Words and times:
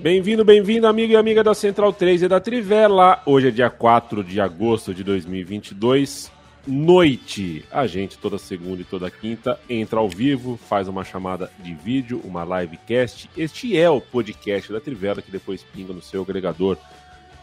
Bem-vindo, 0.00 0.44
bem-vindo, 0.44 0.86
amigo 0.86 1.12
e 1.12 1.16
amiga 1.16 1.42
da 1.42 1.52
Central 1.52 1.92
3 1.92 2.22
e 2.22 2.28
da 2.28 2.38
Trivela. 2.38 3.20
Hoje 3.26 3.48
é 3.48 3.50
dia 3.50 3.68
4 3.68 4.22
de 4.22 4.40
agosto 4.40 4.94
de 4.94 5.02
2022, 5.02 6.30
noite. 6.64 7.64
A 7.68 7.84
gente, 7.88 8.16
toda 8.16 8.38
segunda 8.38 8.80
e 8.80 8.84
toda 8.84 9.10
quinta, 9.10 9.58
entra 9.68 9.98
ao 9.98 10.08
vivo, 10.08 10.56
faz 10.56 10.86
uma 10.86 11.02
chamada 11.02 11.50
de 11.58 11.74
vídeo, 11.74 12.20
uma 12.22 12.44
livecast. 12.44 13.28
Este 13.36 13.76
é 13.76 13.90
o 13.90 14.00
podcast 14.00 14.72
da 14.72 14.80
Trivela, 14.80 15.20
que 15.20 15.32
depois 15.32 15.64
pinga 15.64 15.92
no 15.92 16.00
seu 16.00 16.22
agregador 16.22 16.78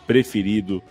preferido 0.08 0.82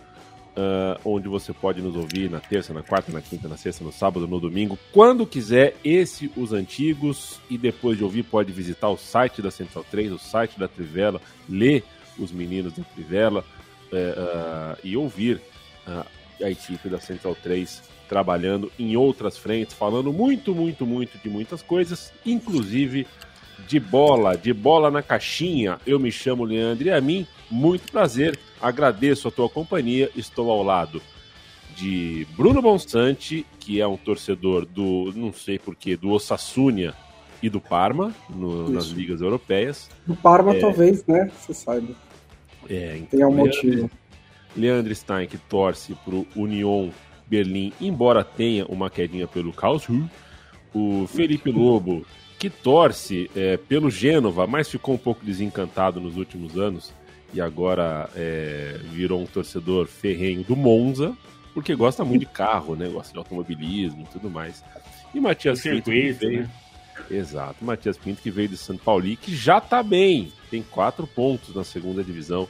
uh, 0.55 0.99
onde 1.03 1.27
você 1.27 1.53
pode 1.53 1.81
nos 1.81 1.95
ouvir 1.95 2.29
na 2.29 2.39
terça, 2.39 2.73
na 2.73 2.81
quarta, 2.81 3.11
na 3.11 3.21
quinta, 3.21 3.47
na 3.47 3.57
sexta, 3.57 3.83
no 3.83 3.91
sábado, 3.91 4.27
no 4.27 4.39
domingo, 4.39 4.77
quando 4.91 5.25
quiser. 5.25 5.75
Esse, 5.83 6.31
os 6.35 6.53
antigos, 6.53 7.39
e 7.49 7.57
depois 7.57 7.97
de 7.97 8.03
ouvir, 8.03 8.23
pode 8.23 8.51
visitar 8.51 8.89
o 8.89 8.97
site 8.97 9.41
da 9.41 9.51
Central 9.51 9.85
3, 9.89 10.11
o 10.11 10.19
site 10.19 10.59
da 10.59 10.67
Trivela, 10.67 11.21
ler 11.47 11.83
os 12.17 12.31
meninos 12.31 12.73
da 12.73 12.83
Trivela 12.83 13.43
uh, 13.91 13.95
uh, 13.95 14.77
e 14.83 14.95
ouvir 14.97 15.41
a 16.41 16.49
equipe 16.49 16.89
da 16.89 16.99
Central 16.99 17.35
3 17.35 17.83
trabalhando 18.09 18.71
em 18.77 18.95
outras 18.95 19.37
frentes, 19.37 19.75
falando 19.75 20.11
muito, 20.11 20.53
muito, 20.53 20.85
muito 20.85 21.17
de 21.17 21.29
muitas 21.29 21.61
coisas, 21.61 22.13
inclusive 22.25 23.07
de 23.67 23.79
bola, 23.79 24.35
de 24.35 24.53
bola 24.53 24.91
na 24.91 25.01
caixinha. 25.01 25.79
Eu 25.85 25.99
me 25.99 26.11
chamo 26.11 26.43
Leandro 26.43 26.87
e 26.87 26.91
a 26.91 27.01
mim, 27.01 27.25
muito 27.49 27.91
prazer 27.91 28.37
agradeço 28.61 29.27
a 29.27 29.31
tua 29.31 29.49
companhia. 29.49 30.09
Estou 30.15 30.49
ao 30.49 30.63
lado 30.63 31.01
de 31.75 32.25
Bruno 32.35 32.61
Bonsante, 32.61 33.45
que 33.59 33.81
é 33.81 33.87
um 33.87 33.97
torcedor 33.97 34.65
do, 34.65 35.11
não 35.15 35.33
sei 35.33 35.59
porquê, 35.59 35.95
do 35.95 36.09
Osasuna 36.09 36.95
e 37.43 37.49
do 37.49 37.59
Parma, 37.59 38.13
no, 38.29 38.69
nas 38.69 38.85
ligas 38.85 39.21
europeias. 39.21 39.89
Do 40.07 40.15
Parma, 40.15 40.55
é, 40.55 40.59
talvez, 40.59 41.05
né? 41.05 41.29
Você 41.37 41.53
saiba. 41.53 41.93
É, 42.69 42.97
então, 42.97 43.19
Tem 43.19 43.25
um 43.25 43.35
motivo. 43.35 43.91
Leandro 44.55 44.95
Stein, 44.95 45.27
que 45.27 45.37
torce 45.37 45.93
para 46.05 46.15
o 46.15 46.25
Union 46.35 46.89
Berlim, 47.27 47.73
embora 47.81 48.23
tenha 48.23 48.65
uma 48.67 48.89
quedinha 48.89 49.27
pelo 49.27 49.51
Karlsruhe. 49.51 50.05
O 50.73 51.07
Felipe 51.07 51.51
Lobo, 51.51 52.05
que 52.39 52.49
torce 52.49 53.29
é, 53.35 53.57
pelo 53.57 53.89
Gênova, 53.89 54.47
mas 54.47 54.69
ficou 54.69 54.95
um 54.95 54.97
pouco 54.97 55.25
desencantado 55.25 55.99
nos 55.99 56.15
últimos 56.15 56.57
anos 56.57 56.93
e 57.35 57.41
agora 57.41 58.09
é, 58.15 58.79
virou 58.91 59.21
um 59.21 59.25
torcedor 59.25 59.87
ferrenho 59.87 60.41
do 60.45 60.55
Monza, 60.55 61.15
porque 61.53 61.75
gosta 61.75 62.05
muito 62.05 62.21
de 62.21 62.25
carro, 62.25 62.77
né? 62.77 62.87
Gosta 62.87 63.11
de 63.11 63.17
automobilismo 63.17 64.03
e 64.03 64.05
tudo 64.05 64.29
mais. 64.29 64.63
E 65.13 65.19
Matias 65.19 65.61
Pinto 65.61 65.91
que 65.91 66.11
veio. 66.13 66.43
Né? 66.43 66.49
Exato, 67.11 67.63
Matias 67.63 67.97
Pinto 67.97 68.21
que 68.21 68.31
veio 68.31 68.47
de 68.47 68.55
São 68.55 68.77
Paulo, 68.77 69.03
que 69.17 69.35
já 69.35 69.59
tá 69.59 69.83
bem, 69.83 70.31
tem 70.49 70.63
quatro 70.63 71.05
pontos 71.05 71.53
na 71.53 71.65
segunda 71.65 72.01
divisão 72.01 72.47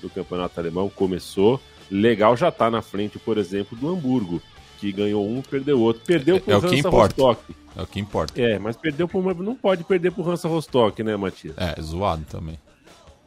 do 0.00 0.08
campeonato 0.08 0.60
alemão, 0.60 0.88
começou 0.88 1.60
legal, 1.90 2.36
já 2.36 2.52
tá 2.52 2.70
na 2.70 2.80
frente, 2.80 3.18
por 3.18 3.38
exemplo, 3.38 3.76
do 3.76 3.88
Hamburgo, 3.88 4.40
que 4.78 4.92
ganhou 4.92 5.28
um, 5.28 5.42
perdeu 5.42 5.80
outro, 5.80 6.02
perdeu 6.06 6.40
pro 6.40 6.52
é, 6.52 6.54
é 6.54 6.58
o 6.58 6.62
que 6.62 6.78
importa. 6.78 7.20
Rostock. 7.20 7.56
É 7.76 7.82
o 7.82 7.86
que 7.88 7.98
importa. 7.98 8.40
É, 8.40 8.56
mas 8.56 8.76
perdeu 8.76 9.08
pro 9.08 9.34
não 9.42 9.56
pode 9.56 9.82
perder 9.82 10.12
pro 10.12 10.28
Hansa 10.28 10.46
Rostock, 10.46 11.02
né, 11.02 11.16
Matias? 11.16 11.56
É, 11.58 11.80
zoado 11.82 12.24
também 12.30 12.56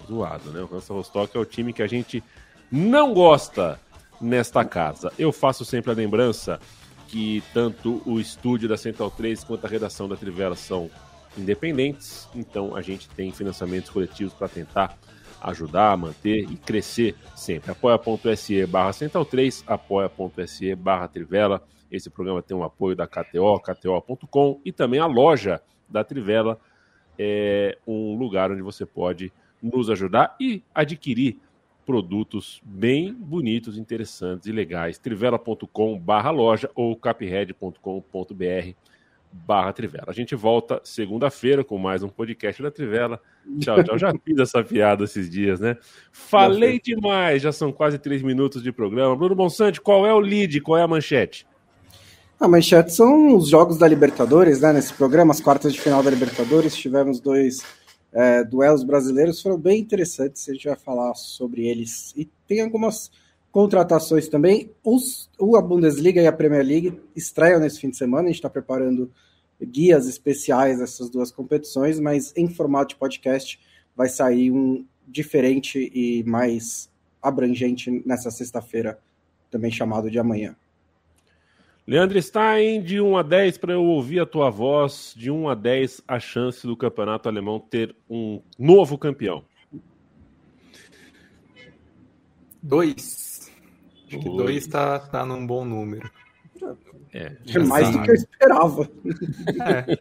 zoado, 0.08 0.52
né? 0.52 0.62
O 0.62 0.76
Hansa 0.76 0.94
Rostock 0.94 1.36
é 1.36 1.40
o 1.40 1.46
time 1.46 1.74
que 1.74 1.84
a 1.84 1.88
gente 1.88 2.24
não 2.72 3.14
gosta 3.14 3.80
nesta 4.20 4.64
casa. 4.64 5.12
Eu 5.18 5.32
faço 5.32 5.66
sempre 5.66 5.92
a 5.92 5.96
lembrança 5.96 6.60
que 7.08 7.44
tanto 7.54 8.02
o 8.06 8.20
estúdio 8.20 8.70
da 8.70 8.78
Central 8.78 9.12
3 9.12 9.44
quanto 9.44 9.66
a 9.66 9.70
redação 9.70 10.08
da 10.08 10.16
Trivela 10.16 10.56
são 10.56 10.90
independentes, 11.38 12.30
então 12.36 12.76
a 12.76 12.82
gente 12.82 13.10
tem 13.10 13.32
financiamentos 13.32 13.90
coletivos 13.90 14.34
para 14.34 14.48
tentar 14.48 14.98
ajudar, 15.42 15.98
manter 15.98 16.50
e 16.50 16.56
crescer 16.56 17.16
sempre. 17.36 17.72
apoia.se 17.72 18.66
barra 18.66 18.94
Central 18.94 19.26
3, 19.26 19.64
apoia.se 19.66 20.76
barra 20.76 21.08
Trivela. 21.08 21.64
Esse 21.92 22.10
programa 22.10 22.42
tem 22.42 22.56
um 22.56 22.64
apoio 22.64 22.96
da 22.96 23.08
KTO, 23.08 23.60
kto.com 23.60 24.62
e 24.64 24.72
também 24.72 25.00
a 25.00 25.06
loja 25.06 25.62
da 25.90 26.04
Trivela, 26.04 26.60
é 27.20 27.78
um 27.86 28.16
lugar 28.16 28.52
onde 28.52 28.62
você 28.62 28.86
pode 28.86 29.34
nos 29.62 29.90
ajudar 29.90 30.36
e 30.40 30.64
adquirir 30.74 31.38
produtos 31.86 32.62
bem 32.64 33.14
bonitos, 33.14 33.78
interessantes 33.78 34.48
e 34.48 34.52
legais. 34.52 34.98
trivela.com 34.98 36.00
barra 36.00 36.30
loja 36.30 36.70
ou 36.76 36.96
capred.com.br 36.96 38.76
barra 39.32 39.72
Trivela. 39.72 40.06
A 40.08 40.14
gente 40.14 40.36
volta 40.36 40.82
segunda-feira 40.84 41.64
com 41.64 41.78
mais 41.78 42.04
um 42.04 42.10
podcast 42.10 42.62
da 42.62 42.70
Trivela. 42.70 43.20
Tchau, 43.60 43.84
tchau. 43.84 43.98
Já 43.98 44.14
fiz 44.24 44.38
essa 44.38 44.64
piada 44.64 45.06
esses 45.06 45.30
dias, 45.30 45.60
né? 45.60 45.78
Falei 46.12 46.80
demais, 46.80 47.42
já 47.42 47.52
são 47.52 47.72
quase 47.72 47.98
três 47.98 48.22
minutos 48.22 48.62
de 48.62 48.72
programa. 48.72 49.16
Bruno 49.16 49.36
Bonsante, 49.36 49.80
qual 49.80 50.06
é 50.06 50.14
o 50.14 50.20
lead? 50.20 50.60
Qual 50.62 50.78
é 50.78 50.84
a 50.84 50.88
manchete? 50.88 51.48
A 52.40 52.48
manchete 52.48 52.94
são 52.94 53.38
os 53.38 53.50
jogos 53.50 53.78
da 53.78 53.88
Libertadores, 53.88 54.62
né? 54.62 54.74
Nesse 54.74 54.94
programa, 54.94 55.32
as 55.32 55.40
quartas 55.40 55.74
de 55.74 55.80
final 55.80 56.02
da 56.04 56.10
Libertadores, 56.10 56.76
tivemos 56.76 57.20
dois 57.20 57.64
é, 58.14 58.44
duelos 58.44 58.84
brasileiros 58.84 59.42
foram 59.42 59.58
bem 59.58 59.80
interessantes, 59.80 60.48
a 60.50 60.54
gente 60.54 60.68
vai 60.68 60.76
falar 60.76 61.14
sobre 61.16 61.68
eles. 61.68 62.14
E 62.16 62.30
tem 62.48 62.62
algumas 62.62 63.12
contratações 63.52 64.28
também. 64.28 64.72
Os, 64.84 65.30
a 65.58 65.62
Bundesliga 65.62 66.22
e 66.22 66.28
a 66.28 66.32
Premier 66.32 66.66
League 66.66 67.02
estreiam 67.16 67.60
nesse 67.60 67.80
fim 67.80 67.90
de 67.90 67.98
semana, 67.98 68.24
a 68.24 68.28
gente 68.28 68.36
está 68.36 68.50
preparando 68.50 69.12
guias 69.62 70.08
especiais 70.08 70.80
dessas 70.80 71.10
duas 71.10 71.32
competições, 71.32 72.00
mas 72.00 72.34
em 72.36 72.48
formato 72.48 72.90
de 72.90 72.96
podcast 72.96 73.60
vai 73.96 74.10
sair 74.10 74.52
um 74.52 74.86
diferente 75.08 75.92
e 75.94 76.24
mais 76.24 76.90
abrangente 77.22 78.02
nessa 78.06 78.32
sexta-feira, 78.32 79.00
também 79.52 79.70
chamado 79.70 80.10
de 80.10 80.18
amanhã. 80.18 80.56
Leandro 81.86 82.22
Stein, 82.22 82.82
de 82.84 83.02
1 83.02 83.18
a 83.18 83.24
10, 83.24 83.58
para 83.58 83.74
eu 83.74 83.84
ouvir 83.84 84.20
a 84.20 84.26
tua 84.26 84.50
voz, 84.50 85.14
de 85.18 85.32
1 85.32 85.50
a 85.50 85.56
10, 85.56 86.02
a 86.08 86.20
chance 86.20 86.66
do 86.66 86.78
campeonato 86.78 87.28
alemão 87.28 87.60
ter 87.60 87.96
um 88.10 88.42
novo 88.58 88.98
campeão. 88.98 89.44
Dois. 92.62 93.52
Acho 94.08 94.20
que 94.20 94.30
dois 94.30 94.58
está 94.58 95.00
tá 95.00 95.26
num 95.26 95.46
bom 95.46 95.66
número. 95.66 96.10
É, 97.12 97.36
é 97.48 97.60
mais 97.60 97.90
do 97.90 98.02
que 98.04 98.12
eu 98.12 98.16
esperava. 98.16 98.90
É. 99.66 100.00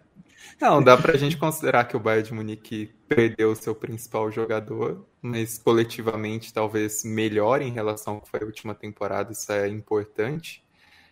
Não, 0.60 0.82
dá 0.82 0.94
para 0.94 1.14
a 1.14 1.16
gente 1.16 1.38
considerar 1.38 1.84
que 1.84 1.97
o 1.97 2.00
Bayern 2.00 2.28
de 2.28 2.34
Munique 2.34 2.91
perdeu 3.08 3.52
o 3.52 3.56
seu 3.56 3.74
principal 3.74 4.30
jogador, 4.30 5.06
mas 5.22 5.56
coletivamente 5.56 6.52
talvez 6.52 7.02
melhor 7.02 7.62
em 7.62 7.72
relação 7.72 8.16
ao 8.16 8.20
que 8.20 8.28
foi 8.28 8.41
a 8.42 8.44
última 8.44 8.74
temporada, 8.74 9.32
isso 9.32 9.50
é 9.50 9.66
importante 9.68 10.62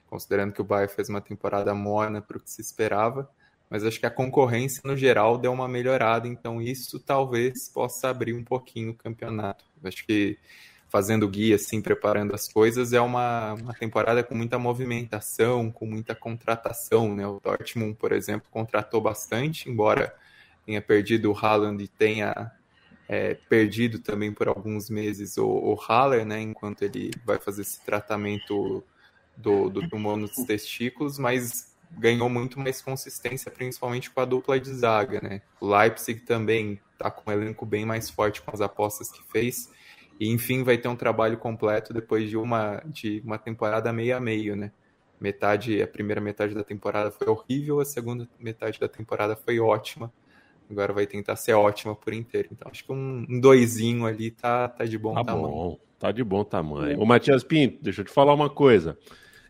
considerando 0.08 0.52
que 0.52 0.60
o 0.60 0.64
Bayern 0.64 0.92
fez 0.92 1.08
uma 1.08 1.20
temporada 1.20 1.74
morna 1.74 2.20
para 2.20 2.36
o 2.36 2.40
que 2.40 2.50
se 2.50 2.60
esperava, 2.60 3.28
mas 3.70 3.84
acho 3.84 4.00
que 4.00 4.06
a 4.06 4.10
concorrência 4.10 4.80
no 4.84 4.96
geral 4.96 5.36
deu 5.36 5.52
uma 5.52 5.68
melhorada, 5.68 6.26
então 6.26 6.60
isso 6.60 6.98
talvez 6.98 7.68
possa 7.68 8.08
abrir 8.08 8.34
um 8.34 8.42
pouquinho 8.42 8.90
o 8.90 8.94
campeonato. 8.94 9.64
Acho 9.84 10.06
que 10.06 10.38
fazendo 10.88 11.28
guia, 11.28 11.56
assim, 11.56 11.82
preparando 11.82 12.34
as 12.34 12.50
coisas, 12.50 12.92
é 12.92 13.00
uma, 13.00 13.52
uma 13.54 13.74
temporada 13.74 14.24
com 14.24 14.34
muita 14.34 14.58
movimentação, 14.58 15.70
com 15.70 15.86
muita 15.86 16.14
contratação, 16.14 17.14
né? 17.14 17.26
O 17.26 17.40
Dortmund, 17.40 17.94
por 17.94 18.12
exemplo, 18.12 18.48
contratou 18.50 19.00
bastante, 19.00 19.68
embora 19.68 20.14
tenha 20.64 20.80
perdido 20.80 21.30
o 21.30 21.36
Haaland 21.36 21.84
e 21.84 21.88
tenha 21.88 22.50
é, 23.06 23.34
perdido 23.34 23.98
também 23.98 24.32
por 24.32 24.48
alguns 24.48 24.88
meses 24.88 25.36
o, 25.36 25.46
o 25.46 25.74
Haller, 25.74 26.24
né? 26.24 26.40
Enquanto 26.40 26.82
ele 26.82 27.10
vai 27.24 27.38
fazer 27.38 27.62
esse 27.62 27.84
tratamento 27.84 28.82
do, 29.38 29.70
do 29.70 29.88
tumor 29.88 30.16
nos 30.16 30.32
testículos, 30.32 31.18
mas 31.18 31.74
ganhou 31.96 32.28
muito 32.28 32.58
mais 32.58 32.82
consistência, 32.82 33.50
principalmente 33.50 34.10
com 34.10 34.20
a 34.20 34.24
dupla 34.24 34.58
de 34.58 34.72
zaga, 34.72 35.20
né? 35.20 35.42
O 35.60 35.66
Leipzig 35.66 36.20
também 36.20 36.80
está 36.92 37.10
com 37.10 37.30
um 37.30 37.32
elenco 37.32 37.64
bem 37.64 37.86
mais 37.86 38.10
forte 38.10 38.42
com 38.42 38.50
as 38.52 38.60
apostas 38.60 39.10
que 39.10 39.22
fez. 39.30 39.70
E 40.20 40.28
enfim, 40.28 40.64
vai 40.64 40.76
ter 40.76 40.88
um 40.88 40.96
trabalho 40.96 41.38
completo 41.38 41.94
depois 41.94 42.28
de 42.28 42.36
uma, 42.36 42.82
de 42.86 43.22
uma 43.24 43.38
temporada 43.38 43.92
meio 43.92 44.16
a 44.16 44.20
meio, 44.20 44.56
né? 44.56 44.72
Metade, 45.20 45.80
a 45.80 45.86
primeira 45.86 46.20
metade 46.20 46.54
da 46.54 46.62
temporada 46.62 47.10
foi 47.10 47.28
horrível, 47.28 47.80
a 47.80 47.84
segunda 47.84 48.28
metade 48.38 48.78
da 48.78 48.88
temporada 48.88 49.36
foi 49.36 49.58
ótima. 49.58 50.12
Agora 50.70 50.92
vai 50.92 51.06
tentar 51.06 51.36
ser 51.36 51.54
ótima 51.54 51.94
por 51.94 52.12
inteiro. 52.12 52.48
Então 52.52 52.70
acho 52.70 52.84
que 52.84 52.92
um, 52.92 53.24
um 53.28 53.40
doisinho 53.40 54.04
ali 54.04 54.30
tá, 54.30 54.68
tá 54.68 54.84
de 54.84 54.98
bom 54.98 55.14
tá 55.14 55.24
tamanho. 55.24 55.48
Bom, 55.48 55.80
tá 55.98 56.12
de 56.12 56.22
bom 56.22 56.44
tamanho. 56.44 57.00
Ô 57.00 57.06
Matias 57.06 57.42
Pinto, 57.42 57.78
deixa 57.82 58.02
eu 58.02 58.04
te 58.04 58.12
falar 58.12 58.34
uma 58.34 58.50
coisa. 58.50 58.98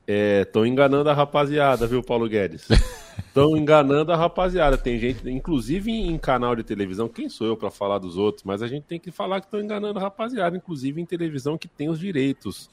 Estão 0.09 0.65
é, 0.65 0.69
enganando 0.69 1.11
a 1.11 1.13
rapaziada, 1.13 1.87
viu, 1.87 2.03
Paulo 2.03 2.27
Guedes? 2.27 2.67
Estão 3.19 3.55
enganando 3.55 4.11
a 4.11 4.17
rapaziada. 4.17 4.79
Tem 4.79 4.99
gente, 4.99 5.29
inclusive 5.29 5.93
em 5.93 6.17
canal 6.17 6.57
de 6.57 6.63
televisão, 6.63 7.11
quem 7.11 7.29
sou 7.29 7.47
eu 7.47 7.57
para 7.59 7.71
falar 7.71 7.99
dos 7.99 8.17
outros? 8.17 8.43
Mas 8.43 8.63
a 8.63 8.67
gente 8.67 8.85
tem 8.85 8.99
que 8.99 9.11
falar 9.11 9.41
que 9.41 9.47
estão 9.47 9.61
enganando 9.61 9.99
a 9.99 10.03
rapaziada, 10.03 10.57
inclusive 10.57 10.99
em 10.99 11.05
televisão 11.05 11.59
que 11.59 11.69
tem 11.69 11.91
os 11.91 11.99
direitos 11.99 12.71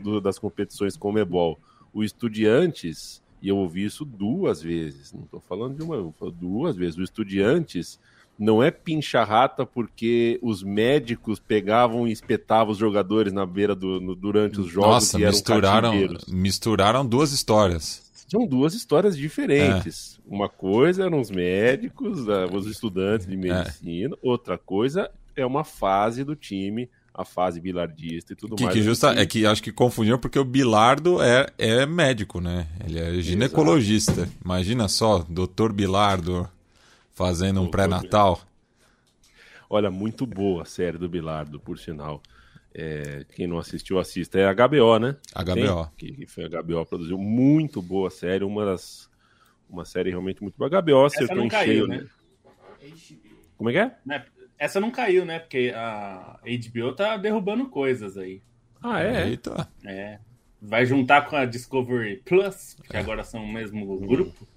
do, 0.00 0.22
das 0.22 0.38
competições 0.38 0.96
com 0.96 1.10
o 1.10 1.12
Mebol. 1.12 1.58
O 1.92 2.02
Estudiantes, 2.02 3.22
e 3.42 3.50
eu 3.50 3.58
ouvi 3.58 3.84
isso 3.84 4.02
duas 4.06 4.62
vezes, 4.62 5.12
não 5.12 5.24
estou 5.24 5.40
falando 5.40 5.76
de 5.76 5.82
uma, 5.82 6.14
duas 6.32 6.76
vezes. 6.76 6.96
O 6.96 7.02
Estudiantes 7.02 8.00
não 8.40 8.62
é 8.62 8.70
pincha-rata 8.70 9.66
porque 9.66 10.40
os 10.42 10.62
médicos 10.62 11.38
pegavam 11.38 12.08
e 12.08 12.12
espetavam 12.12 12.72
os 12.72 12.78
jogadores 12.78 13.34
na 13.34 13.44
beira 13.44 13.74
do, 13.74 14.00
no, 14.00 14.14
durante 14.14 14.58
os 14.58 14.66
jogos 14.66 14.90
Nossa, 14.90 15.18
e 15.18 15.22
eram 15.24 15.32
misturaram, 15.32 15.92
misturaram 16.26 17.06
duas 17.06 17.32
histórias. 17.32 18.10
São 18.26 18.46
duas 18.46 18.72
histórias 18.72 19.14
diferentes. 19.14 20.18
É. 20.18 20.34
Uma 20.34 20.48
coisa 20.48 21.04
eram 21.04 21.20
os 21.20 21.30
médicos, 21.30 22.24
os 22.50 22.66
estudantes 22.66 23.26
de 23.26 23.36
medicina, 23.36 24.14
é. 24.14 24.18
outra 24.26 24.56
coisa 24.56 25.10
é 25.36 25.44
uma 25.44 25.62
fase 25.62 26.24
do 26.24 26.34
time, 26.34 26.88
a 27.12 27.26
fase 27.26 27.60
bilardista 27.60 28.32
e 28.32 28.36
tudo 28.36 28.56
que, 28.56 28.64
mais. 28.64 28.74
Que 28.74 28.82
justa, 28.82 29.10
é 29.20 29.26
que 29.26 29.44
acho 29.44 29.62
que 29.62 29.70
confundiram 29.70 30.18
porque 30.18 30.38
o 30.38 30.44
Bilardo 30.44 31.20
é, 31.20 31.46
é 31.58 31.84
médico, 31.84 32.40
né? 32.40 32.68
Ele 32.86 32.98
é 32.98 33.20
ginecologista. 33.20 34.12
Exato. 34.12 34.32
Imagina 34.42 34.88
só, 34.88 35.26
doutor 35.28 35.74
Bilardo 35.74 36.48
fazendo 37.20 37.60
um 37.60 37.70
pré-natal. 37.70 38.40
Olha, 39.68 39.90
muito 39.90 40.26
boa 40.26 40.62
a 40.62 40.64
série 40.64 40.96
do 40.96 41.06
Bilardo, 41.06 41.60
por 41.60 41.78
sinal. 41.78 42.22
É, 42.74 43.26
quem 43.34 43.46
não 43.46 43.58
assistiu, 43.58 43.98
assista. 43.98 44.38
É 44.38 44.46
a 44.46 44.54
HBO, 44.54 44.98
né? 44.98 45.16
HBO. 45.34 45.90
Que, 45.98 46.12
que 46.12 46.26
foi 46.26 46.44
a 46.46 46.62
HBO 46.62 46.86
produziu. 46.86 47.18
Muito 47.18 47.82
boa 47.82 48.10
série, 48.10 48.42
uma 48.42 48.64
das. 48.64 49.10
Uma 49.68 49.84
série 49.84 50.10
realmente 50.10 50.42
muito 50.42 50.56
boa. 50.56 50.70
A 50.74 50.80
HBO 50.80 51.04
acertou 51.04 51.44
em 51.44 51.50
cheio, 51.50 51.86
né? 51.86 51.98
né? 51.98 52.08
Como 53.56 53.68
é 53.68 53.72
que 53.72 53.78
é? 53.78 53.96
Né, 54.04 54.24
essa 54.58 54.80
não 54.80 54.90
caiu, 54.90 55.24
né? 55.24 55.38
Porque 55.38 55.72
a 55.76 56.40
HBO 56.42 56.92
tá 56.94 57.18
derrubando 57.18 57.68
coisas 57.68 58.16
aí. 58.16 58.42
Ah, 58.82 59.02
é? 59.02 59.28
Eita. 59.28 59.68
É. 59.84 60.18
Vai 60.60 60.86
juntar 60.86 61.26
com 61.28 61.36
a 61.36 61.44
Discovery 61.44 62.22
Plus, 62.24 62.76
que 62.88 62.96
é. 62.96 63.00
agora 63.00 63.22
são 63.22 63.44
o 63.44 63.52
mesmo 63.52 63.98
grupo. 64.00 64.48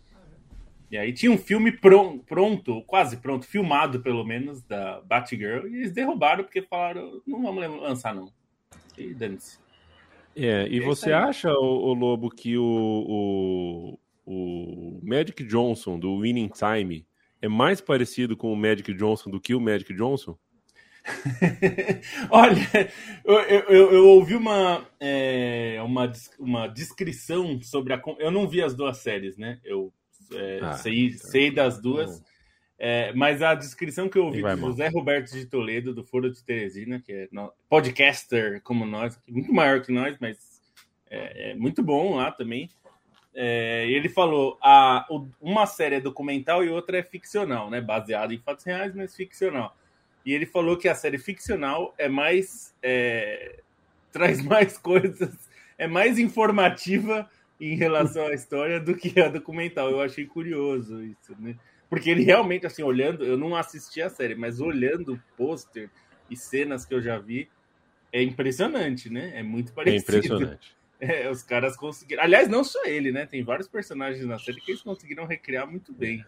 E 0.93 0.97
aí 0.99 1.11
tinha 1.11 1.31
um 1.31 1.39
filme 1.39 1.71
pronto, 1.71 2.23
pronto, 2.23 2.83
quase 2.83 3.17
pronto, 3.17 3.47
filmado 3.47 3.99
pelo 4.01 4.23
menos, 4.23 4.61
da 4.61 5.01
Batgirl, 5.01 5.65
e 5.65 5.77
eles 5.77 5.91
derrubaram 5.91 6.43
porque 6.43 6.61
falaram, 6.61 7.19
não 7.25 7.41
vamos 7.41 7.81
lançar 7.81 8.13
não. 8.13 8.31
E 8.95 9.11
dane-se. 9.11 9.57
É, 10.35 10.67
e, 10.67 10.75
e 10.75 10.79
você 10.81 11.07
aí. 11.07 11.13
acha, 11.29 11.51
o, 11.51 11.89
o, 11.89 11.93
Lobo, 11.95 12.29
que 12.29 12.59
o, 12.59 12.63
o, 13.07 13.99
o 14.23 14.99
Magic 15.01 15.43
Johnson 15.45 15.97
do 15.97 16.19
Winning 16.19 16.49
Time 16.49 17.03
é 17.41 17.47
mais 17.47 17.81
parecido 17.81 18.37
com 18.37 18.53
o 18.53 18.55
Magic 18.55 18.93
Johnson 18.93 19.31
do 19.31 19.41
que 19.41 19.55
o 19.55 19.59
Magic 19.59 19.91
Johnson? 19.95 20.37
Olha, 22.29 22.91
eu, 23.25 23.39
eu, 23.39 23.91
eu, 23.93 24.07
ouvi 24.09 24.35
uma, 24.35 24.85
é, 24.99 25.81
uma, 25.83 26.11
uma 26.37 26.67
descrição 26.67 27.59
sobre 27.63 27.93
a. 27.93 28.01
Eu 28.19 28.29
não 28.29 28.47
vi 28.47 28.61
as 28.61 28.75
duas 28.75 28.97
séries, 28.97 29.37
né? 29.39 29.59
Eu 29.63 29.91
é, 30.33 30.59
ah, 30.61 30.73
sei, 30.73 31.07
então, 31.07 31.29
sei 31.29 31.51
das 31.51 31.81
duas. 31.81 32.21
É, 32.77 33.13
mas 33.13 33.41
a 33.41 33.55
descrição 33.55 34.09
que 34.09 34.17
eu 34.17 34.25
ouvi 34.25 34.41
do 34.41 34.57
José 34.57 34.89
Roberto 34.89 35.31
de 35.31 35.45
Toledo, 35.45 35.93
do 35.93 36.03
Foro 36.03 36.29
de 36.29 36.43
Teresina, 36.43 36.99
que 36.99 37.13
é 37.13 37.29
podcaster 37.69 38.61
como 38.61 38.85
nós, 38.85 39.17
muito 39.27 39.53
maior 39.53 39.81
que 39.81 39.91
nós, 39.91 40.17
mas 40.19 40.61
é, 41.09 41.51
é 41.51 41.55
muito 41.55 41.81
bom 41.81 42.15
lá 42.15 42.31
também. 42.31 42.69
É, 43.33 43.87
ele 43.89 44.09
falou: 44.09 44.57
a, 44.61 45.07
uma 45.39 45.65
série 45.65 45.95
é 45.95 46.01
documental 46.01 46.63
e 46.63 46.69
outra 46.69 46.97
é 46.97 47.03
ficcional, 47.03 47.69
né? 47.69 47.79
Baseada 47.79 48.33
em 48.33 48.39
fatos 48.39 48.65
reais, 48.65 48.93
mas 48.93 49.15
ficcional. 49.15 49.75
E 50.25 50.33
ele 50.33 50.45
falou 50.45 50.77
que 50.77 50.87
a 50.87 50.95
série 50.95 51.17
ficcional 51.17 51.93
é 51.97 52.07
mais. 52.07 52.75
É, 52.81 53.59
traz 54.11 54.43
mais 54.43 54.77
coisas, 54.77 55.49
é 55.75 55.87
mais 55.87 56.19
informativa 56.19 57.27
em 57.71 57.75
relação 57.75 58.27
à 58.27 58.33
história 58.33 58.79
do 58.79 58.95
que 58.95 59.19
a 59.19 59.29
documental. 59.29 59.89
Eu 59.89 60.01
achei 60.01 60.25
curioso 60.25 61.01
isso, 61.01 61.35
né? 61.39 61.55
Porque 61.89 62.09
ele 62.09 62.23
realmente, 62.23 62.65
assim, 62.65 62.83
olhando, 62.83 63.23
eu 63.23 63.37
não 63.37 63.55
assisti 63.55 64.01
a 64.01 64.09
série, 64.09 64.35
mas 64.35 64.59
olhando 64.59 65.13
o 65.13 65.19
pôster 65.37 65.89
e 66.29 66.35
cenas 66.35 66.85
que 66.85 66.93
eu 66.93 67.01
já 67.01 67.19
vi, 67.19 67.47
é 68.11 68.21
impressionante, 68.21 69.09
né? 69.09 69.31
É 69.35 69.43
muito 69.43 69.71
é 69.71 69.75
parecido. 69.75 70.11
É 70.11 70.17
impressionante. 70.17 70.75
É, 70.99 71.29
os 71.29 71.43
caras 71.43 71.75
conseguiram. 71.75 72.23
Aliás, 72.23 72.47
não 72.47 72.63
só 72.63 72.85
ele, 72.85 73.11
né? 73.11 73.25
Tem 73.25 73.43
vários 73.43 73.67
personagens 73.67 74.25
na 74.25 74.39
série 74.39 74.61
que 74.61 74.71
eles 74.71 74.81
conseguiram 74.81 75.25
recriar 75.25 75.69
muito 75.69 75.91
bem. 75.91 76.23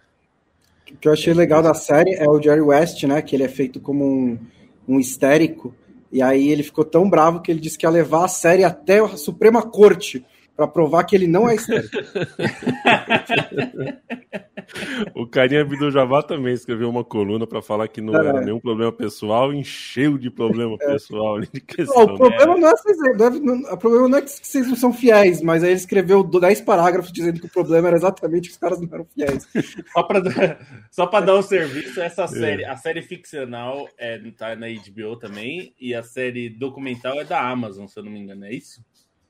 O 0.91 0.97
que 0.97 1.07
eu 1.07 1.13
achei 1.13 1.33
legal 1.33 1.63
da 1.63 1.73
série 1.73 2.13
é 2.15 2.27
o 2.27 2.41
Jerry 2.41 2.59
West, 2.59 3.01
né? 3.03 3.21
Que 3.21 3.37
ele 3.37 3.43
é 3.43 3.47
feito 3.47 3.79
como 3.79 4.03
um, 4.03 4.37
um 4.85 4.99
histérico. 4.99 5.73
E 6.11 6.21
aí 6.21 6.49
ele 6.49 6.61
ficou 6.61 6.83
tão 6.83 7.09
bravo 7.09 7.41
que 7.41 7.49
ele 7.49 7.61
disse 7.61 7.77
que 7.77 7.85
ia 7.85 7.89
levar 7.89 8.25
a 8.25 8.27
série 8.27 8.65
até 8.65 8.99
a 8.99 9.15
Suprema 9.15 9.63
Corte 9.63 10.25
para 10.55 10.67
provar 10.67 11.03
que 11.03 11.15
ele 11.15 11.27
não 11.27 11.49
é 11.49 11.55
estéreo. 11.55 11.89
o 15.13 15.27
Carinha 15.27 15.61
Abdul 15.61 15.91
Jabá 15.91 16.23
também 16.23 16.53
escreveu 16.53 16.89
uma 16.89 17.03
coluna 17.03 17.45
para 17.45 17.61
falar 17.61 17.89
que 17.89 17.99
não 17.99 18.15
é. 18.15 18.19
era 18.19 18.41
nenhum 18.41 18.59
problema 18.59 18.91
pessoal, 18.91 19.53
encheu 19.53 20.17
de 20.17 20.31
problema 20.31 20.77
é. 20.81 20.93
pessoal. 20.93 21.41
De 21.41 21.59
questão, 21.59 22.05
não, 22.05 22.15
o 22.15 22.17
problema 22.17 22.57
não 22.57 22.69
é 22.69 22.71
vocês, 22.71 22.97
não, 23.41 23.73
o 23.73 23.77
problema 23.77 24.07
não 24.07 24.17
é 24.17 24.21
que 24.21 24.29
vocês 24.29 24.67
não 24.67 24.75
são 24.75 24.93
fiéis, 24.93 25.41
mas 25.41 25.63
aí 25.63 25.71
ele 25.71 25.79
escreveu 25.79 26.23
10 26.23 26.61
parágrafos 26.61 27.11
dizendo 27.11 27.39
que 27.39 27.47
o 27.47 27.51
problema 27.51 27.89
era 27.89 27.97
exatamente 27.97 28.47
que 28.47 28.53
os 28.53 28.59
caras 28.59 28.79
não 28.79 28.87
eram 28.91 29.05
fiéis. 29.05 29.47
Só 29.93 30.03
para 30.03 30.19
dar, 30.19 30.59
só 30.91 31.05
dar 31.05 31.35
um 31.35 31.41
serviço, 31.41 32.01
essa 32.01 32.23
é. 32.23 32.27
série, 32.27 32.65
a 32.65 32.75
série 32.75 33.01
ficcional 33.01 33.87
é, 33.97 34.17
tá 34.31 34.55
na 34.55 34.67
HBO 34.67 35.17
também, 35.17 35.73
e 35.79 35.93
a 35.93 36.03
série 36.03 36.49
documental 36.49 37.19
é 37.19 37.23
da 37.23 37.41
Amazon, 37.41 37.87
se 37.87 37.97
eu 37.97 38.03
não 38.03 38.11
me 38.11 38.19
engano, 38.19 38.45
é 38.45 38.53
isso? 38.53 38.81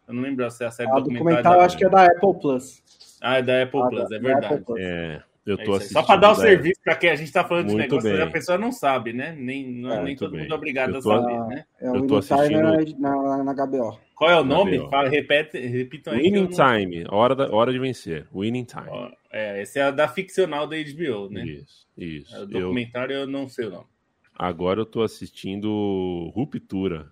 Eu 0.08 0.14
não 0.14 0.22
lembro 0.22 0.50
se 0.52 0.64
é 0.64 0.68
a 0.68 0.72
série 0.72 0.90
a 0.90 1.00
documental. 1.00 1.60
acho 1.62 1.78
que 1.78 1.86
é 1.86 1.90
da 1.90 2.06
Apple 2.06 2.40
Plus. 2.40 2.84
Ah, 3.22 3.38
é 3.38 3.42
da 3.42 3.64
Apple 3.64 3.82
ah, 3.82 3.88
Plus, 3.88 4.12
é 4.12 4.20
verdade. 4.20 4.64
É, 4.78 5.22
eu 5.46 5.58
tô 5.58 5.78
é 5.78 5.80
Só 5.80 6.02
para 6.02 6.20
dar 6.20 6.32
o 6.32 6.36
serviço 6.36 6.82
para 6.84 6.96
quem 6.96 7.12
a 7.12 7.16
gente 7.16 7.28
está 7.28 7.44
falando 7.44 7.68
Muito 7.68 7.78
de 7.78 7.84
negócio, 7.84 8.12
bem. 8.12 8.22
a 8.22 8.32
pessoa 8.32 8.58
não 8.58 8.72
sabe, 8.72 9.14
né? 9.14 9.36
Nem, 9.38 9.72
não, 9.72 9.92
é, 9.92 10.04
nem 10.04 10.16
todo 10.16 10.32
bem. 10.32 10.42
mundo 10.42 10.52
é 10.52 10.56
obrigado 10.56 10.92
tô, 10.94 11.12
a 11.12 11.22
saber, 11.22 11.56
né? 11.56 11.66
É 11.80 11.90
o 11.90 11.94
Winning 11.94 12.20
Time 12.20 12.96
na, 13.00 13.44
na, 13.44 13.44
na 13.44 13.66
HBO. 13.66 14.00
Qual 14.16 14.32
é 14.32 14.40
o 14.40 14.44
nome? 14.44 14.80
Fala, 14.90 15.08
repete, 15.08 15.60
repitam 15.60 16.14
aí. 16.14 16.24
Winning 16.24 16.48
Time, 16.48 17.06
hora, 17.10 17.36
da, 17.36 17.54
hora 17.54 17.72
de 17.72 17.78
vencer. 17.78 18.26
Winning 18.34 18.64
Time. 18.64 19.16
É, 19.32 19.62
esse 19.62 19.80
é 19.80 19.92
da 19.92 20.08
ficcional 20.08 20.66
da 20.66 20.76
HBO, 20.78 21.30
né? 21.30 21.46
Isso, 21.46 21.88
isso. 21.98 22.36
É, 22.36 22.40
o 22.42 22.46
documentário 22.48 23.14
eu... 23.14 23.22
eu 23.22 23.28
não 23.28 23.48
sei 23.48 23.66
o 23.66 23.70
nome. 23.70 23.86
Agora 24.34 24.82
eu 24.82 24.86
tô 24.86 25.04
assistindo 25.04 26.32
Ruptura 26.34 27.12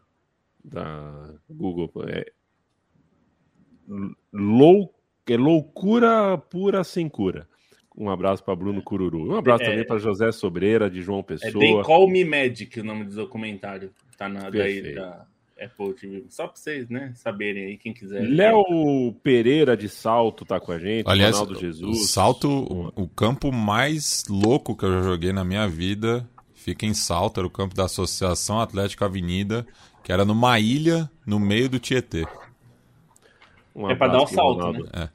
da 0.64 1.36
Google. 1.50 1.92
É, 2.08 2.32
lou, 4.32 4.94
é 5.28 5.38
loucura 5.38 6.38
pura 6.38 6.84
sem 6.84 7.08
cura. 7.08 7.48
Um 7.96 8.10
abraço 8.10 8.44
para 8.44 8.56
Bruno 8.56 8.82
Cururu. 8.82 9.34
Um 9.34 9.36
abraço 9.36 9.64
é, 9.64 9.70
também 9.70 9.86
para 9.86 10.00
José 10.00 10.32
Sobreira, 10.32 10.90
de 10.90 11.02
João 11.02 11.22
Pessoa. 11.22 11.50
É 11.50 11.68
They 11.68 11.84
Call 11.84 12.10
Me 12.10 12.26
Magic, 12.26 12.80
o 12.80 12.84
nome 12.84 13.06
do 13.06 13.16
documentário. 13.16 13.92
Tá 14.18 14.28
na 14.28 14.50
daí, 14.50 14.96
da 14.96 15.28
Apple 15.62 15.94
TV. 15.94 16.26
Só 16.30 16.48
para 16.48 16.56
vocês, 16.56 16.90
né, 16.90 17.14
saberem 17.16 17.66
aí, 17.66 17.78
quem 17.78 17.94
quiser. 17.94 18.28
Léo 18.28 19.14
Pereira 19.24 19.78
de 19.78 19.88
Salto 19.88 20.44
tá 20.44 20.60
com 20.60 20.72
a 20.72 20.80
gente. 20.80 21.08
Aliás, 21.08 21.38
Ronaldo 21.38 21.60
Jesus. 21.60 22.00
O 22.00 22.06
Salto, 22.06 22.50
o, 22.50 23.04
o 23.04 23.08
campo 23.08 23.52
mais 23.52 24.24
louco 24.28 24.76
que 24.76 24.86
eu 24.86 24.92
já 24.92 25.02
joguei 25.02 25.32
na 25.32 25.44
minha 25.44 25.68
vida 25.68 26.28
fica 26.54 26.86
em 26.86 26.94
Salto, 26.94 27.40
era 27.40 27.48
o 27.48 27.52
campo 27.52 27.76
da 27.76 27.86
Associação 27.86 28.60
Atlética 28.60 29.06
Avenida, 29.06 29.68
que 30.02 30.12
era 30.12 30.24
numa 30.24 30.60
ilha 30.60 31.10
no 31.26 31.40
meio 31.40 31.70
do 31.70 31.80
Tietê. 31.80 32.26
Um 33.76 33.90
é 33.90 33.96
para 33.96 34.14
dar 34.14 34.24
um 34.24 34.28
salto, 34.28 34.60
Ronaldo. 34.60 34.84
né? 34.84 34.90
É. 34.94 35.10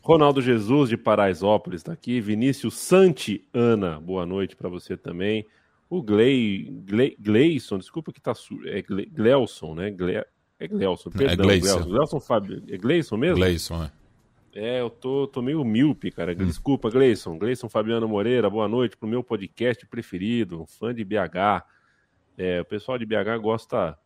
Ronaldo 0.00 0.42
Jesus 0.42 0.90
de 0.90 0.96
Paraisópolis 0.96 1.80
está 1.80 1.92
aqui. 1.92 2.20
Vinícius 2.20 2.74
Santi 2.74 3.48
Ana, 3.52 3.98
boa 3.98 4.26
noite 4.26 4.54
para 4.54 4.68
você 4.68 4.96
também. 4.96 5.46
O 5.88 6.02
Glei, 6.02 6.70
Glei, 6.84 7.16
Gleison, 7.18 7.78
desculpa 7.78 8.12
que 8.12 8.20
tá 8.20 8.32
é 8.66 8.82
Gle, 8.82 9.06
Glelson, 9.06 9.74
né? 9.74 9.90
Gle, 9.90 10.24
é 10.58 10.68
Glelson, 10.68 11.10
é 11.14 11.18
perdão, 11.18 11.44
é 11.44 11.58
Gleison. 11.58 11.82
Glelson 11.84 12.20
Fábio, 12.20 12.62
é 12.68 12.76
Gleison 12.76 13.16
mesmo? 13.16 13.36
Gleison, 13.36 13.82
é. 13.82 13.90
É, 14.56 14.80
eu 14.80 14.88
tô, 14.88 15.26
tô 15.26 15.42
meio 15.42 15.64
míope, 15.64 16.12
cara. 16.12 16.32
Hum. 16.32 16.46
Desculpa, 16.46 16.88
Gleison. 16.90 17.36
Gleison 17.38 17.68
Fabiano 17.68 18.06
Moreira, 18.06 18.48
boa 18.48 18.68
noite 18.68 18.96
pro 18.96 19.08
meu 19.08 19.22
podcast 19.24 19.84
preferido, 19.86 20.60
um 20.60 20.66
fã 20.66 20.94
de 20.94 21.04
BH. 21.04 21.64
É, 22.38 22.60
o 22.60 22.64
pessoal 22.64 22.96
de 22.98 23.04
BH 23.04 23.38
gosta 23.40 23.98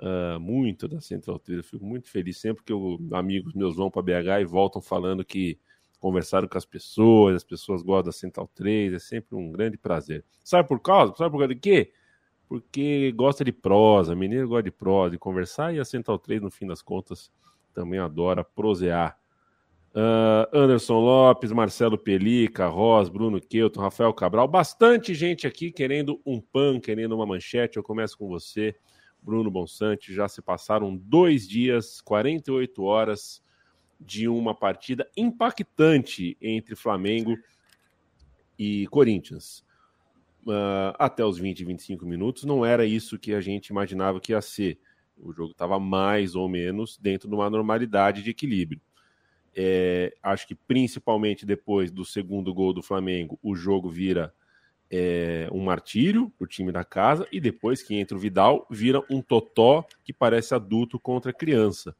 uh, 0.00 0.38
muito 0.40 0.88
da 0.88 1.00
Central 1.00 1.38
3. 1.38 1.58
Eu 1.58 1.64
fico 1.64 1.84
muito 1.84 2.08
feliz 2.08 2.38
sempre 2.38 2.64
que 2.64 2.72
eu, 2.72 2.98
amigos 3.12 3.54
meus 3.54 3.76
vão 3.76 3.90
para 3.90 4.02
BH 4.02 4.40
e 4.40 4.44
voltam 4.44 4.80
falando 4.80 5.24
que 5.24 5.58
conversaram 6.00 6.46
com 6.46 6.58
as 6.58 6.66
pessoas, 6.66 7.36
as 7.36 7.44
pessoas 7.44 7.82
gostam 7.82 8.04
da 8.04 8.12
Central 8.12 8.50
3, 8.54 8.92
é 8.92 8.98
sempre 8.98 9.36
um 9.36 9.50
grande 9.50 9.78
prazer. 9.78 10.22
Sabe 10.44 10.68
por 10.68 10.78
causa? 10.80 11.14
Sabe 11.16 11.30
por 11.30 11.38
causa 11.38 11.54
de 11.54 11.60
quê? 11.60 11.92
Porque 12.46 13.10
gosta 13.12 13.42
de 13.42 13.52
prosa, 13.52 14.14
menino 14.14 14.46
gosta 14.46 14.64
de 14.64 14.70
prosa, 14.70 15.12
de 15.12 15.18
conversar, 15.18 15.74
e 15.74 15.80
a 15.80 15.84
Central 15.84 16.18
3, 16.18 16.42
no 16.42 16.50
fim 16.50 16.66
das 16.66 16.82
contas, 16.82 17.32
também 17.72 17.98
adora 17.98 18.44
prosear. 18.44 19.18
Uh, 19.94 20.44
Anderson 20.52 20.98
Lopes, 20.98 21.52
Marcelo 21.52 21.96
Pelica, 21.96 22.66
Ross, 22.66 23.08
Bruno 23.08 23.40
Keuton, 23.40 23.80
Rafael 23.80 24.12
Cabral, 24.12 24.46
bastante 24.48 25.14
gente 25.14 25.46
aqui 25.46 25.70
querendo 25.70 26.20
um 26.26 26.40
pan, 26.40 26.80
querendo 26.80 27.14
uma 27.14 27.24
manchete. 27.24 27.76
Eu 27.76 27.82
começo 27.82 28.18
com 28.18 28.28
você, 28.28 28.74
Bruno 29.24 29.50
Bonsante. 29.50 30.14
Já 30.14 30.28
se 30.28 30.42
passaram 30.42 30.94
dois 30.94 31.48
dias, 31.48 32.00
48 32.02 32.82
horas 32.82 33.42
de 33.98 34.28
uma 34.28 34.54
partida 34.54 35.08
impactante 35.16 36.36
entre 36.40 36.76
Flamengo 36.76 37.36
e 38.58 38.86
Corinthians. 38.88 39.64
Uh, 40.46 40.92
até 40.98 41.24
os 41.24 41.38
20, 41.38 41.64
25 41.64 42.04
minutos, 42.04 42.44
não 42.44 42.66
era 42.66 42.84
isso 42.84 43.18
que 43.18 43.32
a 43.32 43.40
gente 43.40 43.68
imaginava 43.68 44.20
que 44.20 44.32
ia 44.32 44.42
ser. 44.42 44.78
O 45.16 45.32
jogo 45.32 45.52
estava 45.52 45.80
mais 45.80 46.34
ou 46.34 46.48
menos 46.48 46.98
dentro 46.98 47.28
de 47.28 47.34
uma 47.34 47.48
normalidade 47.48 48.22
de 48.22 48.30
equilíbrio. 48.30 48.80
É, 49.56 50.12
acho 50.22 50.46
que 50.48 50.54
principalmente 50.54 51.46
depois 51.46 51.90
do 51.90 52.04
segundo 52.04 52.52
gol 52.52 52.72
do 52.72 52.82
Flamengo, 52.82 53.38
o 53.42 53.54
jogo 53.54 53.88
vira 53.88 54.34
é, 54.96 55.48
um 55.50 55.64
martírio 55.64 56.30
para 56.38 56.44
o 56.44 56.48
time 56.48 56.70
da 56.70 56.84
casa, 56.84 57.26
e 57.32 57.40
depois 57.40 57.82
que 57.82 57.96
entra 57.96 58.16
o 58.16 58.20
Vidal, 58.20 58.64
vira 58.70 59.02
um 59.10 59.20
totó 59.20 59.84
que 60.04 60.12
parece 60.12 60.54
adulto 60.54 61.00
contra 61.00 61.32
criança 61.32 61.96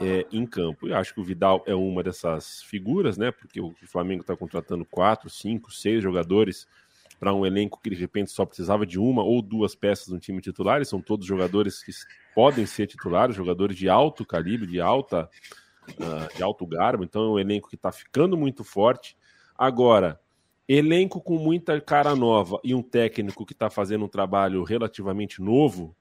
é, 0.00 0.26
em 0.32 0.44
campo. 0.44 0.88
E 0.88 0.92
acho 0.92 1.14
que 1.14 1.20
o 1.20 1.24
Vidal 1.24 1.62
é 1.66 1.74
uma 1.74 2.02
dessas 2.02 2.60
figuras, 2.64 3.16
né? 3.16 3.30
Porque 3.30 3.60
o 3.60 3.72
Flamengo 3.86 4.22
está 4.22 4.36
contratando 4.36 4.84
quatro, 4.84 5.30
cinco, 5.30 5.72
seis 5.72 6.02
jogadores 6.02 6.66
para 7.20 7.32
um 7.32 7.46
elenco 7.46 7.80
que 7.80 7.90
de 7.90 7.94
repente 7.94 8.32
só 8.32 8.44
precisava 8.44 8.84
de 8.84 8.98
uma 8.98 9.22
ou 9.22 9.40
duas 9.40 9.76
peças 9.76 10.08
no 10.08 10.18
time 10.18 10.40
titular, 10.40 10.82
e 10.82 10.84
são 10.84 11.00
todos 11.00 11.24
jogadores 11.24 11.80
que 11.80 11.92
podem 12.34 12.66
ser 12.66 12.88
titulares, 12.88 13.36
jogadores 13.36 13.76
de 13.76 13.88
alto 13.88 14.26
calibre, 14.26 14.66
de 14.66 14.80
alta 14.80 15.30
uh, 15.90 16.36
de 16.36 16.42
alto 16.42 16.66
garbo, 16.66 17.04
então 17.04 17.22
é 17.22 17.28
um 17.28 17.38
elenco 17.38 17.68
que 17.68 17.76
está 17.76 17.92
ficando 17.92 18.36
muito 18.36 18.64
forte. 18.64 19.16
Agora, 19.56 20.18
elenco 20.68 21.20
com 21.20 21.38
muita 21.38 21.80
cara 21.80 22.14
nova 22.14 22.58
e 22.62 22.74
um 22.74 22.82
técnico 22.82 23.44
que 23.44 23.52
está 23.52 23.68
fazendo 23.68 24.04
um 24.04 24.08
trabalho 24.08 24.62
relativamente 24.62 25.40
novo, 25.40 25.94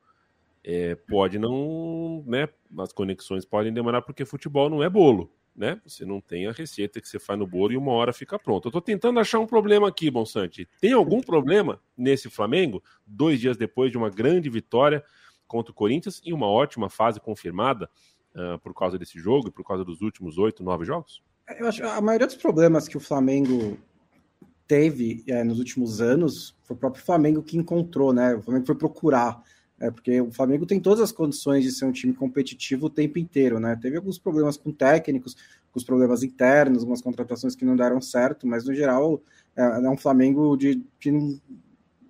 é, 0.63 0.96
pode 0.96 1.39
não, 1.39 2.24
né? 2.25 2.48
As 2.77 2.94
conexões 2.94 3.46
podem 3.46 3.74
demorar 3.74 4.01
porque 4.01 4.25
futebol 4.25 4.70
não 4.70 4.84
é 4.84 4.89
bolo, 4.89 5.34
né? 5.56 5.82
Você 5.86 6.06
não 6.06 6.22
tem 6.22 6.48
a 6.48 6.51
receita 6.51 7.01
que 7.01 7.08
você 7.08 7.20
faz 7.20 7.38
no 7.38 7.48
bolo 7.48 7.74
e 7.74 7.77
uma 7.77 7.91
hora 7.91 8.13
fica 8.13 8.38
pronto. 8.38 8.65
Eu 8.65 8.70
estou 8.70 8.82
tentando 8.82 9.20
achar 9.20 9.39
um 9.39 9.48
problema 9.48 9.88
aqui, 9.88 10.12
Bonsante. 10.12 10.68
Tem 10.80 10.94
algum 10.94 11.22
problema 11.22 11.82
nesse 11.98 12.30
Flamengo? 12.30 12.84
Dois 13.06 13.39
dias 13.39 13.58
depois 13.58 13.91
de 13.91 13.98
uma 13.98 14.10
grande 14.10 14.50
vitória 14.50 15.03
contra 15.48 15.72
o 15.72 15.75
Corinthians 15.75 16.22
e 16.24 16.32
uma 16.32 16.48
ótima 16.48 16.89
fase 16.89 17.20
confirmada 17.20 17.89
uh, 18.36 18.60
por 18.60 18.74
causa 18.74 18.98
desse 18.98 19.20
jogo 19.20 19.48
e 19.48 19.51
por 19.51 19.65
causa 19.65 19.84
dos 19.84 20.01
últimos 20.01 20.38
oito, 20.38 20.63
nove 20.63 20.86
jogos? 20.86 21.22
Eu 21.60 21.68
acho 21.68 21.84
a 21.84 22.00
maioria 22.00 22.27
dos 22.27 22.38
problemas 22.38 22.88
que 22.88 22.96
o 22.96 23.01
Flamengo 23.01 23.77
teve 24.72 25.22
é, 25.28 25.44
nos 25.44 25.60
últimos 25.60 26.00
anos 26.00 26.56
foi 26.63 26.78
o 26.78 26.80
próprio 26.80 27.04
Flamengo 27.04 27.44
que 27.44 27.58
encontrou, 27.58 28.13
né? 28.13 28.36
O 28.36 28.42
Flamengo 28.42 28.66
foi 28.66 28.75
procurar. 28.75 29.44
É, 29.78 29.92
porque 29.92 30.22
o 30.22 30.32
Flamengo 30.32 30.66
tem 30.66 30.80
todas 30.80 31.01
as 31.01 31.12
condições 31.12 31.66
de 31.66 31.74
ser 31.74 31.84
um 31.84 31.92
time 31.92 32.13
competitivo 32.13 32.86
o 32.86 32.90
tempo 32.90 33.20
inteiro, 33.20 33.60
né? 33.60 33.78
Teve 33.82 33.98
alguns 33.98 34.18
problemas 34.18 34.56
com 34.56 34.72
técnicos, 34.72 35.36
com 35.74 35.82
problemas 35.82 36.24
internos, 36.24 36.84
algumas 36.84 37.01
contratações 37.01 37.54
que 37.54 37.66
não 37.66 37.75
deram 37.75 38.00
certo, 38.00 38.48
mas 38.48 38.63
no 38.63 38.74
geral 38.74 39.22
é, 39.58 39.62
é 39.62 39.90
um 39.90 39.98
Flamengo 39.98 40.56
de, 40.56 40.82
que 41.01 41.12
não, 41.12 41.38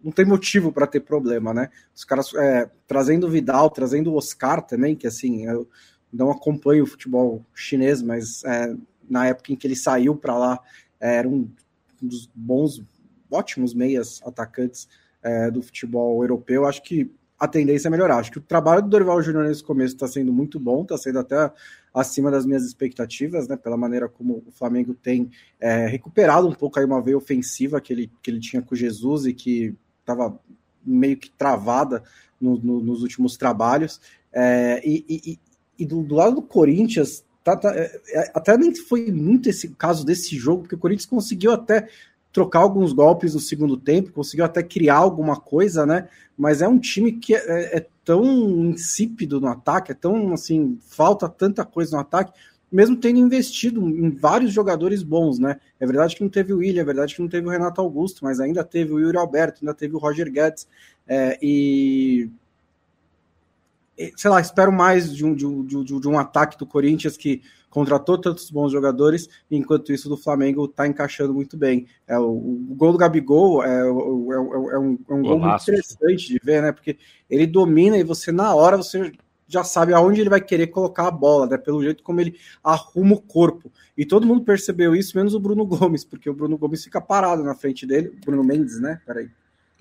não 0.03 0.11
tem 0.11 0.25
motivo 0.25 0.71
para 0.71 0.85
ter 0.85 0.99
problema, 0.99 1.55
né? 1.55 1.67
Os 1.95 2.05
caras 2.05 2.31
é, 2.35 2.69
trazendo 2.85 3.25
o 3.25 3.29
Vidal, 3.31 3.71
trazendo 3.71 4.11
o 4.11 4.17
Oscar 4.17 4.61
também, 4.61 4.95
que 4.95 5.07
assim, 5.07 5.47
eu, 5.47 5.67
não 6.13 6.29
acompanho 6.29 6.83
o 6.83 6.87
futebol 6.87 7.43
chinês, 7.55 8.03
mas 8.03 8.43
é, 8.43 8.75
na 9.09 9.25
época 9.25 9.51
em 9.51 9.55
que 9.55 9.65
ele 9.65 9.75
saiu 9.75 10.15
para 10.15 10.37
lá, 10.37 10.59
era 10.99 11.27
um 11.27 11.49
dos 12.01 12.29
bons, 12.33 12.83
ótimos 13.29 13.73
meias 13.73 14.21
atacantes 14.25 14.87
é, 15.23 15.51
do 15.51 15.61
futebol 15.61 16.21
europeu. 16.23 16.65
Acho 16.65 16.81
que 16.81 17.11
a 17.39 17.47
tendência 17.47 17.87
é 17.87 17.91
melhorar. 17.91 18.17
Acho 18.17 18.31
que 18.31 18.37
o 18.37 18.41
trabalho 18.41 18.83
do 18.83 18.89
Dorival 18.89 19.21
Júnior 19.21 19.45
nesse 19.45 19.63
começo 19.63 19.95
está 19.95 20.07
sendo 20.07 20.31
muito 20.31 20.59
bom, 20.59 20.83
está 20.83 20.95
sendo 20.97 21.19
até 21.19 21.51
acima 21.91 22.29
das 22.29 22.45
minhas 22.45 22.63
expectativas, 22.63 23.47
né? 23.47 23.57
Pela 23.57 23.75
maneira 23.75 24.07
como 24.07 24.43
o 24.45 24.51
Flamengo 24.51 24.93
tem 24.93 25.31
é, 25.59 25.87
recuperado 25.87 26.47
um 26.47 26.53
pouco 26.53 26.77
aí 26.77 26.85
uma 26.85 27.01
veia 27.01 27.17
ofensiva 27.17 27.81
que 27.81 27.91
ele, 27.91 28.11
que 28.21 28.29
ele 28.29 28.39
tinha 28.39 28.61
com 28.61 28.75
Jesus 28.75 29.25
e 29.25 29.33
que 29.33 29.75
estava 30.01 30.39
meio 30.85 31.17
que 31.17 31.31
travada 31.31 32.03
no, 32.39 32.57
no, 32.57 32.79
nos 32.79 33.01
últimos 33.01 33.35
trabalhos. 33.37 33.99
É, 34.31 34.79
e, 34.87 35.03
e, 35.09 35.39
e 35.79 35.85
do, 35.85 36.03
do 36.03 36.13
lado 36.13 36.35
do 36.35 36.41
Corinthians, 36.43 37.25
tá, 37.43 37.55
tá, 37.55 37.75
é, 37.75 38.01
é, 38.13 38.31
até 38.33 38.57
nem 38.57 38.73
foi 38.73 39.11
muito 39.11 39.49
esse 39.49 39.69
caso 39.69 40.05
desse 40.05 40.35
jogo, 40.37 40.63
porque 40.63 40.75
o 40.75 40.79
Corinthians 40.79 41.05
conseguiu 41.05 41.51
até 41.51 41.87
trocar 42.31 42.59
alguns 42.59 42.93
golpes 42.93 43.33
no 43.33 43.39
segundo 43.39 43.75
tempo, 43.75 44.11
conseguiu 44.11 44.45
até 44.45 44.63
criar 44.63 44.97
alguma 44.97 45.35
coisa, 45.35 45.85
né? 45.85 46.07
Mas 46.37 46.61
é 46.61 46.67
um 46.67 46.79
time 46.79 47.11
que 47.11 47.35
é, 47.35 47.39
é, 47.39 47.77
é 47.77 47.87
tão 48.05 48.25
insípido 48.65 49.39
no 49.39 49.47
ataque, 49.47 49.91
é 49.91 49.95
tão 49.95 50.33
assim, 50.33 50.77
falta 50.87 51.27
tanta 51.27 51.65
coisa 51.65 51.95
no 51.95 52.01
ataque, 52.01 52.31
mesmo 52.71 52.95
tendo 52.95 53.19
investido 53.19 53.87
em 53.89 54.09
vários 54.09 54.53
jogadores 54.53 55.03
bons, 55.03 55.37
né? 55.39 55.59
É 55.77 55.85
verdade 55.85 56.15
que 56.15 56.23
não 56.23 56.29
teve 56.29 56.53
o 56.53 56.59
William, 56.59 56.81
é 56.81 56.85
verdade 56.85 57.13
que 57.13 57.21
não 57.21 57.27
teve 57.27 57.45
o 57.45 57.49
Renato 57.49 57.81
Augusto, 57.81 58.23
mas 58.23 58.39
ainda 58.39 58.63
teve 58.63 58.93
o 58.93 58.99
Yuri 58.99 59.17
Alberto, 59.17 59.59
ainda 59.61 59.73
teve 59.73 59.93
o 59.93 59.99
Roger 59.99 60.31
Guedes, 60.31 60.67
é, 61.05 61.37
e 61.41 62.29
sei 64.15 64.29
lá, 64.31 64.39
espero 64.39 64.71
mais 64.71 65.13
de 65.13 65.25
um, 65.25 65.35
de, 65.35 65.45
um, 65.45 65.63
de 65.63 66.07
um 66.07 66.17
ataque 66.17 66.57
do 66.57 66.65
Corinthians 66.65 67.17
que 67.17 67.41
contratou 67.69 68.17
tantos 68.17 68.51
bons 68.51 68.71
jogadores, 68.71 69.29
enquanto 69.49 69.93
isso 69.93 70.09
do 70.09 70.17
Flamengo 70.17 70.65
está 70.65 70.85
encaixando 70.85 71.33
muito 71.33 71.55
bem. 71.55 71.87
É, 72.05 72.19
o, 72.19 72.29
o, 72.29 72.75
gol 72.75 72.91
do 72.91 72.97
Gabigol 72.97 73.63
é, 73.63 73.69
é, 73.69 73.81
é, 73.81 73.85
é 73.85 74.79
um, 74.79 74.99
é 75.09 75.13
um 75.13 75.21
gol 75.21 75.39
muito 75.39 75.61
interessante 75.63 76.27
de 76.27 76.39
ver, 76.43 76.61
né? 76.61 76.71
Porque 76.71 76.97
ele 77.29 77.47
domina 77.47 77.97
e 77.97 78.03
você, 78.03 78.31
na 78.31 78.53
hora, 78.53 78.77
você 78.77 79.13
já 79.47 79.63
sabe 79.63 79.93
aonde 79.93 80.21
ele 80.21 80.29
vai 80.29 80.41
querer 80.41 80.67
colocar 80.67 81.07
a 81.07 81.11
bola, 81.11 81.47
né? 81.47 81.57
Pelo 81.57 81.81
jeito 81.81 82.03
como 82.03 82.19
ele 82.19 82.37
arruma 82.63 83.15
o 83.15 83.21
corpo. 83.21 83.71
E 83.97 84.05
todo 84.05 84.27
mundo 84.27 84.43
percebeu 84.43 84.93
isso, 84.93 85.17
menos 85.17 85.33
o 85.33 85.39
Bruno 85.39 85.65
Gomes, 85.65 86.03
porque 86.03 86.29
o 86.29 86.33
Bruno 86.33 86.57
Gomes 86.57 86.83
fica 86.83 86.99
parado 86.99 87.43
na 87.43 87.55
frente 87.55 87.85
dele. 87.85 88.17
Bruno 88.25 88.43
Mendes, 88.43 88.79
né? 88.79 89.01
Peraí. 89.05 89.29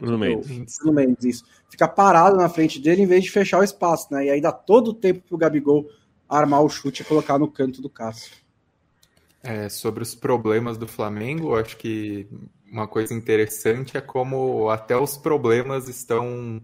Bruno 0.00 0.18
Mendes. 0.18 0.78
Bruno 0.78 0.94
Mendes, 0.94 1.24
isso. 1.24 1.44
Fica 1.68 1.86
parado 1.86 2.36
na 2.36 2.48
frente 2.48 2.80
dele 2.80 3.02
em 3.02 3.06
vez 3.06 3.24
de 3.24 3.30
fechar 3.30 3.58
o 3.58 3.64
espaço, 3.64 4.08
né? 4.10 4.26
E 4.26 4.30
aí 4.30 4.40
dá 4.40 4.50
todo 4.50 4.88
o 4.88 4.94
tempo 4.94 5.20
pro 5.28 5.36
Gabigol 5.36 5.86
armar 6.28 6.62
o 6.62 6.68
chute 6.68 7.02
e 7.02 7.04
colocar 7.04 7.38
no 7.38 7.50
canto 7.50 7.82
do 7.82 7.90
Cássio. 7.90 8.32
É, 9.42 9.68
sobre 9.68 10.02
os 10.02 10.14
problemas 10.14 10.78
do 10.78 10.86
Flamengo, 10.86 11.56
acho 11.56 11.76
que 11.76 12.28
uma 12.70 12.86
coisa 12.86 13.12
interessante 13.14 13.96
é 13.96 14.00
como 14.00 14.70
até 14.70 14.96
os 14.96 15.16
problemas 15.16 15.88
estão 15.88 16.62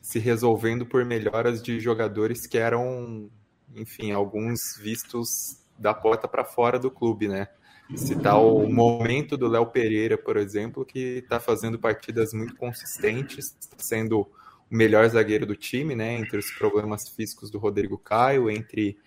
se 0.00 0.18
resolvendo 0.18 0.86
por 0.86 1.04
melhoras 1.04 1.62
de 1.62 1.78
jogadores 1.78 2.46
que 2.46 2.58
eram, 2.58 3.30
enfim, 3.74 4.12
alguns 4.12 4.58
vistos 4.80 5.58
da 5.78 5.92
porta 5.92 6.26
para 6.26 6.44
fora 6.44 6.78
do 6.78 6.90
clube, 6.90 7.28
né? 7.28 7.48
Citar 7.96 8.40
o 8.40 8.66
momento 8.66 9.36
do 9.36 9.48
Léo 9.48 9.66
Pereira, 9.66 10.16
por 10.16 10.36
exemplo, 10.36 10.84
que 10.84 11.18
está 11.18 11.38
fazendo 11.38 11.78
partidas 11.78 12.32
muito 12.32 12.56
consistentes, 12.56 13.56
sendo 13.76 14.20
o 14.20 14.28
melhor 14.70 15.08
zagueiro 15.08 15.46
do 15.46 15.54
time, 15.54 15.94
né? 15.94 16.14
Entre 16.14 16.36
os 16.36 16.50
problemas 16.52 17.08
físicos 17.08 17.50
do 17.50 17.58
Rodrigo 17.58 17.98
Caio, 17.98 18.50
entre 18.50 18.98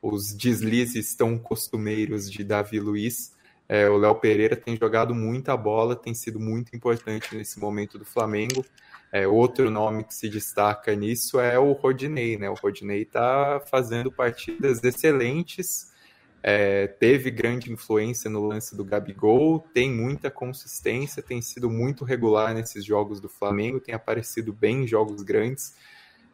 os 0.00 0.34
deslizes 0.34 1.14
tão 1.14 1.38
costumeiros 1.38 2.30
de 2.30 2.42
Davi 2.42 2.80
Luiz. 2.80 3.32
É, 3.68 3.88
o 3.88 3.96
Léo 3.96 4.16
Pereira 4.16 4.56
tem 4.56 4.76
jogado 4.76 5.14
muita 5.14 5.56
bola, 5.56 5.94
tem 5.94 6.12
sido 6.12 6.40
muito 6.40 6.74
importante 6.74 7.34
nesse 7.36 7.60
momento 7.60 7.98
do 7.98 8.04
Flamengo. 8.04 8.64
É, 9.12 9.28
outro 9.28 9.70
nome 9.70 10.04
que 10.04 10.14
se 10.14 10.28
destaca 10.28 10.94
nisso 10.96 11.38
é 11.38 11.58
o 11.58 11.72
Rodinei, 11.72 12.36
né? 12.36 12.50
O 12.50 12.54
Rodinei 12.54 13.02
está 13.02 13.62
fazendo 13.70 14.10
partidas 14.10 14.82
excelentes 14.82 15.91
é, 16.42 16.88
teve 16.88 17.30
grande 17.30 17.70
influência 17.70 18.28
no 18.28 18.44
lance 18.44 18.76
do 18.76 18.84
Gabigol, 18.84 19.60
tem 19.72 19.92
muita 19.92 20.30
consistência, 20.30 21.22
tem 21.22 21.40
sido 21.40 21.70
muito 21.70 22.04
regular 22.04 22.52
nesses 22.52 22.84
jogos 22.84 23.20
do 23.20 23.28
Flamengo, 23.28 23.78
tem 23.78 23.94
aparecido 23.94 24.52
bem 24.52 24.82
em 24.82 24.86
jogos 24.86 25.22
grandes, 25.22 25.74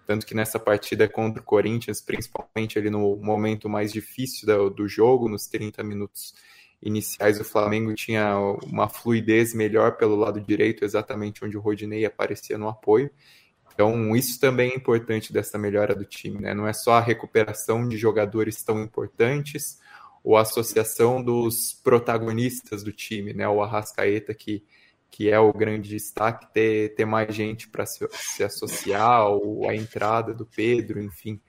tanto 0.07 0.25
que 0.25 0.35
nessa 0.35 0.59
partida 0.59 1.07
contra 1.07 1.43
o 1.43 1.45
Corinthians, 1.45 2.00
principalmente 2.00 2.79
ali 2.79 2.88
no 2.88 3.17
momento 3.17 3.69
mais 3.69 3.93
difícil 3.93 4.47
do, 4.47 4.71
do 4.71 4.88
jogo, 4.88 5.29
nos 5.29 5.47
30 5.47 5.85
minutos 5.85 6.35
iniciais, 6.81 7.38
o 7.38 7.45
Flamengo 7.45 7.93
tinha 7.95 8.38
uma 8.65 8.88
fluidez 8.88 9.53
melhor 9.53 9.99
pelo 9.99 10.17
lado 10.17 10.41
direito, 10.41 10.87
exatamente 10.87 11.45
onde 11.45 11.59
o 11.59 11.61
Rodinei 11.61 12.07
aparecia 12.07 12.57
no 12.57 12.69
apoio. 12.69 13.11
Então, 13.75 14.17
isso 14.17 14.41
também 14.41 14.71
é 14.71 14.75
importante 14.75 15.33
dessa 15.33 15.59
melhora 15.59 15.95
do 15.95 16.05
time, 16.05 16.41
né? 16.41 16.55
Não 16.55 16.67
é 16.67 16.73
só 16.73 16.95
a 16.95 17.00
recuperação 17.00 17.87
de 17.87 17.97
jogadores 17.97 18.62
tão 18.65 18.83
importantes 18.83 19.79
ou 20.29 20.37
a 20.37 20.43
associação 20.43 21.23
dos 21.23 21.73
protagonistas 21.83 22.85
do 22.85 22.93
time, 22.93 23.33
né? 23.33 23.49
O 23.49 23.63
Arrascaeta, 23.63 24.35
que, 24.35 24.63
que 25.11 25.31
é 25.31 25.41
o 25.41 25.55
grande 25.55 25.89
destaque, 25.89 26.53
ter, 26.53 26.95
ter 26.95 27.07
mais 27.07 27.35
gente 27.35 27.67
para 27.67 27.87
se, 27.87 28.07
se 28.13 28.45
associar, 28.45 29.27
ou 29.27 29.67
a 29.67 29.75
entrada 29.75 30.35
do 30.35 30.45
Pedro, 30.45 31.03
enfim. 31.03 31.41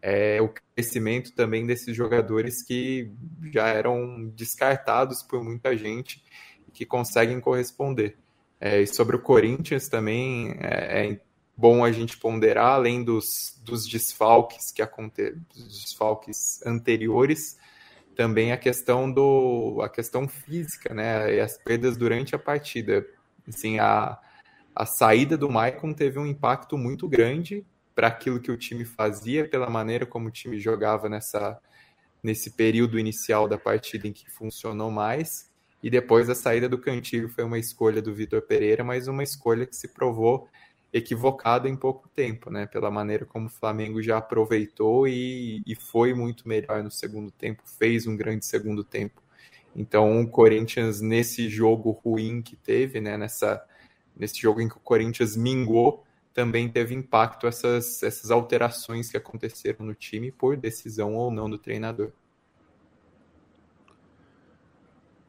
É, 0.00 0.40
o 0.40 0.54
crescimento 0.76 1.34
também 1.34 1.66
desses 1.66 1.96
jogadores 1.96 2.62
que 2.62 3.10
já 3.52 3.66
eram 3.66 4.28
descartados 4.28 5.20
por 5.20 5.42
muita 5.42 5.76
gente 5.76 6.22
que 6.72 6.86
conseguem 6.86 7.40
corresponder. 7.40 8.16
É, 8.60 8.80
e 8.80 8.86
sobre 8.86 9.16
o 9.16 9.20
Corinthians 9.20 9.88
também 9.88 10.54
é, 10.60 11.08
é 11.08 11.20
bom 11.56 11.84
a 11.84 11.90
gente 11.90 12.16
ponderar, 12.16 12.74
além 12.74 13.02
dos, 13.02 13.60
dos 13.64 13.84
desfalques 13.84 14.70
que 14.70 14.80
aconteceram, 14.80 15.40
dos 15.52 15.82
desfalques 15.82 16.64
anteriores, 16.64 17.58
também 18.18 18.50
a 18.50 18.56
questão 18.56 19.08
do 19.08 19.80
a 19.80 19.88
questão 19.88 20.26
física, 20.26 20.92
né? 20.92 21.36
E 21.36 21.40
as 21.40 21.56
perdas 21.56 21.96
durante 21.96 22.34
a 22.34 22.38
partida. 22.38 23.06
Assim, 23.46 23.78
a, 23.78 24.18
a 24.74 24.84
saída 24.84 25.38
do 25.38 25.48
Maicon 25.48 25.94
teve 25.94 26.18
um 26.18 26.26
impacto 26.26 26.76
muito 26.76 27.08
grande 27.08 27.64
para 27.94 28.08
aquilo 28.08 28.40
que 28.40 28.50
o 28.50 28.56
time 28.56 28.84
fazia, 28.84 29.48
pela 29.48 29.70
maneira 29.70 30.04
como 30.04 30.26
o 30.26 30.32
time 30.32 30.58
jogava 30.58 31.08
nessa 31.08 31.60
nesse 32.20 32.50
período 32.50 32.98
inicial 32.98 33.46
da 33.46 33.56
partida 33.56 34.08
em 34.08 34.12
que 34.12 34.28
funcionou 34.28 34.90
mais. 34.90 35.48
E 35.80 35.88
depois 35.88 36.28
a 36.28 36.34
saída 36.34 36.68
do 36.68 36.76
Cantilho 36.76 37.28
foi 37.28 37.44
uma 37.44 37.56
escolha 37.56 38.02
do 38.02 38.12
Vitor 38.12 38.42
Pereira, 38.42 38.82
mas 38.82 39.06
uma 39.06 39.22
escolha 39.22 39.64
que 39.64 39.76
se 39.76 39.86
provou 39.86 40.48
equivocado 40.92 41.68
em 41.68 41.76
pouco 41.76 42.08
tempo, 42.08 42.50
né? 42.50 42.66
Pela 42.66 42.90
maneira 42.90 43.26
como 43.26 43.46
o 43.46 43.50
Flamengo 43.50 44.02
já 44.02 44.18
aproveitou 44.18 45.06
e, 45.06 45.62
e 45.66 45.74
foi 45.74 46.14
muito 46.14 46.48
melhor 46.48 46.82
no 46.82 46.90
segundo 46.90 47.30
tempo, 47.30 47.62
fez 47.64 48.06
um 48.06 48.16
grande 48.16 48.46
segundo 48.46 48.82
tempo. 48.82 49.22
Então, 49.76 50.20
o 50.20 50.28
Corinthians, 50.28 51.00
nesse 51.00 51.48
jogo 51.48 51.90
ruim 51.90 52.42
que 52.42 52.56
teve, 52.56 53.00
né? 53.00 53.16
Nessa, 53.16 53.62
nesse 54.16 54.40
jogo 54.40 54.60
em 54.60 54.68
que 54.68 54.76
o 54.76 54.80
Corinthians 54.80 55.36
mingou, 55.36 56.04
também 56.32 56.68
teve 56.68 56.94
impacto 56.94 57.46
essas, 57.46 58.02
essas 58.02 58.30
alterações 58.30 59.10
que 59.10 59.16
aconteceram 59.16 59.84
no 59.84 59.94
time 59.94 60.30
por 60.30 60.56
decisão 60.56 61.14
ou 61.16 61.30
não 61.30 61.50
do 61.50 61.58
treinador. 61.58 62.12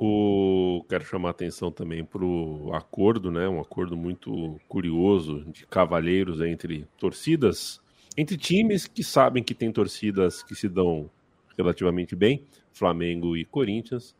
O... 0.01 0.85
Quero 0.87 1.03
chamar 1.03 1.31
atenção 1.31 1.69
também 1.69 2.05
para 2.05 2.23
o 2.23 2.71
acordo, 2.73 3.29
né? 3.29 3.49
Um 3.49 3.59
acordo 3.59 3.97
muito 3.97 4.57
curioso 4.69 5.43
de 5.51 5.67
cavalheiros 5.67 6.39
entre 6.39 6.87
torcidas, 6.97 7.81
entre 8.17 8.37
times 8.37 8.87
que 8.87 9.03
sabem 9.03 9.43
que 9.43 9.53
tem 9.53 9.73
torcidas 9.73 10.41
que 10.41 10.55
se 10.55 10.69
dão 10.69 11.09
relativamente 11.57 12.15
bem, 12.15 12.41
Flamengo 12.71 13.35
e 13.35 13.43
Corinthians. 13.43 14.15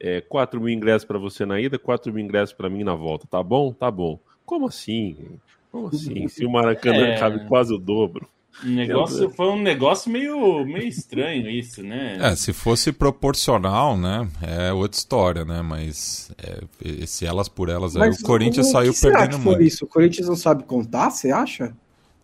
É, 0.00 0.22
4 0.22 0.58
mil 0.60 0.70
ingressos 0.70 1.04
para 1.04 1.18
você 1.18 1.44
na 1.44 1.60
ida, 1.60 1.78
4 1.78 2.10
mil 2.10 2.24
ingressos 2.24 2.54
para 2.54 2.70
mim 2.70 2.82
na 2.82 2.94
volta. 2.94 3.26
Tá 3.26 3.42
bom? 3.42 3.70
Tá 3.72 3.90
bom. 3.90 4.18
Como 4.46 4.66
assim? 4.66 5.38
Como 5.70 5.88
assim? 5.88 6.26
Se 6.28 6.46
o 6.46 6.50
Maracanã 6.50 7.06
é... 7.06 7.18
cabe 7.18 7.46
quase 7.46 7.74
o 7.74 7.78
dobro. 7.78 8.26
Negócio, 8.64 9.30
foi 9.30 9.46
um 9.46 9.60
negócio 9.60 10.10
meio, 10.10 10.64
meio 10.64 10.88
estranho 10.88 11.48
isso, 11.48 11.82
né? 11.82 12.18
É, 12.28 12.34
se 12.34 12.52
fosse 12.52 12.90
proporcional, 12.92 13.96
né, 13.96 14.28
é 14.42 14.72
outra 14.72 14.98
história, 14.98 15.44
né, 15.44 15.62
mas 15.62 16.30
é, 16.38 17.06
se 17.06 17.24
elas 17.24 17.48
por 17.48 17.68
elas, 17.68 17.96
aí 17.96 18.10
o 18.10 18.22
Corinthians 18.22 18.70
saiu 18.70 18.92
perdendo 18.92 19.38
muito. 19.38 19.62
Isso? 19.62 19.84
O 19.84 19.88
Corinthians 19.88 20.28
não 20.28 20.36
sabe 20.36 20.64
contar, 20.64 21.10
você 21.10 21.30
acha? 21.30 21.72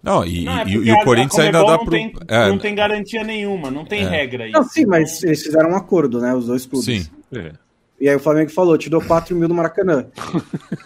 Não, 0.02 0.24
e, 0.24 0.44
não, 0.44 0.58
é 0.58 0.64
e, 0.66 0.72
e 0.72 0.92
o 0.92 1.04
Corinthians 1.04 1.38
ainda 1.38 1.64
dá 1.64 1.78
pro... 1.78 1.90
Tem, 1.90 2.12
é, 2.28 2.48
não 2.48 2.58
tem 2.58 2.74
garantia 2.74 3.22
nenhuma, 3.22 3.70
não 3.70 3.84
tem 3.84 4.02
é. 4.02 4.08
regra 4.08 4.46
isso. 4.46 4.52
Não, 4.58 4.64
sim, 4.64 4.84
mas 4.84 5.22
eles 5.22 5.42
fizeram 5.42 5.70
um 5.70 5.76
acordo, 5.76 6.20
né, 6.20 6.34
os 6.34 6.46
dois 6.46 6.66
clubes. 6.66 6.84
Sim. 6.84 7.06
É. 7.32 7.52
E 8.00 8.09
aí 8.09 8.16
o 8.16 8.20
Flamengo 8.20 8.50
falou, 8.50 8.76
te 8.76 8.90
dou 8.90 9.00
4 9.00 9.35
mil 9.37 9.48
no 9.48 9.54
Maracanã. 9.54 10.07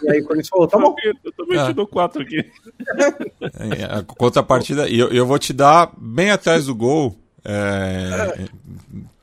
e 0.03 0.11
aí 0.11 0.21
o 0.21 0.25
Corinthians 0.25 0.49
falou, 0.49 0.67
tá 0.67 0.77
bom. 0.77 0.95
Eu 1.03 1.31
também 1.33 1.59
é. 1.59 1.65
te 1.65 1.73
dou 1.73 1.87
4 1.87 2.21
aqui. 2.21 2.45
É, 3.41 3.83
a 3.85 4.03
contrapartida, 4.03 4.87
e 4.87 4.99
eu, 4.99 5.09
eu 5.09 5.25
vou 5.25 5.37
te 5.37 5.53
dar 5.53 5.91
bem 5.97 6.31
atrás 6.31 6.65
do 6.65 6.75
gol, 6.75 7.15
é, 7.43 8.45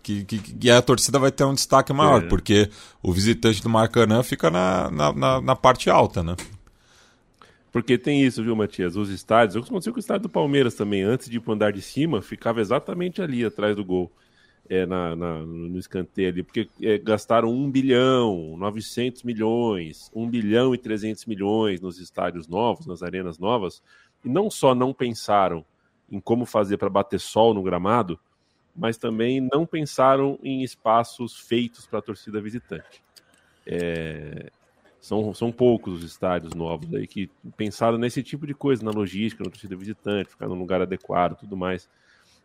que, 0.02 0.24
que, 0.24 0.38
que, 0.38 0.70
a 0.70 0.80
torcida 0.80 1.18
vai 1.18 1.30
ter 1.30 1.44
um 1.44 1.54
destaque 1.54 1.92
maior, 1.92 2.22
é. 2.22 2.26
porque 2.26 2.70
o 3.02 3.12
visitante 3.12 3.62
do 3.62 3.68
Maracanã 3.68 4.22
fica 4.22 4.50
na, 4.50 4.90
na, 4.90 5.12
na, 5.12 5.40
na 5.40 5.56
parte 5.56 5.90
alta, 5.90 6.22
né? 6.22 6.36
Porque 7.72 7.98
tem 7.98 8.24
isso, 8.24 8.42
viu, 8.42 8.56
Matias? 8.56 8.96
Os 8.96 9.10
estádios, 9.10 9.56
o 9.56 9.62
que 9.62 9.68
aconteceu 9.68 9.92
com 9.92 9.98
o 9.98 10.00
estádio 10.00 10.22
do 10.22 10.28
Palmeiras 10.28 10.74
também, 10.74 11.02
antes 11.02 11.28
de 11.28 11.36
ir 11.36 11.40
pro 11.40 11.52
andar 11.52 11.72
de 11.72 11.82
cima, 11.82 12.22
ficava 12.22 12.60
exatamente 12.60 13.20
ali 13.20 13.44
atrás 13.44 13.76
do 13.76 13.84
gol 13.84 14.10
é, 14.68 14.86
na, 14.86 15.14
na, 15.14 15.38
no 15.40 15.78
escanteio 15.78 16.28
ali, 16.28 16.42
porque 16.42 16.68
é, 16.82 16.98
gastaram 16.98 17.50
1 17.50 17.70
bilhão, 17.70 18.56
900 18.56 19.22
milhões, 19.22 20.10
1 20.14 20.28
bilhão 20.28 20.74
e 20.74 20.78
300 20.78 21.24
milhões 21.26 21.80
nos 21.80 21.98
estádios 21.98 22.48
novos, 22.48 22.86
nas 22.86 23.02
arenas 23.02 23.38
novas, 23.38 23.82
e 24.24 24.28
não 24.28 24.50
só 24.50 24.74
não 24.74 24.92
pensaram 24.92 25.64
em 26.10 26.20
como 26.20 26.46
fazer 26.46 26.76
para 26.76 26.88
bater 26.88 27.20
sol 27.20 27.54
no 27.54 27.62
gramado, 27.62 28.18
mas 28.74 28.96
também 28.98 29.40
não 29.40 29.64
pensaram 29.64 30.38
em 30.42 30.62
espaços 30.62 31.38
feitos 31.38 31.86
para 31.86 31.98
a 31.98 32.02
torcida 32.02 32.40
visitante. 32.40 33.02
É, 33.66 34.50
são, 35.00 35.32
são 35.34 35.50
poucos 35.50 35.94
os 35.94 36.02
estádios 36.04 36.52
novos 36.54 36.92
aí 36.94 37.06
que 37.06 37.30
pensaram 37.56 37.98
nesse 37.98 38.22
tipo 38.22 38.46
de 38.46 38.54
coisa, 38.54 38.84
na 38.84 38.90
logística, 38.90 39.42
na 39.42 39.50
torcida 39.50 39.76
visitante, 39.76 40.30
ficar 40.30 40.48
num 40.48 40.58
lugar 40.58 40.82
adequado 40.82 41.36
tudo 41.36 41.56
mais 41.56 41.88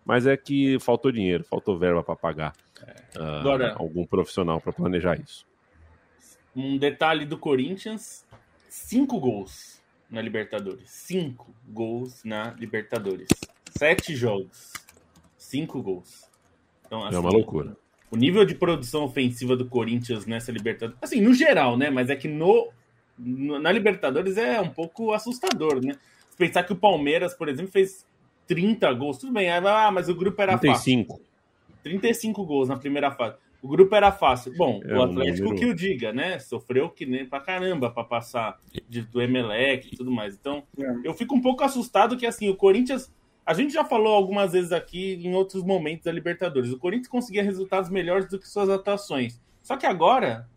mas 0.05 0.25
é 0.25 0.35
que 0.35 0.79
faltou 0.79 1.11
dinheiro, 1.11 1.43
faltou 1.43 1.77
verba 1.77 2.03
para 2.03 2.15
pagar 2.15 2.53
é. 2.81 3.19
uh, 3.19 3.23
Agora, 3.39 3.73
algum 3.73 4.05
profissional 4.05 4.59
para 4.59 4.73
planejar 4.73 5.19
isso. 5.19 5.45
Um 6.55 6.77
detalhe 6.77 7.25
do 7.25 7.37
Corinthians: 7.37 8.25
cinco 8.69 9.19
gols 9.19 9.81
na 10.09 10.21
Libertadores. 10.21 10.89
Cinco 10.89 11.53
gols 11.67 12.23
na 12.23 12.51
Libertadores. 12.51 13.27
Sete 13.69 14.15
jogos, 14.15 14.73
cinco 15.37 15.81
gols. 15.81 16.29
Então, 16.85 17.05
assim, 17.05 17.15
é 17.15 17.19
uma 17.19 17.31
loucura. 17.31 17.77
O 18.09 18.17
nível 18.17 18.43
de 18.43 18.53
produção 18.53 19.05
ofensiva 19.05 19.55
do 19.55 19.65
Corinthians 19.65 20.25
nessa 20.25 20.51
Libertadores, 20.51 21.01
assim, 21.01 21.21
no 21.21 21.33
geral, 21.33 21.77
né? 21.77 21.89
Mas 21.89 22.09
é 22.09 22.15
que 22.15 22.27
no, 22.27 22.69
no 23.17 23.57
na 23.57 23.71
Libertadores 23.71 24.35
é 24.35 24.59
um 24.59 24.69
pouco 24.69 25.13
assustador, 25.13 25.81
né? 25.81 25.95
Pensar 26.37 26.63
que 26.63 26.73
o 26.73 26.75
Palmeiras, 26.75 27.33
por 27.33 27.47
exemplo, 27.47 27.71
fez 27.71 28.05
30 28.51 28.93
gols. 28.93 29.17
Tudo 29.17 29.31
bem, 29.31 29.49
ah, 29.49 29.89
mas 29.91 30.09
o 30.09 30.13
grupo 30.15 30.41
era 30.41 30.57
35. 30.57 31.13
fácil. 31.13 31.25
35 31.83 32.45
gols 32.45 32.67
na 32.67 32.75
primeira 32.75 33.09
fase. 33.09 33.37
O 33.63 33.67
grupo 33.67 33.95
era 33.95 34.11
fácil. 34.11 34.53
Bom, 34.57 34.81
é 34.83 34.93
o 34.93 35.03
Atlético 35.03 35.51
um 35.51 35.55
que 35.55 35.65
o 35.65 35.73
diga, 35.73 36.11
né? 36.11 36.37
Sofreu 36.37 36.89
que 36.89 37.05
nem 37.05 37.25
pra 37.25 37.39
caramba 37.39 37.89
pra 37.89 38.03
passar 38.03 38.59
de, 38.89 39.03
do 39.03 39.21
Emelec 39.21 39.87
e 39.89 39.95
tudo 39.95 40.11
mais. 40.11 40.33
Então, 40.33 40.63
é. 40.77 40.95
eu 41.05 41.13
fico 41.13 41.33
um 41.33 41.41
pouco 41.41 41.63
assustado 41.63 42.17
que, 42.17 42.25
assim, 42.25 42.49
o 42.49 42.55
Corinthians. 42.55 43.09
A 43.45 43.53
gente 43.53 43.73
já 43.73 43.85
falou 43.85 44.13
algumas 44.13 44.51
vezes 44.51 44.73
aqui 44.73 45.13
em 45.23 45.33
outros 45.33 45.63
momentos 45.63 46.03
da 46.03 46.11
Libertadores. 46.11 46.71
O 46.71 46.77
Corinthians 46.77 47.07
conseguia 47.07 47.41
resultados 47.41 47.89
melhores 47.89 48.27
do 48.27 48.37
que 48.37 48.47
suas 48.47 48.69
atuações. 48.69 49.39
Só 49.63 49.77
que 49.77 49.85
agora, 49.85 50.47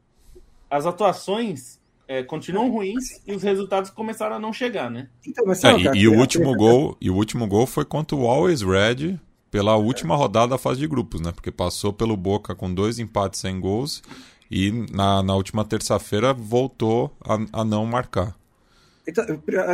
as 0.69 0.85
atuações 0.85 1.81
é, 2.07 2.23
continuam 2.23 2.71
ruins 2.71 3.05
e 3.27 3.33
os 3.33 3.43
resultados 3.43 3.91
começaram 3.91 4.37
a 4.37 4.39
não 4.39 4.53
chegar, 4.53 4.91
né? 4.91 5.09
Então, 5.27 5.45
mas, 5.47 5.63
é, 5.65 5.73
e, 5.73 6.03
e, 6.03 6.09
o 6.09 6.19
último 6.19 6.55
gol, 6.55 6.97
e 7.01 7.11
o 7.11 7.15
último 7.15 7.47
gol 7.47 7.67
foi 7.67 7.85
contra 7.85 8.17
o 8.17 8.27
Always 8.27 8.63
Red 8.63 9.19
pela 9.51 9.77
última 9.77 10.17
rodada 10.17 10.49
da 10.49 10.59
fase 10.59 10.81
de 10.81 10.87
grupos, 10.89 11.21
né? 11.21 11.33
Porque 11.33 11.51
passou 11.51 11.93
pelo 11.93 12.17
Boca 12.17 12.55
com 12.55 12.73
dois 12.73 12.99
empates 12.99 13.41
sem 13.41 13.61
gols 13.61 14.03
e 14.51 14.71
na, 14.93 15.23
na 15.23 15.35
última 15.35 15.65
terça-feira 15.65 16.33
voltou 16.33 17.17
a, 17.25 17.61
a 17.61 17.65
não 17.65 17.87
marcar. 17.87 18.37
Então, 19.07 19.25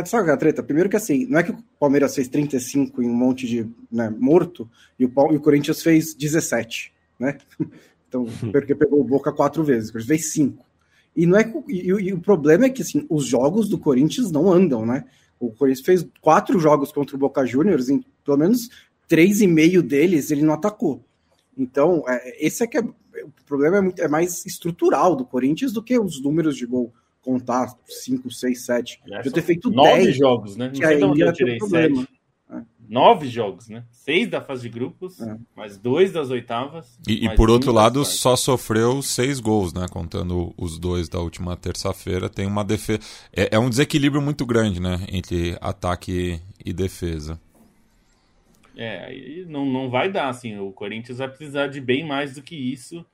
sabe 0.05 0.29
a 0.29 0.37
treta? 0.37 0.61
Primeiro 0.61 0.89
que 0.89 0.97
assim, 0.97 1.25
não 1.25 1.39
é 1.39 1.43
que 1.43 1.51
o 1.51 1.63
Palmeiras 1.79 2.13
fez 2.13 2.27
35 2.27 3.01
em 3.01 3.07
um 3.07 3.13
monte 3.13 3.47
de 3.47 3.67
né, 3.91 4.09
morto 4.09 4.69
e 4.99 5.05
o, 5.05 5.11
e 5.31 5.35
o 5.37 5.39
Corinthians 5.39 5.81
fez 5.81 6.13
17, 6.13 6.93
né? 7.19 7.37
Então, 8.11 8.25
porque 8.51 8.75
pegou 8.75 8.99
o 8.99 9.05
Boca 9.05 9.31
quatro 9.31 9.63
vezes, 9.63 9.87
o 9.87 9.93
Corinthians 9.93 10.19
fez 10.19 10.33
5. 10.33 10.65
E 11.15 11.25
não 11.25 11.37
é 11.37 11.53
e, 11.67 11.87
e, 11.87 12.13
o 12.13 12.19
problema 12.19 12.65
é 12.65 12.69
que 12.69 12.81
assim, 12.81 13.05
os 13.09 13.25
jogos 13.25 13.67
do 13.67 13.77
Corinthians 13.77 14.31
não 14.31 14.51
andam, 14.51 14.85
né? 14.85 15.05
O 15.39 15.51
Corinthians 15.51 15.85
fez 15.85 16.07
quatro 16.21 16.59
jogos 16.59 16.91
contra 16.91 17.15
o 17.15 17.19
Boca 17.19 17.45
Juniors, 17.45 17.89
em 17.89 18.03
pelo 18.23 18.37
menos 18.37 18.69
três 19.07 19.41
e 19.41 19.47
meio 19.47 19.83
deles 19.83 20.31
ele 20.31 20.43
não 20.43 20.53
atacou. 20.53 21.03
Então, 21.57 22.03
é, 22.07 22.45
esse 22.45 22.63
é 22.63 22.67
que 22.67 22.77
é 22.77 22.81
o 22.81 23.31
problema 23.45 23.77
é, 23.77 23.81
muito, 23.81 24.01
é 24.01 24.07
mais 24.07 24.45
estrutural 24.45 25.15
do 25.15 25.25
Corinthians 25.25 25.73
do 25.73 25.83
que 25.83 25.99
os 25.99 26.21
números 26.21 26.55
de 26.55 26.65
gol 26.65 26.93
contar 27.21 27.73
5, 27.85 28.31
6, 28.31 28.65
7. 28.65 29.01
Eu 29.23 29.31
ter 29.31 29.41
feito 29.43 29.69
nove 29.69 30.11
jogos, 30.11 30.55
né? 30.55 30.69
Não 30.69 30.75
sei 30.75 30.85
ainda 30.85 31.25
eu 31.25 31.33
tirei 31.33 31.59
7 31.59 32.07
nove 32.91 33.29
jogos, 33.29 33.69
né? 33.69 33.85
Seis 33.89 34.29
da 34.29 34.41
fase 34.41 34.63
de 34.63 34.69
grupos, 34.69 35.21
é. 35.21 35.37
mais 35.55 35.77
dois 35.77 36.11
das 36.11 36.29
oitavas. 36.29 36.99
E, 37.07 37.25
e 37.25 37.35
por 37.35 37.49
outro 37.49 37.71
lado, 37.71 38.03
só 38.03 38.35
sofreu 38.35 39.01
seis 39.01 39.39
gols, 39.39 39.73
né? 39.73 39.85
Contando 39.89 40.53
os 40.57 40.77
dois 40.77 41.07
da 41.07 41.17
última 41.17 41.55
terça-feira. 41.55 42.29
Tem 42.29 42.45
uma 42.45 42.65
defesa. 42.65 42.99
É, 43.33 43.55
é, 43.55 43.59
um 43.59 43.69
desequilíbrio 43.69 44.21
muito 44.21 44.45
grande, 44.45 44.81
né? 44.81 45.05
Entre 45.09 45.57
ataque 45.61 46.41
e 46.65 46.73
defesa. 46.73 47.39
É, 48.75 49.05
aí 49.05 49.45
não, 49.47 49.65
não 49.65 49.89
vai 49.89 50.11
dar, 50.11 50.27
assim. 50.27 50.59
O 50.59 50.73
Corinthians 50.73 51.19
vai 51.19 51.29
precisar 51.29 51.67
de 51.67 51.79
bem 51.79 52.05
mais 52.05 52.35
do 52.35 52.41
que 52.41 52.55
isso. 52.55 53.05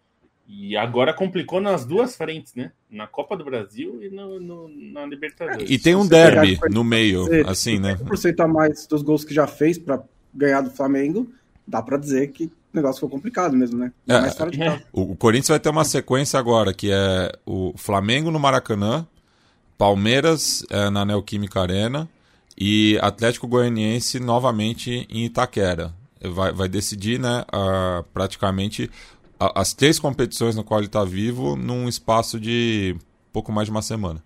E 0.48 0.78
agora 0.78 1.14
complicou 1.14 1.60
nas 1.60 1.86
duas 1.86 2.16
frentes, 2.16 2.56
né? 2.56 2.72
Na 2.90 3.06
Copa 3.06 3.36
do 3.36 3.44
Brasil 3.44 4.02
e 4.02 4.10
no, 4.10 4.40
no 4.40 4.70
na 4.70 5.06
Libertadores. 5.06 5.70
E 5.70 5.78
tem 5.78 5.94
um 5.94 6.08
derby 6.08 6.58
no 6.70 6.86
meio, 6.86 7.26
dizer, 7.26 7.50
assim, 7.50 7.80
né? 7.80 7.96
100% 7.96 8.40
a 8.40 8.48
mais 8.48 8.88
dos 8.88 9.02
gols 9.02 9.26
que 9.26 9.34
já 9.34 9.46
fez 9.46 9.78
para 9.78 10.02
ganhar 10.34 10.62
do 10.62 10.72
Flamengo, 10.72 11.30
dá 11.68 11.82
para 11.82 11.98
dizer 11.98 12.28
que 12.32 12.46
o 12.46 12.52
negócio 12.74 12.96
ficou 12.96 13.10
complicado 13.10 13.58
mesmo, 13.58 13.78
né? 13.78 13.92
É, 14.08 14.14
é. 14.14 14.84
O, 14.94 15.12
o 15.12 15.16
Corinthians 15.18 15.50
vai 15.50 15.60
ter 15.60 15.70
uma 15.70 15.84
sequência 15.84 16.40
agora, 16.40 16.74
que 16.74 16.90
é 16.92 17.32
o 17.46 17.74
Flamengo 17.76 18.32
no 18.32 18.40
Maracanã, 18.40 19.06
Palmeiras 19.78 20.66
é, 20.70 20.90
na 20.90 21.04
Neoquímica 21.04 21.60
Arena 21.60 22.08
e 22.58 22.98
Atlético 23.02 23.48
Goianiense 23.48 24.20
novamente 24.20 25.06
em 25.10 25.26
Itaquera. 25.26 25.94
Vai, 26.20 26.52
vai 26.52 26.68
decidir, 26.68 27.20
né, 27.20 27.46
uh, 27.54 28.04
praticamente 28.12 28.90
as 29.40 29.74
três 29.74 30.00
competições 30.00 30.56
no 30.56 30.64
qual 30.64 30.80
ele 30.80 30.88
está 30.88 31.04
vivo 31.04 31.56
num 31.56 31.88
espaço 31.88 32.40
de 32.40 32.96
pouco 33.32 33.52
mais 33.52 33.68
de 33.68 33.72
uma 33.72 33.82
semana. 33.82 34.24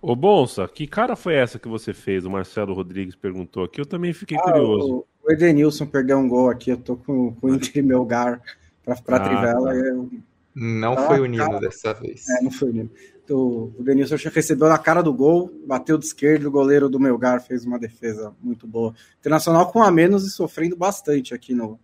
Ô 0.00 0.16
Bonsa, 0.16 0.66
que 0.66 0.86
cara 0.86 1.14
foi 1.14 1.34
essa 1.34 1.58
que 1.58 1.68
você 1.68 1.92
fez? 1.92 2.24
O 2.24 2.30
Marcelo 2.30 2.72
Rodrigues 2.72 3.14
perguntou 3.14 3.64
aqui, 3.64 3.80
eu 3.80 3.86
também 3.86 4.12
fiquei 4.12 4.38
ah, 4.38 4.42
curioso. 4.42 5.04
O 5.22 5.30
Edenilson 5.30 5.84
perdeu 5.84 6.16
um 6.18 6.28
gol 6.28 6.48
aqui, 6.48 6.70
eu 6.70 6.78
tô 6.78 6.96
com, 6.96 7.34
com 7.34 7.46
o 7.48 7.54
Inter 7.54 7.76
e 7.76 7.82
Melgar 7.82 8.40
pra, 8.82 8.96
pra 8.96 9.16
ah, 9.16 9.20
Trivela. 9.20 9.68
Tá. 9.68 9.76
Eu... 9.76 10.10
Não 10.54 10.94
ah, 10.94 11.02
foi 11.06 11.20
o 11.20 11.26
Nino 11.26 11.44
cara... 11.44 11.60
dessa 11.60 11.92
vez. 11.92 12.28
É, 12.28 12.42
não 12.42 12.50
foi 12.50 12.70
o 12.70 12.72
Nino. 12.72 12.90
Então, 13.22 13.38
o 13.38 13.76
Edenilson 13.80 14.16
recebeu 14.32 14.68
na 14.68 14.78
cara 14.78 15.02
do 15.02 15.12
gol, 15.12 15.50
bateu 15.66 15.98
de 15.98 16.06
esquerda, 16.06 16.48
o 16.48 16.50
goleiro 16.50 16.88
do 16.88 16.98
Melgar 16.98 17.42
fez 17.42 17.64
uma 17.64 17.78
defesa 17.78 18.34
muito 18.42 18.66
boa. 18.66 18.94
Internacional 19.18 19.70
com 19.70 19.82
a 19.82 19.90
menos 19.90 20.26
e 20.26 20.30
sofrendo 20.30 20.76
bastante 20.76 21.34
aqui 21.34 21.54
no, 21.54 21.78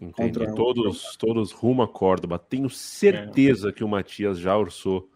Entendi. 0.00 0.54
Todos, 0.54 1.16
todos 1.16 1.52
rumo 1.52 1.82
a 1.82 1.88
Córdoba. 1.88 2.38
Tenho 2.38 2.68
certeza 2.68 3.70
é. 3.70 3.72
que 3.72 3.82
o 3.82 3.88
Matias 3.88 4.38
já 4.38 4.56
orçou 4.56 5.08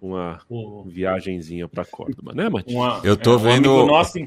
uma 0.00 0.40
oh. 0.48 0.82
viagenzinha 0.84 1.68
para 1.68 1.84
Córdoba, 1.84 2.32
né, 2.34 2.48
Matias? 2.48 2.74
Uma, 2.74 3.00
Eu 3.04 3.16
tô 3.16 3.34
é, 3.34 3.38
vendo 3.38 3.70
um 3.70 3.86
nosso, 3.86 4.18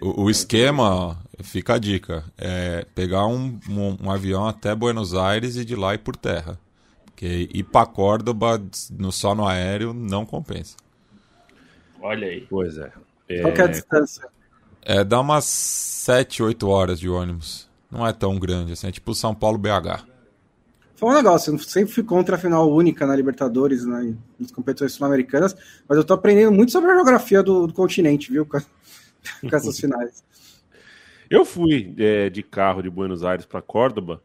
o, 0.00 0.24
o, 0.24 0.30
esquema, 0.30 1.16
fica 1.40 1.74
a 1.74 1.78
dica, 1.78 2.24
é 2.36 2.84
pegar 2.94 3.26
um, 3.26 3.60
um, 3.68 3.96
um, 4.02 4.10
avião 4.10 4.48
até 4.48 4.74
Buenos 4.74 5.14
Aires 5.14 5.56
e 5.56 5.64
de 5.64 5.76
lá 5.76 5.94
ir 5.94 5.98
por 5.98 6.16
terra. 6.16 6.58
Porque 7.04 7.48
ir 7.54 7.64
para 7.64 7.86
Córdoba 7.86 8.60
no, 8.90 9.12
só 9.12 9.34
no 9.34 9.46
aéreo 9.46 9.92
não 9.92 10.26
compensa. 10.26 10.76
Olha 12.02 12.26
aí. 12.26 12.46
Pois 12.48 12.76
é. 12.78 12.90
Qual 13.42 13.54
é 13.54 13.62
a 13.62 13.66
distância? 13.66 14.26
É, 14.82 15.04
dá 15.04 15.20
umas 15.20 15.44
7, 15.44 16.42
8 16.42 16.68
horas 16.68 16.98
de 16.98 17.08
ônibus. 17.08 17.69
Não 17.90 18.06
é 18.06 18.12
tão 18.12 18.38
grande 18.38 18.72
assim, 18.72 18.86
é 18.86 18.92
tipo 18.92 19.14
São 19.14 19.34
Paulo 19.34 19.58
BH. 19.58 20.06
Foi 20.94 21.08
um 21.08 21.14
negócio, 21.14 21.54
eu 21.54 21.58
sempre 21.58 21.92
fui 21.92 22.02
contra 22.04 22.36
a 22.36 22.38
final 22.38 22.70
única 22.70 23.06
na 23.06 23.16
Libertadores, 23.16 23.86
né, 23.86 24.14
nas 24.38 24.50
competições 24.50 24.92
sul-americanas, 24.92 25.56
mas 25.88 25.96
eu 25.96 26.04
tô 26.04 26.12
aprendendo 26.12 26.52
muito 26.52 26.70
sobre 26.72 26.90
a 26.90 26.94
geografia 26.94 27.42
do, 27.42 27.66
do 27.66 27.72
continente, 27.72 28.30
viu, 28.30 28.44
com, 28.44 28.60
com 29.48 29.56
essas 29.56 29.80
finais. 29.80 30.22
Eu 31.30 31.44
fui 31.44 31.94
é, 31.96 32.28
de 32.28 32.42
carro 32.42 32.82
de 32.82 32.90
Buenos 32.90 33.24
Aires 33.24 33.46
para 33.46 33.62
Córdoba, 33.62 34.22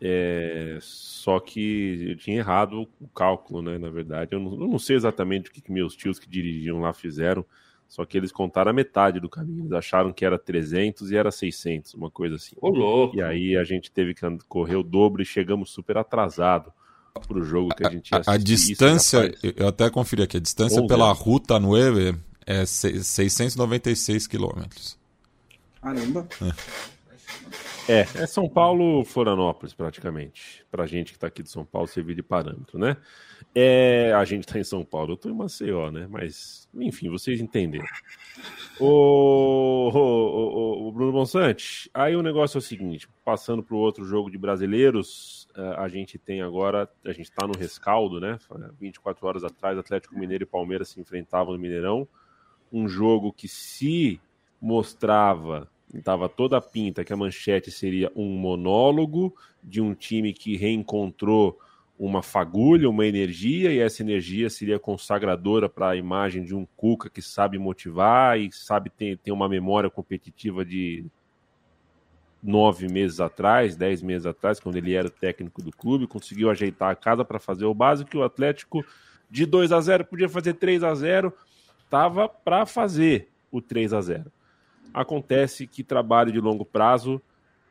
é, 0.00 0.78
só 0.80 1.38
que 1.38 2.10
eu 2.10 2.16
tinha 2.16 2.38
errado 2.38 2.88
o 3.00 3.08
cálculo, 3.08 3.62
né? 3.62 3.78
Na 3.78 3.88
verdade, 3.88 4.34
eu 4.34 4.40
não, 4.40 4.52
eu 4.52 4.68
não 4.68 4.78
sei 4.78 4.96
exatamente 4.96 5.48
o 5.48 5.52
que, 5.52 5.60
que 5.60 5.72
meus 5.72 5.94
tios 5.94 6.18
que 6.18 6.28
dirigiam 6.28 6.80
lá 6.80 6.92
fizeram, 6.92 7.44
só 7.88 8.04
que 8.04 8.16
eles 8.16 8.32
contaram 8.32 8.70
a 8.70 8.74
metade 8.74 9.20
do 9.20 9.28
caminho. 9.28 9.62
Eles 9.62 9.72
acharam 9.72 10.12
que 10.12 10.24
era 10.24 10.38
300 10.38 11.10
e 11.10 11.16
era 11.16 11.30
600, 11.30 11.94
uma 11.94 12.10
coisa 12.10 12.36
assim. 12.36 12.56
Ô, 12.60 12.68
louco. 12.68 13.16
E 13.16 13.22
aí 13.22 13.56
a 13.56 13.64
gente 13.64 13.90
teve 13.90 14.14
que 14.14 14.22
correr 14.48 14.76
o 14.76 14.82
dobro 14.82 15.22
e 15.22 15.24
chegamos 15.24 15.70
super 15.70 15.96
atrasado 15.96 16.72
para 17.26 17.38
o 17.38 17.44
jogo 17.44 17.74
que 17.74 17.86
a 17.86 17.90
gente 17.90 18.10
ia 18.10 18.22
A, 18.26 18.32
a 18.32 18.36
distância, 18.36 19.26
Isso, 19.26 19.54
eu 19.56 19.68
até 19.68 19.88
conferi 19.88 20.22
aqui, 20.22 20.36
a 20.36 20.40
distância 20.40 20.80
Bom, 20.80 20.86
pela 20.86 21.10
Ruta 21.12 21.58
9 21.58 22.14
é 22.44 22.66
696 22.66 24.26
quilômetros. 24.26 24.98
Caramba. 25.80 26.28
É. 26.42 26.86
é, 27.88 28.00
é 28.00 28.26
São 28.26 28.48
Paulo, 28.48 29.04
Florianópolis, 29.04 29.74
praticamente. 29.74 30.64
Pra 30.70 30.86
gente 30.86 31.12
que 31.12 31.18
tá 31.18 31.26
aqui 31.26 31.42
de 31.42 31.50
São 31.50 31.64
Paulo, 31.64 31.86
servir 31.86 32.14
de 32.14 32.22
parâmetro, 32.22 32.78
né? 32.78 32.96
É, 33.54 34.12
a 34.14 34.24
gente 34.24 34.46
tá 34.46 34.58
em 34.58 34.64
São 34.64 34.84
Paulo, 34.84 35.12
eu 35.12 35.16
tô 35.16 35.28
em 35.28 35.34
Maceió, 35.34 35.90
né? 35.90 36.06
Mas, 36.10 36.68
enfim, 36.74 37.08
vocês 37.08 37.40
entenderam. 37.40 37.86
O, 38.78 39.90
o, 39.94 39.98
o, 39.98 40.88
o 40.88 40.92
Bruno 40.92 41.12
Bonsante, 41.12 41.90
aí 41.94 42.14
o 42.14 42.22
negócio 42.22 42.58
é 42.58 42.60
o 42.60 42.62
seguinte: 42.62 43.08
passando 43.24 43.62
para 43.62 43.74
o 43.74 43.78
outro 43.78 44.04
jogo 44.04 44.30
de 44.30 44.36
brasileiros, 44.36 45.48
é, 45.56 45.60
a 45.78 45.88
gente 45.88 46.18
tem 46.18 46.42
agora, 46.42 46.88
a 47.04 47.12
gente 47.12 47.30
está 47.30 47.46
no 47.46 47.56
rescaldo, 47.56 48.20
né? 48.20 48.38
24 48.78 49.26
horas 49.26 49.44
atrás, 49.44 49.78
Atlético 49.78 50.18
Mineiro 50.18 50.44
e 50.44 50.46
Palmeiras 50.46 50.90
se 50.90 51.00
enfrentavam 51.00 51.54
no 51.54 51.58
Mineirão. 51.58 52.06
Um 52.70 52.88
jogo 52.88 53.32
que 53.32 53.48
se 53.48 54.20
mostrava, 54.60 55.70
estava 55.94 56.28
toda 56.28 56.56
a 56.56 56.60
pinta 56.60 57.04
que 57.04 57.12
a 57.12 57.16
manchete 57.16 57.70
seria 57.70 58.10
um 58.14 58.28
monólogo 58.38 59.34
de 59.62 59.80
um 59.80 59.94
time 59.94 60.32
que 60.32 60.56
reencontrou 60.56 61.58
uma 61.98 62.22
fagulha, 62.22 62.90
uma 62.90 63.06
energia, 63.06 63.72
e 63.72 63.78
essa 63.78 64.02
energia 64.02 64.50
seria 64.50 64.78
consagradora 64.78 65.68
para 65.68 65.90
a 65.90 65.96
imagem 65.96 66.44
de 66.44 66.54
um 66.54 66.66
Cuca 66.76 67.08
que 67.08 67.22
sabe 67.22 67.58
motivar 67.58 68.38
e 68.38 68.52
sabe 68.52 68.90
ter, 68.90 69.16
ter 69.18 69.32
uma 69.32 69.48
memória 69.48 69.88
competitiva 69.88 70.64
de 70.64 71.06
nove 72.42 72.86
meses 72.86 73.18
atrás, 73.18 73.76
dez 73.76 74.02
meses 74.02 74.26
atrás, 74.26 74.60
quando 74.60 74.76
ele 74.76 74.94
era 74.94 75.08
técnico 75.08 75.62
do 75.62 75.72
clube, 75.72 76.06
conseguiu 76.06 76.50
ajeitar 76.50 76.90
a 76.90 76.94
casa 76.94 77.24
para 77.24 77.40
fazer 77.40 77.64
o 77.64 77.74
básico, 77.74 78.10
que 78.10 78.16
o 78.16 78.22
Atlético 78.22 78.84
de 79.30 79.46
2 79.46 79.72
a 79.72 79.80
0 79.80 80.04
podia 80.04 80.28
fazer 80.28 80.54
3 80.54 80.84
a 80.84 80.94
0 80.94 81.32
estava 81.82 82.28
para 82.28 82.66
fazer 82.66 83.30
o 83.50 83.60
3 83.60 83.92
a 83.92 84.00
0 84.00 84.30
Acontece 84.92 85.66
que 85.66 85.82
trabalho 85.82 86.32
de 86.32 86.40
longo 86.40 86.64
prazo 86.64 87.20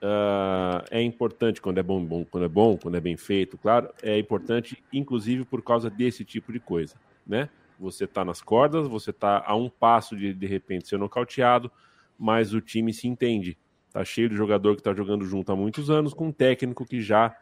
Uh, 0.06 0.86
é 0.92 1.02
importante 1.02 1.60
quando 1.60 1.80
é 1.80 1.84
bom, 1.84 2.04
bom, 2.06 2.24
quando 2.26 2.44
é 2.44 2.50
bom, 2.50 2.78
quando 2.78 2.96
é 2.96 3.00
bem 3.00 3.18
feito, 3.18 3.58
claro, 3.58 3.90
é 4.04 4.20
importante, 4.20 4.84
inclusive 4.94 5.46
por 5.46 5.64
causa 5.64 5.90
desse 5.90 6.24
tipo 6.24 6.54
de 6.54 6.60
coisa, 6.60 6.96
né? 7.26 7.50
Você 7.80 8.04
está 8.04 8.24
nas 8.24 8.40
cordas, 8.40 8.88
você 8.88 9.10
está 9.10 9.44
a 9.46 9.56
um 9.56 9.68
passo 9.68 10.16
de 10.16 10.32
de 10.32 10.46
repente 10.46 10.88
ser 10.88 11.00
nocauteado, 11.00 11.72
mas 12.20 12.54
o 12.54 12.62
time 12.62 12.94
se 12.94 13.08
entende. 13.08 13.58
Tá 13.92 14.04
cheio 14.06 14.30
de 14.30 14.36
jogador 14.36 14.76
que 14.76 14.82
está 14.82 14.94
jogando 14.94 15.26
junto 15.26 15.52
há 15.52 15.56
muitos 15.56 15.90
anos, 15.90 16.14
com 16.14 16.28
um 16.28 16.32
técnico 16.32 16.86
que 16.86 17.02
já 17.02 17.36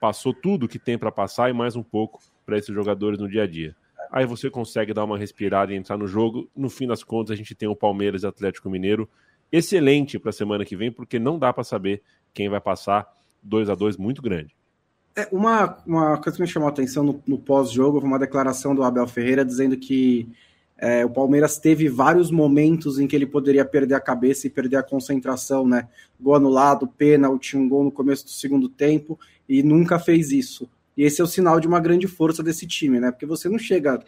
passou 0.00 0.34
tudo 0.34 0.66
que 0.66 0.78
tem 0.78 0.98
para 0.98 1.12
passar 1.12 1.50
e 1.50 1.52
mais 1.52 1.76
um 1.76 1.82
pouco 1.82 2.20
para 2.44 2.58
esses 2.58 2.74
jogadores 2.74 3.18
no 3.18 3.28
dia 3.28 3.44
a 3.44 3.46
dia. 3.46 3.76
Aí 4.10 4.26
você 4.26 4.50
consegue 4.50 4.94
dar 4.94 5.04
uma 5.04 5.18
respirada 5.18 5.72
e 5.72 5.76
entrar 5.76 5.96
no 5.96 6.06
jogo. 6.06 6.48
No 6.56 6.70
fim 6.70 6.86
das 6.86 7.02
contas, 7.02 7.32
a 7.32 7.36
gente 7.36 7.54
tem 7.54 7.68
o 7.68 7.76
Palmeiras 7.76 8.22
e 8.22 8.26
Atlético 8.26 8.70
Mineiro 8.70 9.08
excelente 9.50 10.18
para 10.18 10.30
a 10.30 10.32
semana 10.32 10.64
que 10.64 10.76
vem, 10.76 10.92
porque 10.92 11.18
não 11.18 11.38
dá 11.38 11.52
para 11.52 11.64
saber 11.64 12.02
quem 12.34 12.48
vai 12.48 12.60
passar 12.60 13.06
2 13.42 13.70
a 13.70 13.74
2 13.74 13.96
muito 13.96 14.20
grande. 14.20 14.54
É, 15.16 15.26
uma, 15.32 15.78
uma 15.86 16.16
coisa 16.18 16.36
que 16.36 16.42
me 16.42 16.48
chamou 16.48 16.68
a 16.68 16.70
atenção 16.70 17.02
no, 17.02 17.22
no 17.26 17.38
pós-jogo 17.38 18.00
foi 18.00 18.08
uma 18.08 18.18
declaração 18.18 18.74
do 18.74 18.82
Abel 18.82 19.06
Ferreira 19.06 19.44
dizendo 19.44 19.76
que 19.76 20.28
é, 20.76 21.04
o 21.04 21.10
Palmeiras 21.10 21.58
teve 21.58 21.88
vários 21.88 22.30
momentos 22.30 23.00
em 23.00 23.06
que 23.08 23.16
ele 23.16 23.26
poderia 23.26 23.64
perder 23.64 23.94
a 23.94 24.00
cabeça 24.00 24.46
e 24.46 24.50
perder 24.50 24.76
a 24.76 24.82
concentração, 24.82 25.66
né? 25.66 25.88
Gol 26.20 26.36
anulado, 26.36 26.86
pênalti, 26.86 27.56
um 27.56 27.68
gol 27.68 27.82
no 27.82 27.90
começo 27.90 28.24
do 28.24 28.30
segundo 28.30 28.68
tempo 28.68 29.18
e 29.48 29.60
nunca 29.60 29.98
fez 29.98 30.30
isso. 30.30 30.68
E 30.98 31.04
esse 31.04 31.20
é 31.20 31.24
o 31.24 31.28
sinal 31.28 31.60
de 31.60 31.68
uma 31.68 31.78
grande 31.78 32.08
força 32.08 32.42
desse 32.42 32.66
time, 32.66 32.98
né? 32.98 33.12
Porque 33.12 33.24
você 33.24 33.48
não 33.48 33.58
chega 33.58 34.02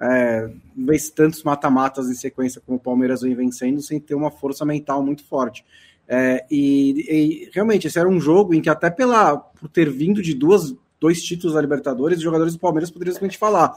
é, 0.00 0.50
vence 0.76 1.12
tantos 1.12 1.44
mata-matas 1.44 2.10
em 2.10 2.14
sequência 2.14 2.60
como 2.60 2.76
o 2.76 2.80
Palmeiras 2.80 3.22
vem 3.22 3.36
vencendo, 3.36 3.80
sem 3.80 4.00
ter 4.00 4.16
uma 4.16 4.32
força 4.32 4.64
mental 4.64 5.00
muito 5.00 5.24
forte. 5.24 5.64
É, 6.08 6.44
e, 6.50 7.06
e, 7.08 7.50
realmente, 7.54 7.86
esse 7.86 7.98
era 7.98 8.08
um 8.08 8.20
jogo 8.20 8.52
em 8.52 8.60
que, 8.60 8.68
até 8.68 8.90
pela, 8.90 9.36
por 9.36 9.68
ter 9.68 9.88
vindo 9.88 10.20
de 10.20 10.34
duas, 10.34 10.74
dois 11.00 11.22
títulos 11.22 11.54
da 11.54 11.60
Libertadores, 11.60 12.18
os 12.18 12.24
jogadores 12.24 12.52
do 12.52 12.58
Palmeiras 12.58 12.90
poderiam 12.90 13.14
simplesmente 13.14 13.38
falar: 13.38 13.72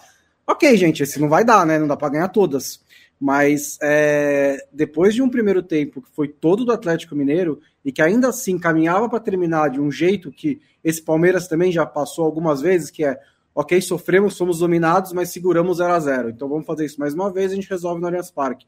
ok, 0.45 0.75
gente, 0.75 1.03
esse 1.03 1.19
não 1.19 1.29
vai 1.29 1.45
dar, 1.45 1.65
né? 1.65 1.77
Não 1.77 1.87
dá 1.87 1.95
para 1.95 2.09
ganhar 2.09 2.27
todas. 2.29 2.81
Mas 3.19 3.77
é, 3.81 4.57
depois 4.71 5.13
de 5.15 5.21
um 5.21 5.29
primeiro 5.29 5.63
tempo 5.63 6.01
que 6.01 6.09
foi 6.11 6.27
todo 6.27 6.63
do 6.63 6.71
Atlético 6.71 7.15
Mineiro 7.15 7.59
e 7.83 7.91
que 7.91 8.01
ainda 8.01 8.29
assim 8.29 8.59
caminhava 8.59 9.09
para 9.09 9.19
terminar 9.19 9.69
de 9.69 9.79
um 9.79 9.91
jeito 9.91 10.31
que 10.31 10.61
esse 10.83 11.01
Palmeiras 11.01 11.47
também 11.47 11.71
já 11.71 11.85
passou 11.85 12.25
algumas 12.25 12.61
vezes, 12.61 12.91
que 12.91 13.03
é 13.03 13.19
ok, 13.55 13.81
sofremos, 13.81 14.35
somos 14.35 14.59
dominados, 14.59 15.13
mas 15.13 15.29
seguramos 15.29 15.77
0 15.77 15.91
a 15.91 15.99
0 15.99 16.29
Então 16.29 16.47
vamos 16.47 16.67
fazer 16.67 16.85
isso 16.85 16.99
mais 16.99 17.15
uma 17.15 17.31
vez, 17.31 17.51
a 17.51 17.55
gente 17.55 17.69
resolve 17.69 17.99
no 17.99 18.05
Allianz 18.05 18.29
Parque. 18.29 18.67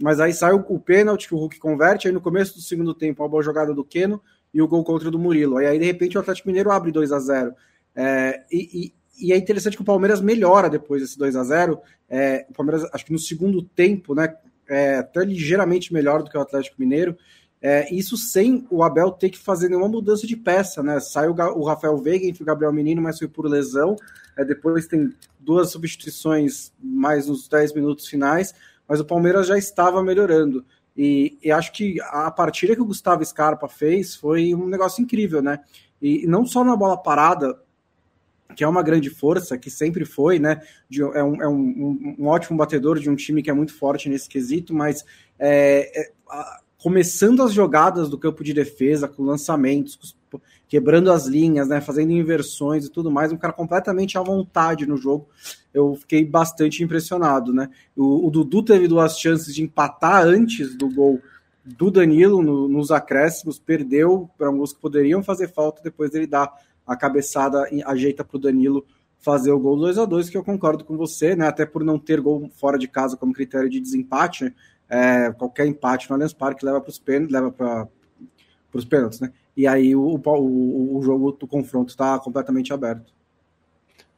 mas 0.00 0.20
aí 0.20 0.32
sai 0.32 0.54
o, 0.54 0.64
o 0.68 0.80
pênalti 0.80 1.28
que 1.28 1.34
o 1.34 1.38
Hulk 1.38 1.58
converte, 1.58 2.08
aí 2.08 2.14
no 2.14 2.20
começo 2.20 2.54
do 2.54 2.62
segundo 2.62 2.94
tempo, 2.94 3.22
a 3.22 3.28
boa 3.28 3.42
jogada 3.42 3.74
do 3.74 3.84
Keno 3.84 4.22
e 4.52 4.62
o 4.62 4.68
gol 4.68 4.82
contra 4.84 5.10
do 5.10 5.18
Murilo. 5.18 5.58
Aí, 5.58 5.66
aí 5.66 5.78
de 5.78 5.84
repente, 5.84 6.16
o 6.16 6.20
Atlético 6.20 6.48
Mineiro 6.48 6.70
abre 6.70 6.90
2 6.90 7.12
a 7.12 7.18
0 7.18 7.54
é, 7.94 8.42
e, 8.50 8.86
e, 8.86 8.94
e, 9.18 9.32
é 9.32 9.36
interessante 9.36 9.76
que 9.76 9.82
o 9.82 9.86
Palmeiras 9.86 10.20
melhora 10.20 10.68
depois 10.68 11.02
desse 11.02 11.18
2 11.18 11.36
a 11.36 11.44
0 11.44 11.80
é, 12.08 12.46
O 12.48 12.52
Palmeiras, 12.52 12.88
acho 12.92 13.04
que 13.04 13.12
no 13.12 13.18
segundo 13.18 13.62
tempo, 13.62 14.14
né, 14.14 14.34
é, 14.68 14.96
até 14.96 15.24
ligeiramente 15.24 15.92
melhor 15.92 16.22
do 16.22 16.30
que 16.30 16.36
o 16.36 16.40
Atlético 16.40 16.76
Mineiro. 16.78 17.16
É, 17.60 17.94
isso 17.94 18.16
sem 18.16 18.66
o 18.70 18.82
Abel 18.82 19.12
ter 19.12 19.30
que 19.30 19.38
fazer 19.38 19.68
nenhuma 19.68 19.88
mudança 19.88 20.26
de 20.26 20.36
peça, 20.36 20.82
né? 20.82 20.98
Sai 20.98 21.28
o, 21.28 21.62
Rafael 21.62 21.96
Veiga 21.96 22.26
entre 22.26 22.42
o 22.42 22.46
Gabriel 22.46 22.72
Menino, 22.72 23.00
mas 23.00 23.18
foi 23.18 23.28
por 23.28 23.46
lesão. 23.46 23.94
É, 24.36 24.44
depois 24.44 24.88
tem 24.88 25.14
duas 25.38 25.70
substituições 25.70 26.72
mais 26.82 27.28
nos 27.28 27.46
10 27.46 27.74
minutos 27.74 28.08
finais, 28.08 28.52
mas 28.88 28.98
o 28.98 29.04
Palmeiras 29.04 29.46
já 29.46 29.56
estava 29.56 30.02
melhorando. 30.02 30.64
E, 30.96 31.38
e, 31.42 31.52
acho 31.52 31.72
que 31.72 32.00
a 32.00 32.30
partida 32.30 32.74
que 32.74 32.82
o 32.82 32.86
Gustavo 32.86 33.24
Scarpa 33.24 33.68
fez 33.68 34.16
foi 34.16 34.54
um 34.54 34.66
negócio 34.66 35.00
incrível, 35.00 35.40
né? 35.40 35.60
E 36.00 36.26
não 36.26 36.44
só 36.44 36.64
na 36.64 36.74
bola 36.74 36.96
parada, 36.96 37.56
que 38.52 38.62
é 38.62 38.68
uma 38.68 38.82
grande 38.82 39.10
força, 39.10 39.58
que 39.58 39.70
sempre 39.70 40.04
foi, 40.04 40.38
né? 40.38 40.60
De, 40.88 41.02
é, 41.02 41.22
um, 41.22 41.42
é 41.42 41.48
um, 41.48 42.16
um, 42.18 42.26
ótimo 42.26 42.56
batedor 42.56 42.98
de 42.98 43.10
um 43.10 43.16
time 43.16 43.42
que 43.42 43.50
é 43.50 43.52
muito 43.52 43.74
forte 43.74 44.08
nesse 44.08 44.28
quesito, 44.28 44.74
mas 44.74 45.04
é, 45.38 46.00
é, 46.00 46.12
a, 46.28 46.60
começando 46.82 47.42
as 47.42 47.52
jogadas 47.52 48.08
do 48.08 48.18
campo 48.18 48.42
de 48.42 48.52
defesa, 48.52 49.06
com 49.06 49.22
lançamentos, 49.22 50.16
quebrando 50.68 51.12
as 51.12 51.26
linhas, 51.26 51.68
né, 51.68 51.80
fazendo 51.80 52.10
inversões 52.10 52.86
e 52.86 52.90
tudo 52.90 53.10
mais, 53.10 53.30
um 53.30 53.36
cara 53.36 53.52
completamente 53.52 54.18
à 54.18 54.22
vontade 54.22 54.86
no 54.86 54.96
jogo. 54.96 55.28
Eu 55.72 55.94
fiquei 55.94 56.24
bastante 56.24 56.82
impressionado, 56.82 57.52
né? 57.52 57.70
O, 57.96 58.26
o 58.26 58.30
Dudu 58.30 58.62
teve 58.62 58.88
duas 58.88 59.18
chances 59.18 59.54
de 59.54 59.62
empatar 59.62 60.24
antes 60.24 60.76
do 60.76 60.90
gol 60.90 61.20
do 61.64 61.90
Danilo 61.90 62.42
no, 62.42 62.68
nos 62.68 62.90
acréscimos, 62.90 63.58
perdeu 63.58 64.28
para 64.36 64.48
alguns 64.48 64.72
que 64.72 64.80
poderiam 64.80 65.22
fazer 65.22 65.48
falta 65.52 65.82
depois 65.82 66.10
dele 66.10 66.26
dar 66.26 66.52
a 66.86 66.96
cabeçada, 66.96 67.68
ajeita 67.86 68.24
para 68.24 68.36
o 68.36 68.40
Danilo 68.40 68.84
fazer 69.18 69.52
o 69.52 69.58
gol 69.58 69.76
2 69.76 69.98
a 69.98 70.04
2 70.04 70.28
que 70.28 70.36
eu 70.36 70.44
concordo 70.44 70.84
com 70.84 70.96
você, 70.96 71.36
né? 71.36 71.46
Até 71.46 71.64
por 71.64 71.84
não 71.84 71.98
ter 71.98 72.20
gol 72.20 72.50
fora 72.54 72.76
de 72.76 72.88
casa 72.88 73.16
como 73.16 73.32
critério 73.32 73.70
de 73.70 73.80
desempate, 73.80 74.44
né? 74.44 74.54
é, 74.92 75.32
qualquer 75.32 75.66
empate 75.66 76.10
no 76.10 76.14
Allianz 76.14 76.34
Parque 76.34 76.66
leva 76.66 76.78
para 76.78 76.90
os 76.90 76.98
pênaltis, 76.98 77.32
leva 77.32 77.50
para 77.50 77.88
os 78.74 78.84
pênaltis, 78.84 79.20
né? 79.20 79.32
E 79.56 79.66
aí 79.66 79.96
o, 79.96 80.02
o, 80.02 80.98
o 80.98 81.02
jogo 81.02 81.32
do 81.32 81.46
confronto 81.46 81.90
está 81.90 82.18
completamente 82.18 82.74
aberto. 82.74 83.12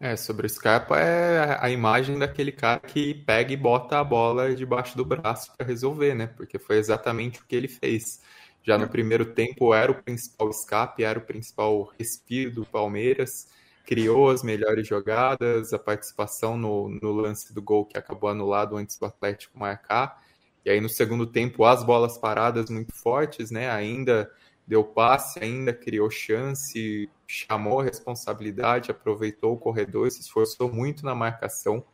É, 0.01 0.17
sobre 0.17 0.47
o 0.47 0.51
Scarpa 0.51 0.99
é 0.99 1.57
a 1.61 1.71
imagem 1.71 2.19
daquele 2.19 2.51
cara 2.51 2.81
que 2.81 3.15
pega 3.15 3.53
e 3.53 3.57
bota 3.57 3.99
a 3.99 4.05
bola 4.05 4.55
debaixo 4.55 4.97
do 4.97 5.05
braço 5.05 5.53
para 5.57 5.67
resolver, 5.67 6.15
né? 6.15 6.27
Porque 6.27 6.59
foi 6.59 6.77
exatamente 6.79 7.41
o 7.41 7.47
que 7.47 7.55
ele 7.55 7.69
fez. 7.69 8.21
Já 8.65 8.79
no 8.79 8.89
primeiro 8.89 9.27
tempo 9.27 9.75
era 9.75 9.93
o 9.93 10.03
principal 10.03 10.49
escape, 10.49 11.05
era 11.05 11.19
o 11.19 11.23
principal 11.23 11.93
respiro 11.99 12.51
do 12.51 12.65
Palmeiras, 12.65 13.47
criou 13.85 14.31
as 14.31 14.43
melhores 14.43 14.89
jogadas, 14.89 15.75
a 15.75 15.79
participação 15.79 16.57
no, 16.57 16.89
no 16.89 17.13
lance 17.13 17.53
do 17.53 17.61
gol 17.61 17.85
que 17.85 17.99
acabou 17.99 18.31
anulado 18.31 18.77
antes 18.79 18.99
do 18.99 19.05
Atlético 19.05 19.59
marcar. 19.59 20.25
E 20.65 20.71
aí 20.71 20.81
no 20.81 20.89
segundo 20.89 21.27
tempo 21.27 21.63
as 21.67 21.85
bolas 21.85 22.17
paradas 22.17 22.71
muito 22.71 22.95
fortes, 22.95 23.51
né? 23.51 23.71
Ainda 23.71 24.31
deu 24.67 24.83
passe, 24.83 25.39
ainda 25.45 25.75
criou 25.75 26.11
chance, 26.11 27.11
chamou 27.27 27.81
a 27.81 27.85
responsabilidade, 27.85 28.91
aproveitou 28.91 29.53
o 29.53 29.59
corredor, 29.59 30.11
se 30.11 30.23
esforçou 30.23 30.73
muito 30.73 31.05
na 31.05 31.15
marcação. 31.15 31.85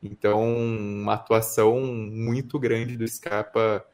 Então, 0.00 0.54
uma 0.54 1.14
atuação 1.14 1.80
muito 1.80 2.60
grande 2.60 2.96
do 2.96 3.06
Scarpa 3.08 3.84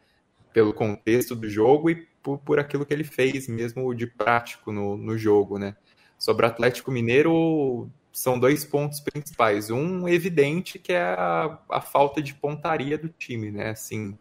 pelo 0.53 0.75
contexto 0.75 1.35
do 1.35 1.49
jogo 1.49 1.91
e 1.91 2.07
por, 2.29 2.38
por 2.38 2.59
aquilo 2.59 2.85
que 2.85 2.93
ele 2.93 3.05
fez 3.05 3.49
mesmo 3.49 3.95
de 3.95 4.07
prático 4.07 4.71
no, 4.71 4.97
no 4.97 5.17
jogo, 5.17 5.59
né? 5.59 5.75
Sobre 6.19 6.45
Atlético 6.45 6.91
Mineiro, 6.91 7.88
são 8.12 8.38
dois 8.38 8.64
pontos 8.64 9.01
principais. 9.01 9.71
Um 9.71 10.07
evidente 10.07 10.79
que 10.79 10.93
é 10.93 11.03
a, 11.03 11.59
a 11.71 11.81
falta 11.81 12.21
de 12.21 12.35
pontaria 12.35 12.99
do 12.99 13.09
time, 13.09 13.51
né? 13.51 13.71
Assim, 13.71 14.19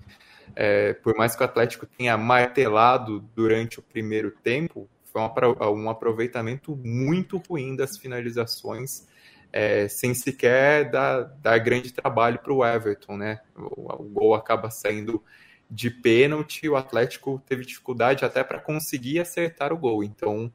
é, 0.56 0.93
por 0.93 1.15
mais 1.17 1.36
que 1.36 1.41
o 1.41 1.46
Atlético 1.46 1.86
tenha 1.86 2.17
martelado 2.17 3.20
durante 3.36 3.80
o 3.80 3.82
primeiro 3.82 4.32
tempo, 4.32 4.88
foi 5.04 5.22
um, 5.22 5.82
um 5.82 5.89
aproveitamento 5.89 6.76
muito 6.76 7.41
ruim 7.50 7.76
das 7.76 7.98
finalizações, 7.98 9.08
é, 9.52 9.88
sem 9.88 10.13
sequer 10.13 10.91
dar, 10.91 11.24
dar 11.41 11.58
grande 11.58 11.91
trabalho 11.91 12.39
para 12.39 12.54
o 12.54 12.65
Everton, 12.65 13.17
né? 13.17 13.39
O, 13.56 13.91
o 13.91 14.04
gol 14.04 14.36
acaba 14.36 14.70
saindo 14.70 15.22
de 15.69 15.89
pênalti, 15.89 16.67
o 16.69 16.75
Atlético 16.75 17.41
teve 17.45 17.65
dificuldade 17.65 18.23
até 18.23 18.43
para 18.43 18.60
conseguir 18.60 19.19
acertar 19.19 19.73
o 19.73 19.77
gol. 19.77 20.03
Então, 20.03 20.51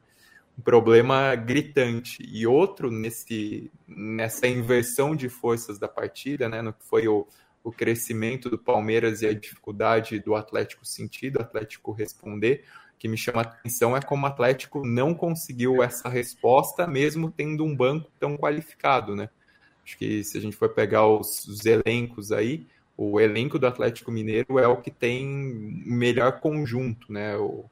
um 0.58 0.62
problema 0.62 1.34
gritante. 1.34 2.22
E 2.26 2.46
outro 2.46 2.90
nesse, 2.90 3.70
nessa 3.86 4.46
inversão 4.46 5.14
de 5.14 5.28
forças 5.28 5.78
da 5.78 5.88
partida, 5.88 6.48
né, 6.48 6.62
no 6.62 6.72
que 6.72 6.84
foi 6.84 7.08
o, 7.08 7.26
o 7.62 7.70
crescimento 7.70 8.50
do 8.50 8.58
Palmeiras 8.58 9.22
e 9.22 9.26
a 9.26 9.34
dificuldade 9.34 10.18
do 10.18 10.34
Atlético 10.34 10.84
sentir, 10.84 11.30
do 11.30 11.40
Atlético 11.40 11.92
responder, 11.92 12.64
que 12.98 13.08
me 13.08 13.16
chama 13.16 13.40
a 13.40 13.42
atenção 13.42 13.96
é 13.96 14.00
como 14.00 14.24
o 14.24 14.28
Atlético 14.28 14.86
não 14.86 15.14
conseguiu 15.14 15.82
essa 15.82 16.08
resposta, 16.08 16.86
mesmo 16.86 17.30
tendo 17.30 17.64
um 17.64 17.74
banco 17.74 18.10
tão 18.18 18.36
qualificado, 18.36 19.16
né? 19.16 19.28
Acho 19.84 19.98
que 19.98 20.22
se 20.22 20.38
a 20.38 20.40
gente 20.40 20.54
for 20.54 20.68
pegar 20.68 21.08
os, 21.08 21.44
os 21.48 21.66
elencos 21.66 22.30
aí, 22.30 22.68
o 22.96 23.20
elenco 23.20 23.58
do 23.58 23.66
Atlético 23.66 24.10
Mineiro 24.10 24.58
é 24.58 24.66
o 24.66 24.76
que 24.76 24.90
tem 24.90 25.26
melhor 25.26 26.40
conjunto, 26.40 27.12
né? 27.12 27.36
O, 27.36 27.64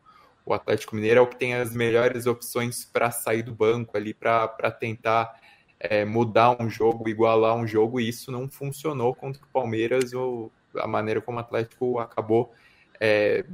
o 0.45 0.55
Atlético 0.55 0.97
Mineiro 0.97 1.21
é 1.21 1.23
o 1.23 1.27
que 1.27 1.37
tem 1.37 1.55
as 1.55 1.75
melhores 1.75 2.27
opções 2.27 2.85
para 2.85 3.11
sair 3.11 3.43
do 3.43 3.55
banco 3.55 3.97
ali, 3.97 4.15
para 4.15 4.71
tentar 4.71 5.39
é, 5.79 6.05
mudar 6.05 6.61
um 6.61 6.69
jogo, 6.69 7.09
igualar 7.09 7.55
um 7.55 7.67
jogo, 7.67 8.01
e 8.01 8.09
isso 8.09 8.33
não 8.33 8.49
funcionou 8.49 9.15
contra 9.15 9.43
o 9.43 9.49
Palmeiras, 9.49 10.13
ou 10.13 10.51
a 10.77 10.87
maneira 10.87 11.21
como 11.21 11.39
o 11.39 11.41
Atlético 11.41 11.99
acabou 11.99 12.53
é, 13.01 13.45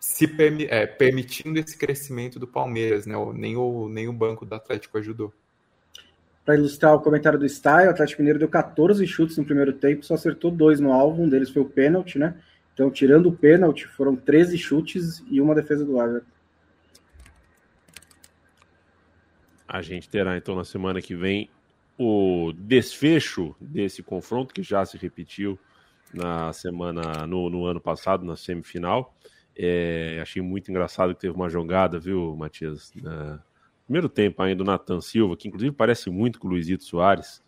se 0.00 0.28
permi 0.28 0.66
é, 0.70 0.86
permitindo 0.86 1.58
esse 1.58 1.76
crescimento 1.76 2.38
do 2.38 2.46
Palmeiras, 2.46 3.06
né? 3.06 3.14
Nem 3.34 3.56
o, 3.56 3.88
nem 3.88 4.08
o 4.08 4.12
banco 4.12 4.46
do 4.46 4.54
Atlético 4.54 4.98
ajudou. 4.98 5.32
Para 6.46 6.54
ilustrar 6.54 6.94
o 6.94 7.00
comentário 7.00 7.38
do 7.38 7.44
Style, 7.44 7.88
o 7.88 7.90
Atlético 7.90 8.22
Mineiro 8.22 8.38
deu 8.38 8.48
14 8.48 9.04
chutes 9.04 9.36
no 9.36 9.44
primeiro 9.44 9.72
tempo, 9.72 10.06
só 10.06 10.14
acertou 10.14 10.48
dois 10.48 10.78
no 10.78 10.92
alvo, 10.92 11.24
um 11.24 11.28
deles 11.28 11.50
foi 11.50 11.60
o 11.60 11.68
pênalti, 11.68 12.20
né? 12.20 12.36
Então, 12.72 12.88
tirando 12.88 13.26
o 13.26 13.32
pênalti, 13.32 13.88
foram 13.88 14.14
13 14.14 14.56
chutes 14.56 15.24
e 15.28 15.40
uma 15.40 15.56
defesa 15.56 15.84
do 15.84 16.00
Everton. 16.00 16.30
A 19.66 19.82
gente 19.82 20.08
terá 20.08 20.36
então 20.36 20.54
na 20.54 20.64
semana 20.64 21.02
que 21.02 21.16
vem 21.16 21.50
o 21.98 22.52
desfecho 22.56 23.56
desse 23.60 24.00
confronto 24.02 24.54
que 24.54 24.62
já 24.62 24.84
se 24.86 24.96
repetiu 24.96 25.58
na 26.14 26.52
semana 26.52 27.26
no, 27.26 27.50
no 27.50 27.64
ano 27.64 27.80
passado 27.80 28.24
na 28.24 28.36
semifinal. 28.36 29.12
É, 29.58 30.20
achei 30.22 30.40
muito 30.40 30.70
engraçado 30.70 31.12
que 31.12 31.20
teve 31.22 31.34
uma 31.34 31.48
jogada, 31.48 31.98
viu, 31.98 32.36
Matias? 32.36 32.92
Na, 32.94 33.42
primeiro 33.86 34.08
tempo 34.08 34.42
ainda 34.42 34.62
do 34.62 34.64
Nathan 34.64 35.00
Silva, 35.00 35.36
que 35.36 35.48
inclusive 35.48 35.72
parece 35.72 36.10
muito 36.10 36.38
com 36.38 36.48
o 36.48 36.50
Luizito 36.50 36.84
Soares. 36.84 37.42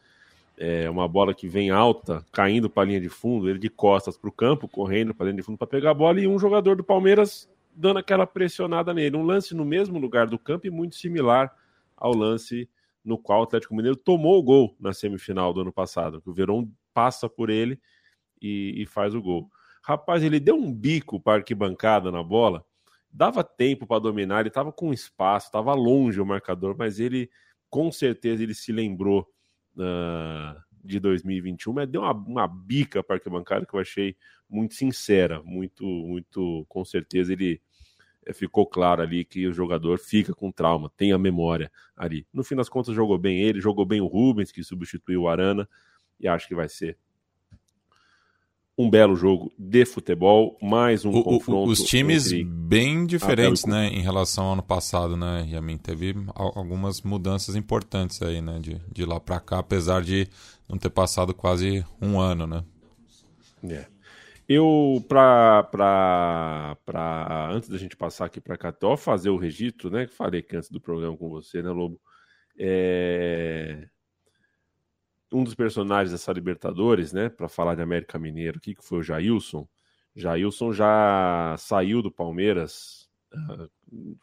É 0.57 0.88
uma 0.88 1.07
bola 1.07 1.35
que 1.35 1.46
vem 1.46 1.70
alta, 1.70 2.24
caindo 2.33 2.70
para 2.70 2.85
a 2.85 2.87
linha 2.87 3.01
de 3.01 3.09
fundo, 3.09 3.48
ele 3.48 3.59
de 3.59 3.68
costas 3.68 4.16
para 4.16 4.29
o 4.29 4.33
campo, 4.33 4.66
correndo 4.66 5.14
para 5.14 5.27
a 5.27 5.29
linha 5.29 5.37
de 5.37 5.42
fundo 5.42 5.59
para 5.59 5.68
pegar 5.68 5.90
a 5.90 5.94
bola, 5.94 6.20
e 6.20 6.27
um 6.27 6.38
jogador 6.38 6.77
do 6.77 6.83
Palmeiras 6.83 7.48
dando 7.74 7.98
aquela 7.98 8.27
pressionada 8.27 8.92
nele. 8.92 9.16
Um 9.16 9.22
lance 9.22 9.55
no 9.55 9.64
mesmo 9.64 9.98
lugar 9.98 10.27
do 10.27 10.38
campo 10.38 10.66
e 10.66 10.70
muito 10.70 10.96
similar 10.96 11.55
ao 11.96 12.12
lance 12.12 12.68
no 13.05 13.16
qual 13.16 13.40
o 13.40 13.42
Atlético 13.44 13.74
Mineiro 13.74 13.96
tomou 13.96 14.38
o 14.38 14.42
gol 14.42 14.77
na 14.81 14.92
semifinal 14.92 15.53
do 15.53 15.61
ano 15.61 15.72
passado, 15.72 16.20
que 16.20 16.29
o 16.29 16.35
Verón 16.35 16.68
passa 16.92 17.29
por 17.29 17.51
ele 17.51 17.81
e, 18.42 18.83
e 18.83 18.87
faz 18.87 19.14
o 19.14 19.22
gol. 19.22 19.48
Rapaz, 19.83 20.22
ele 20.22 20.38
deu 20.38 20.57
um 20.57 20.72
bico 20.72 21.18
para 21.20 21.38
arquibancada 21.38 22.11
na 22.11 22.22
bola, 22.22 22.64
dava 23.11 23.42
tempo 23.42 23.87
para 23.87 24.01
dominar, 24.01 24.40
ele 24.40 24.49
estava 24.49 24.73
com 24.73 24.92
espaço, 24.92 25.47
estava 25.47 25.75
longe 25.75 26.21
o 26.21 26.27
marcador, 26.27 26.77
mas 26.79 27.01
ele 27.01 27.31
com 27.71 27.92
certeza 27.92 28.42
ele 28.42 28.55
se 28.55 28.73
lembrou 28.73 29.29
uh, 29.77 30.61
de 30.83 30.99
2021, 30.99 31.73
mas 31.73 31.88
deu 31.88 32.03
uma, 32.03 32.12
uma 32.12 32.49
bica 32.49 33.03
para 33.03 33.16
arquibancada 33.16 33.66
que 33.66 33.75
eu 33.75 33.81
achei 33.81 34.16
muito 34.49 34.75
sincera, 34.75 35.42
muito, 35.42 35.85
muito, 35.85 36.64
com 36.68 36.85
certeza 36.85 37.33
ele 37.33 37.61
eh, 38.25 38.33
ficou 38.33 38.66
claro 38.66 39.03
ali 39.03 39.25
que 39.25 39.47
o 39.47 39.53
jogador 39.53 39.99
fica 39.99 40.35
com 40.35 40.51
trauma, 40.51 40.90
tem 40.97 41.12
a 41.12 41.18
memória 41.18 41.71
ali. 41.97 42.27
No 42.33 42.42
fim 42.42 42.57
das 42.57 42.68
contas, 42.68 42.94
jogou 42.94 43.18
bem 43.18 43.40
ele, 43.40 43.61
jogou 43.61 43.85
bem 43.85 44.01
o 44.01 44.07
Rubens, 44.07 44.51
que 44.51 44.62
substituiu 44.62 45.23
o 45.23 45.29
Arana, 45.29 45.68
e 46.18 46.27
acho 46.27 46.49
que 46.49 46.55
vai 46.55 46.68
ser 46.68 46.97
um 48.79 48.88
belo 48.88 49.17
jogo 49.17 49.53
de 49.59 49.85
futebol, 49.85 50.57
mais 50.62 51.05
um 51.05 51.11
o, 51.11 51.25
confronto. 51.25 51.69
Os 51.69 51.81
times 51.81 52.33
bem 52.45 53.05
diferentes, 53.05 53.67
né, 53.67 53.88
em 53.88 54.01
relação 54.01 54.45
ao 54.45 54.53
ano 54.53 54.62
passado, 54.62 55.17
né, 55.17 55.45
Yamin? 55.51 55.77
Teve 55.79 56.14
algumas 56.33 57.03
mudanças 57.03 57.57
importantes 57.57 58.23
aí, 58.23 58.41
né, 58.41 58.61
de, 58.61 58.81
de 58.93 59.05
lá 59.05 59.19
para 59.19 59.41
cá, 59.41 59.59
apesar 59.59 60.01
de 60.03 60.29
não 60.69 60.79
ter 60.79 60.91
passado 60.91 61.35
quase 61.35 61.85
um 62.01 62.21
ano, 62.21 62.47
né? 62.47 62.64
É. 63.64 63.87
Eu, 64.49 65.05
para 65.09 65.67
antes 67.51 67.69
da 67.69 67.77
gente 67.77 67.97
passar 67.97 68.27
aqui 68.27 68.41
para 68.41 68.57
Cató, 68.57 68.97
fazer 68.97 69.29
o 69.29 69.37
registro, 69.37 69.91
né? 69.91 70.07
Que 70.07 70.14
falei 70.14 70.47
antes 70.55 70.71
do 70.71 70.81
programa 70.81 71.17
com 71.17 71.29
você, 71.29 71.61
né, 71.61 71.71
Lobo? 71.71 72.01
É... 72.59 73.88
Um 75.33 75.45
dos 75.45 75.55
personagens 75.55 76.12
dessa 76.12 76.33
Libertadores, 76.33 77.12
né? 77.12 77.29
Para 77.29 77.49
falar 77.49 77.75
de 77.75 77.83
América 77.83 78.19
Mineiro 78.19 78.59
aqui, 78.59 78.75
que 78.75 78.85
foi 78.85 78.99
o 78.99 79.03
Jailson. 79.03 79.69
Jailson 80.14 80.73
já 80.73 81.55
saiu 81.59 82.03
do 82.03 82.11
Palmeiras 82.11 83.09
uh, 83.33 83.71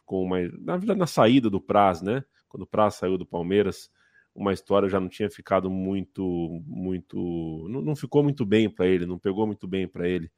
com 0.05 0.23
uma. 0.23 0.41
Na 0.59 0.77
verdade, 0.77 0.99
na 0.99 1.07
saída 1.07 1.49
do 1.49 1.61
Praz, 1.61 2.01
né? 2.01 2.23
Quando 2.47 2.63
o 2.63 2.67
Praz 2.67 2.95
saiu 2.95 3.17
do 3.17 3.25
Palmeiras, 3.25 3.89
uma 4.33 4.51
história 4.51 4.89
já 4.89 4.99
não 4.99 5.07
tinha 5.07 5.29
ficado 5.29 5.69
muito, 5.69 6.61
muito, 6.65 7.67
não, 7.69 7.81
não 7.81 7.95
ficou 7.95 8.23
muito 8.23 8.45
bem 8.45 8.69
para 8.69 8.85
ele, 8.85 9.05
não 9.05 9.17
pegou 9.17 9.45
muito 9.45 9.67
bem 9.67 9.87
para 9.87 10.07
ele 10.07 10.29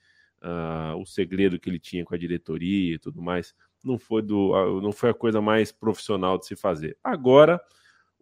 uh, 0.42 0.96
o 1.00 1.06
segredo 1.06 1.60
que 1.60 1.70
ele 1.70 1.80
tinha 1.80 2.06
com 2.06 2.14
a 2.14 2.18
diretoria 2.18 2.96
e 2.96 3.00
tudo 3.00 3.22
mais, 3.22 3.56
não 3.84 3.98
foi 3.98 4.22
do, 4.22 4.52
uh, 4.52 4.82
não 4.82 4.92
foi 4.92 5.10
a 5.10 5.14
coisa 5.14 5.42
mais 5.42 5.72
profissional 5.72 6.38
de 6.38 6.46
se 6.46 6.56
fazer. 6.56 6.98
Agora 7.04 7.60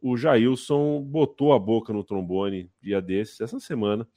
o 0.01 0.15
Jailson 0.17 1.01
botou 1.01 1.53
a 1.53 1.59
boca 1.59 1.91
no 1.91 2.03
trombone 2.03 2.69
dia 2.81 3.01
desses, 3.01 3.41
essa 3.41 3.59
semana, 3.59 4.07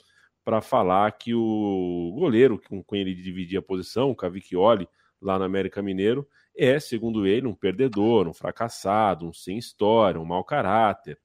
para 0.44 0.60
falar 0.60 1.10
que 1.12 1.34
o 1.34 2.12
goleiro 2.14 2.60
com 2.68 2.82
quem 2.82 3.02
ele 3.02 3.14
dividia 3.14 3.58
a 3.58 3.62
posição, 3.62 4.10
o 4.10 4.16
Cavicchioli, 4.16 4.88
lá 5.20 5.38
no 5.38 5.44
América 5.44 5.82
Mineiro, 5.82 6.26
é, 6.56 6.78
segundo 6.80 7.26
ele, 7.26 7.46
um 7.46 7.54
perdedor, 7.54 8.26
um 8.26 8.32
fracassado, 8.32 9.26
um 9.26 9.32
sem 9.32 9.58
história, 9.58 10.20
um 10.20 10.24
mau 10.24 10.44
caráter. 10.44 11.18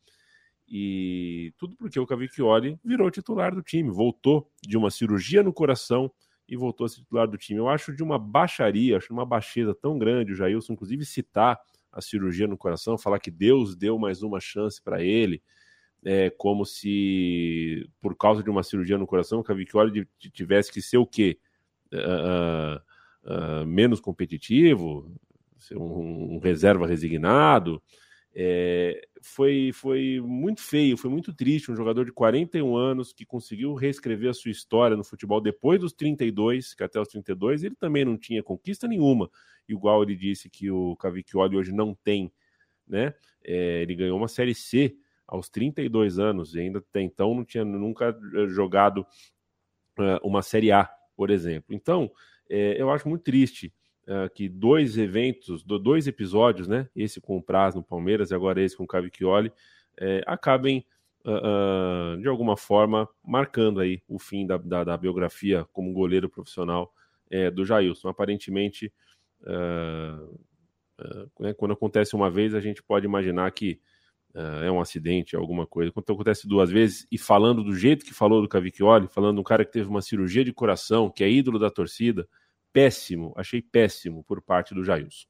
E 0.68 1.54
tudo 1.58 1.76
porque 1.76 2.00
o 2.00 2.08
Cavicchioli 2.08 2.80
virou 2.84 3.10
titular 3.12 3.54
do 3.54 3.62
time, 3.62 3.90
voltou 3.90 4.50
de 4.62 4.78
uma 4.78 4.90
cirurgia 4.90 5.44
no 5.44 5.54
coração 5.54 6.12
e 6.48 6.56
voltou 6.56 6.86
a 6.86 6.90
ser 6.90 7.02
titular 7.02 7.28
do 7.28 7.38
time. 7.38 7.60
Eu 7.60 7.70
acho 7.70 7.96
de 7.96 8.04
uma 8.04 8.18
baixaria, 8.18 8.98
acho 8.98 9.08
de 9.08 9.14
uma 9.14 9.26
baixeza 9.26 9.74
tão 9.74 9.98
grande 9.98 10.34
o 10.34 10.36
Jailson, 10.36 10.74
inclusive, 10.74 11.06
citar 11.06 11.60
a 11.94 12.02
cirurgia 12.02 12.48
no 12.48 12.58
coração, 12.58 12.98
falar 12.98 13.20
que 13.20 13.32
Deus 13.32 13.76
deu 13.76 13.98
mais 13.98 14.24
uma 14.24 14.40
chance 14.40 14.82
para 14.82 15.02
ele, 15.04 15.42
é, 16.04 16.30
como 16.32 16.66
se 16.66 17.90
por 18.02 18.16
causa 18.18 18.44
de 18.44 18.50
uma 18.50 18.64
cirurgia 18.64 18.98
no 18.98 19.08
coração 19.08 19.40
o 19.40 19.44
Cavicchioli 19.44 20.06
tivesse 20.34 20.72
que 20.72 20.82
ser 20.82 20.98
o 20.98 21.06
quê? 21.06 21.40
Uh, 21.94 22.82
uh, 23.32 23.66
menos 23.66 24.00
competitivo, 24.00 25.16
ser 25.60 25.78
um, 25.78 26.36
um 26.36 26.40
reserva 26.40 26.88
resignado. 26.88 27.82
É, 28.36 29.08
foi, 29.22 29.72
foi 29.72 30.20
muito 30.20 30.62
feio, 30.62 30.98
foi 30.98 31.10
muito 31.10 31.34
triste. 31.34 31.72
Um 31.72 31.76
jogador 31.76 32.06
de 32.06 32.12
41 32.12 32.76
anos 32.76 33.14
que 33.14 33.26
conseguiu 33.26 33.74
reescrever 33.76 34.32
a 34.32 34.34
sua 34.34 34.52
história 34.52 34.98
no 34.98 35.04
futebol 35.04 35.40
depois 35.40 35.80
dos 35.80 35.94
32, 35.94 36.74
que 36.74 36.84
até 36.84 37.00
os 37.00 37.08
32 37.08 37.64
ele 37.64 37.76
também 37.76 38.04
não 38.04 38.18
tinha 38.18 38.42
conquista 38.42 38.88
nenhuma. 38.88 39.30
Igual 39.68 40.04
ele 40.04 40.16
disse 40.16 40.50
que 40.50 40.72
o 40.72 40.96
Cavicchioli 40.96 41.56
hoje 41.56 41.72
não 41.72 41.94
tem, 41.94 42.32
né? 42.88 43.14
É, 43.44 43.82
ele 43.82 43.96
ganhou 43.96 44.18
uma 44.18 44.28
Série 44.28 44.56
C 44.56 44.96
aos 45.28 45.50
32 45.50 46.20
anos 46.20 46.56
e 46.56 46.60
ainda 46.60 46.80
até 46.80 47.02
então 47.02 47.34
não 47.34 47.46
tinha 47.46 47.64
nunca 47.64 48.18
eh, 48.36 48.48
jogado 48.48 49.06
uh, 50.00 50.20
uma 50.28 50.42
Série 50.42 50.72
A, 50.72 50.86
por 51.16 51.30
exemplo. 51.30 51.74
Então, 51.74 52.12
é, 52.50 52.82
eu 52.82 52.92
acho 52.92 53.08
muito 53.08 53.24
triste 53.24 53.74
uh, 54.08 54.30
que 54.34 54.50
dois 54.50 54.98
eventos, 54.98 55.64
dois 55.64 56.08
episódios, 56.08 56.68
né? 56.68 56.88
Esse 56.96 57.22
com 57.22 57.38
o 57.38 57.42
Praz 57.42 57.76
no 57.76 57.84
Palmeiras 57.84 58.32
e 58.32 58.36
agora 58.36 58.62
esse 58.62 58.76
com 58.76 58.84
o 58.84 58.88
Cavicchioli, 58.88 59.52
é, 59.98 60.24
acabem 60.26 60.86
uh, 61.26 62.16
uh, 62.16 62.22
de 62.22 62.28
alguma 62.28 62.58
forma 62.58 63.08
marcando 63.24 63.80
aí 63.80 64.02
o 64.08 64.20
fim 64.20 64.46
da, 64.46 64.58
da, 64.58 64.84
da 64.84 64.98
biografia 64.98 65.66
como 65.72 65.94
goleiro 65.94 66.30
profissional 66.30 66.94
é, 67.30 67.50
do 67.50 67.66
Jailson. 67.66 68.10
Aparentemente, 68.10 68.92
né, 71.40 71.54
quando 71.58 71.74
acontece 71.74 72.16
uma 72.16 72.30
vez, 72.30 72.56
a 72.56 72.62
gente 72.62 72.82
pode 72.82 73.06
imaginar 73.06 73.52
que 73.52 73.82
é 74.64 74.72
um 74.72 74.80
acidente, 74.80 75.36
alguma 75.36 75.68
coisa. 75.68 75.92
Quando 75.92 76.10
acontece 76.12 76.48
duas 76.48 76.70
vezes, 76.72 77.06
e 77.12 77.18
falando 77.18 77.64
do 77.64 77.76
jeito 77.76 78.06
que 78.06 78.14
falou 78.14 78.42
do 78.42 78.48
Cavicchioli, 78.48 79.08
falando 79.08 79.36
de 79.36 79.42
um 79.42 79.44
cara 79.44 79.66
que 79.66 79.72
teve 79.72 79.90
uma 79.90 80.02
cirurgia 80.02 80.46
de 80.46 80.54
coração, 80.54 81.10
que 81.10 81.24
é 81.24 81.30
ídolo 81.30 81.60
da 81.60 81.70
torcida, 81.70 82.28
péssimo, 82.74 83.32
achei 83.38 83.62
péssimo 83.62 84.24
por 84.24 84.42
parte 84.42 84.74
do 84.74 84.84
Jailson. 84.84 85.28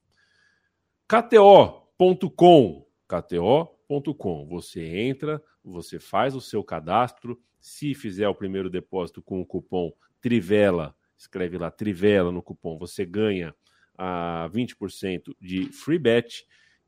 KTO.com, 1.06 2.86
KTO.com, 3.06 4.46
você 4.46 4.82
entra, 4.82 5.40
você 5.62 6.00
faz 6.00 6.34
o 6.34 6.40
seu 6.40 6.64
cadastro, 6.64 7.38
se 7.60 7.94
fizer 7.94 8.28
o 8.28 8.34
primeiro 8.34 8.68
depósito 8.68 9.22
com 9.22 9.40
o 9.40 9.46
cupom 9.46 9.92
Trivela, 10.20 10.96
escreve 11.16 11.58
lá 11.58 11.70
Trivela 11.70 12.32
no 12.32 12.42
cupom, 12.42 12.78
você 12.78 13.04
ganha 13.04 13.54
a 13.96 14.48
20% 14.52 15.34
de 15.40 15.66
free 15.72 15.98
bet. 15.98 16.46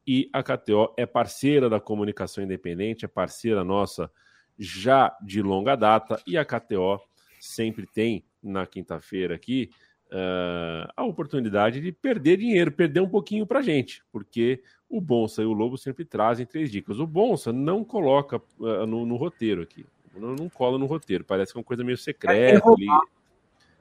E 0.08 0.30
a 0.32 0.42
KTO 0.42 0.94
é 0.96 1.04
parceira 1.04 1.68
da 1.68 1.80
comunicação 1.80 2.42
independente, 2.42 3.04
é 3.04 3.08
parceira 3.08 3.64
nossa 3.64 4.10
já 4.58 5.16
de 5.20 5.42
longa 5.42 5.74
data. 5.74 6.22
E 6.26 6.38
a 6.38 6.44
KTO 6.44 7.00
sempre 7.40 7.86
tem 7.86 8.24
na 8.42 8.66
quinta-feira 8.66 9.34
aqui 9.34 9.70
uh, 10.12 10.92
a 10.96 11.04
oportunidade 11.04 11.80
de 11.80 11.92
perder 11.92 12.38
dinheiro, 12.38 12.72
perder 12.72 13.00
um 13.00 13.08
pouquinho 13.08 13.46
para 13.46 13.62
gente, 13.62 14.02
porque 14.12 14.62
o 14.88 15.00
Bonsa 15.00 15.42
e 15.42 15.46
o 15.46 15.52
Lobo 15.52 15.76
sempre 15.76 16.04
trazem 16.04 16.46
três 16.46 16.70
dicas. 16.70 16.98
O 16.98 17.06
Bonsa 17.06 17.52
não 17.52 17.84
coloca 17.84 18.40
uh, 18.58 18.86
no, 18.86 19.04
no, 19.06 19.16
roteiro 19.16 19.62
aqui, 19.62 19.84
não, 20.14 20.34
não, 20.34 20.48
cola 20.48 20.78
no 20.78 20.86
roteiro, 20.86 21.24
parece 21.24 21.52
que 21.52 21.58
é 21.58 21.60
uma 21.60 21.64
coisa 21.64 21.84
meio 21.84 21.98
secreta. 21.98 22.68
ali. 22.68 22.86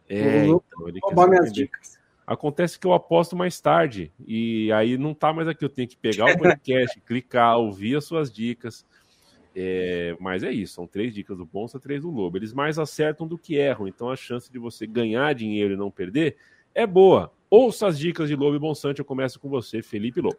É, 0.07 0.45
então, 0.45 0.61
ele 0.87 0.99
roubar 1.01 1.29
minhas 1.29 1.51
dicas. 1.51 1.99
Acontece 2.27 2.79
que 2.79 2.87
eu 2.87 2.93
aposto 2.93 3.35
mais 3.35 3.61
tarde 3.61 4.11
e 4.25 4.71
aí 4.71 4.97
não 4.97 5.13
tá 5.13 5.31
mais 5.31 5.47
aqui. 5.47 5.63
Eu 5.63 5.69
tenho 5.69 5.87
que 5.87 5.97
pegar 5.97 6.25
o 6.25 6.37
podcast, 6.37 6.99
clicar, 7.01 7.57
ouvir 7.57 7.95
as 7.97 8.05
suas 8.05 8.31
dicas. 8.31 8.85
É, 9.55 10.17
mas 10.19 10.43
é 10.43 10.51
isso, 10.51 10.73
são 10.73 10.85
três 10.85 11.13
dicas 11.13 11.37
do 11.37 11.45
Bonsa, 11.45 11.79
três 11.79 12.01
do 12.01 12.11
Lobo. 12.11 12.37
Eles 12.37 12.51
mais 12.51 12.77
acertam 12.77 13.25
do 13.25 13.37
que 13.37 13.55
erram, 13.55 13.87
então 13.87 14.09
a 14.09 14.15
chance 14.15 14.51
de 14.51 14.59
você 14.59 14.85
ganhar 14.85 15.33
dinheiro 15.33 15.73
e 15.73 15.77
não 15.77 15.89
perder 15.89 16.35
é 16.73 16.85
boa. 16.85 17.31
Ouça 17.49 17.87
as 17.87 17.97
dicas 17.97 18.27
de 18.27 18.35
Lobo 18.35 18.55
e 18.55 18.59
Bonsante, 18.59 18.99
eu 18.99 19.05
começo 19.05 19.39
com 19.39 19.47
você, 19.47 19.81
Felipe 19.81 20.19
Lobo. 20.19 20.37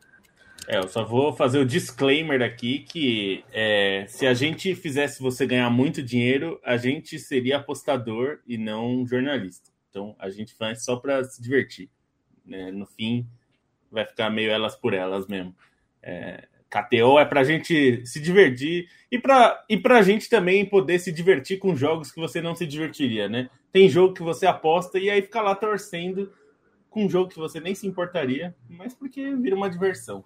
É, 0.69 0.79
eu 0.79 0.89
só 0.89 1.05
vou 1.05 1.33
fazer 1.33 1.59
o 1.59 1.65
disclaimer 1.65 2.43
aqui 2.43 2.81
que 2.81 3.45
é, 3.53 4.05
se 4.09 4.27
a 4.27 4.35
gente 4.35 4.75
fizesse 4.75 5.23
você 5.23 5.47
ganhar 5.47 5.71
muito 5.71 6.03
dinheiro, 6.03 6.61
a 6.65 6.77
gente 6.77 7.19
seria 7.19 7.59
apostador 7.59 8.41
e 8.47 8.59
não 8.59 9.07
jornalista. 9.07 9.71
Então 9.89 10.15
a 10.19 10.29
gente 10.29 10.53
faz 10.55 10.85
só 10.85 10.97
para 10.97 11.23
se 11.25 11.41
divertir. 11.41 11.89
Né? 12.45 12.71
No 12.71 12.85
fim, 12.85 13.27
vai 13.91 14.05
ficar 14.05 14.29
meio 14.29 14.51
elas 14.51 14.75
por 14.75 14.93
elas 14.93 15.27
mesmo. 15.27 15.55
É, 16.03 16.49
KTO 16.71 17.19
é 17.19 17.25
para 17.25 17.41
a 17.41 17.45
gente 17.45 18.05
se 18.05 18.21
divertir 18.21 18.89
e 19.11 19.19
para 19.19 19.65
e 19.69 19.81
a 19.89 20.03
gente 20.03 20.29
também 20.29 20.65
poder 20.67 20.99
se 20.99 21.13
divertir 21.13 21.59
com 21.59 21.77
jogos 21.77 22.11
que 22.11 22.21
você 22.21 22.41
não 22.41 22.55
se 22.55 22.67
divertiria, 22.67 23.29
né? 23.29 23.49
Tem 23.73 23.89
jogo 23.89 24.15
que 24.15 24.23
você 24.23 24.47
aposta 24.47 24.99
e 24.99 25.09
aí 25.09 25.23
fica 25.23 25.41
lá 25.41 25.55
torcendo 25.55 26.33
com 26.91 27.05
um 27.05 27.11
jogo 27.11 27.31
que 27.31 27.39
você 27.39 27.61
nem 27.61 27.75
se 27.75 27.87
importaria, 27.87 28.55
mas 28.69 28.95
porque 28.95 29.35
vira 29.37 29.55
uma 29.55 29.71
diversão. 29.71 30.25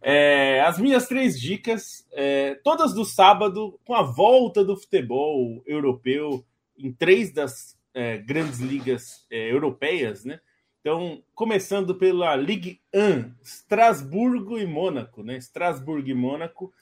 É, 0.00 0.60
as 0.60 0.78
minhas 0.78 1.08
três 1.08 1.40
dicas, 1.40 2.06
é, 2.12 2.54
todas 2.62 2.94
do 2.94 3.04
sábado, 3.04 3.80
com 3.84 3.94
a 3.94 4.02
volta 4.02 4.62
do 4.62 4.76
futebol 4.76 5.62
europeu 5.66 6.44
em 6.78 6.92
três 6.92 7.32
das 7.32 7.76
é, 7.94 8.18
grandes 8.18 8.60
ligas 8.60 9.26
é, 9.30 9.50
europeias, 9.50 10.24
né? 10.24 10.38
Então, 10.86 11.20
começando 11.34 11.96
pela 11.96 12.36
Ligue 12.36 12.80
1, 12.94 13.32
Estrasburgo 13.42 14.56
e 14.56 14.64
Mônaco, 14.64 15.24
né? 15.24 15.36
Estrasburgo 15.36 16.08
e 16.08 16.14
Mônaco. 16.14 16.72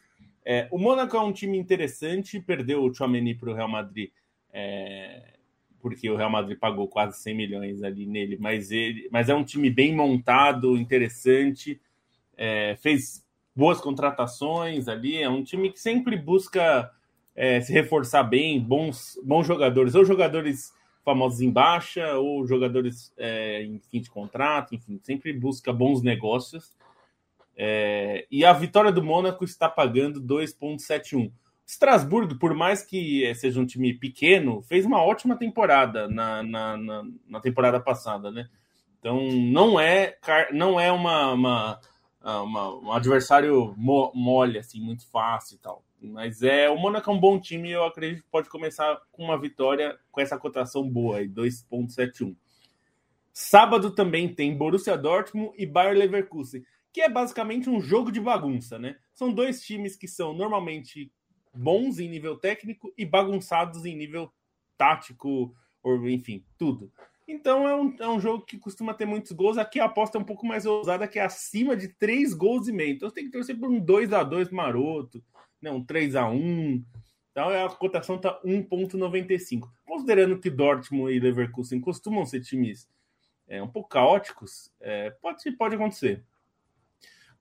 É, 0.45 0.69
o 0.71 0.77
Mônaco 0.77 1.17
é 1.17 1.21
um 1.21 1.33
time 1.33 1.57
interessante, 1.57 2.39
perdeu 2.39 2.85
o 2.85 2.93
Chouameni 2.93 3.35
para 3.35 3.49
o 3.49 3.55
Real 3.55 3.67
Madrid, 3.67 4.11
é, 4.53 5.23
porque 5.81 6.11
o 6.11 6.17
Real 6.17 6.29
Madrid 6.29 6.59
pagou 6.59 6.87
quase 6.87 7.19
100 7.23 7.35
milhões 7.35 7.83
ali 7.83 8.05
nele, 8.05 8.37
mas, 8.39 8.71
ele, 8.71 9.09
mas 9.11 9.31
é 9.31 9.35
um 9.35 9.43
time 9.43 9.71
bem 9.71 9.97
montado, 9.97 10.77
interessante, 10.77 11.81
é, 12.37 12.77
fez 12.83 13.25
boas 13.57 13.81
contratações 13.81 14.87
ali, 14.87 15.17
é 15.17 15.31
um 15.31 15.43
time 15.43 15.73
que 15.73 15.81
sempre 15.81 16.15
busca 16.15 16.93
é, 17.35 17.59
se 17.63 17.73
reforçar 17.73 18.25
bem, 18.25 18.61
bons, 18.61 19.19
bons 19.25 19.47
jogadores, 19.47 19.95
ou 19.95 20.05
jogadores 20.05 20.75
famosos 21.05 21.41
em 21.41 21.51
baixa 21.51 22.15
ou 22.15 22.47
jogadores 22.47 23.13
é, 23.17 23.63
em 23.63 23.79
fim 23.91 24.01
de 24.01 24.11
contrato, 24.11 24.75
enfim, 24.75 24.99
sempre 25.03 25.33
busca 25.33 25.73
bons 25.73 26.03
negócios. 26.03 26.77
É, 27.57 28.27
e 28.31 28.45
a 28.45 28.53
vitória 28.53 28.91
do 28.91 29.05
Mônaco 29.05 29.45
está 29.45 29.69
pagando 29.69 30.21
2,71. 30.21 31.31
Strasburgo, 31.67 32.39
por 32.39 32.55
mais 32.55 32.83
que 32.83 33.33
seja 33.35 33.61
um 33.61 33.67
time 33.67 33.95
pequeno, 33.95 34.63
fez 34.63 34.85
uma 34.85 35.03
ótima 35.03 35.37
temporada 35.37 36.09
na, 36.09 36.43
na, 36.43 36.77
na, 36.77 37.03
na 37.29 37.41
temporada 37.41 37.81
passada, 37.81 38.31
né? 38.31 38.49
Então 38.99 39.21
não 39.31 39.79
é 39.79 40.17
não 40.53 40.81
é 40.81 40.91
uma, 40.91 41.33
uma, 41.33 41.81
uma 42.23 42.75
um 42.77 42.93
adversário 42.93 43.75
mole 43.77 44.59
assim 44.59 44.81
muito 44.81 45.07
fácil 45.11 45.57
e 45.57 45.59
tal. 45.59 45.85
Mas 46.09 46.43
é 46.43 46.69
o 46.69 46.77
Mônaco 46.77 47.11
é 47.11 47.13
um 47.13 47.21
bom 47.21 47.41
time 47.41 47.69
e 47.69 47.73
eu 47.73 47.85
acredito 47.85 48.23
que 48.23 48.31
pode 48.31 48.49
começar 48.49 49.01
com 49.11 49.25
uma 49.25 49.39
vitória 49.39 49.99
com 50.11 50.21
essa 50.21 50.39
cotação 50.39 50.89
boa 50.89 51.19
aí, 51.19 51.29
2.71. 51.29 52.37
Sábado 53.33 53.91
também 53.91 54.33
tem 54.33 54.57
Borussia 54.57 54.97
Dortmund 54.97 55.55
e 55.59 55.67
Bayer 55.67 55.97
Leverkusen, 55.97 56.65
que 56.93 57.01
é 57.01 57.09
basicamente 57.09 57.69
um 57.69 57.81
jogo 57.81 58.13
de 58.13 58.21
bagunça, 58.21 58.79
né? 58.79 58.97
São 59.13 59.33
dois 59.33 59.61
times 59.61 59.97
que 59.97 60.07
são 60.07 60.33
normalmente 60.33 61.11
bons 61.53 61.99
em 61.99 62.09
nível 62.09 62.37
técnico 62.37 62.93
e 62.97 63.05
bagunçados 63.05 63.85
em 63.85 63.97
nível 63.97 64.33
tático, 64.77 65.55
ou 65.83 66.09
enfim, 66.09 66.45
tudo. 66.57 66.93
Então 67.27 67.67
é 67.67 67.75
um, 67.75 67.97
é 67.99 68.09
um 68.09 68.21
jogo 68.21 68.45
que 68.45 68.59
costuma 68.59 68.93
ter 68.93 69.07
muitos 69.07 69.33
gols. 69.33 69.57
Aqui 69.57 69.81
a 69.81 69.87
aposta 69.87 70.19
é 70.19 70.21
um 70.21 70.25
pouco 70.25 70.47
mais 70.47 70.67
ousada, 70.67 71.09
que 71.09 71.19
é 71.19 71.25
acima 71.25 71.77
de 71.77 71.89
3 71.89 72.35
gols 72.35 72.69
e 72.69 72.73
meio. 72.73 72.95
Então 72.95 73.09
você 73.09 73.15
tem 73.15 73.25
que 73.25 73.31
torcer 73.31 73.59
por 73.59 73.71
um 73.71 73.81
2 73.81 74.13
a 74.13 74.23
2 74.23 74.51
maroto, 74.51 75.25
né? 75.65 75.71
um 75.71 75.83
3 75.83 76.15
a 76.15 76.29
1 76.29 76.85
Então 77.33 77.49
a 77.49 77.69
cotação 77.75 78.17
está 78.17 78.41
1,95. 78.45 79.69
Considerando 79.85 80.39
que 80.39 80.51
Dortmund 80.51 81.13
e 81.13 81.19
Leverkusen 81.19 81.81
costumam 81.81 82.25
ser 82.25 82.41
times 82.41 82.89
é, 83.49 83.63
um 83.63 83.69
pouco 83.69 83.89
caóticos, 83.89 84.71
é, 84.81 85.11
pode, 85.11 85.51
pode 85.53 85.75
acontecer. 85.75 86.23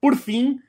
Por 0.02 0.16
fim, 0.16 0.60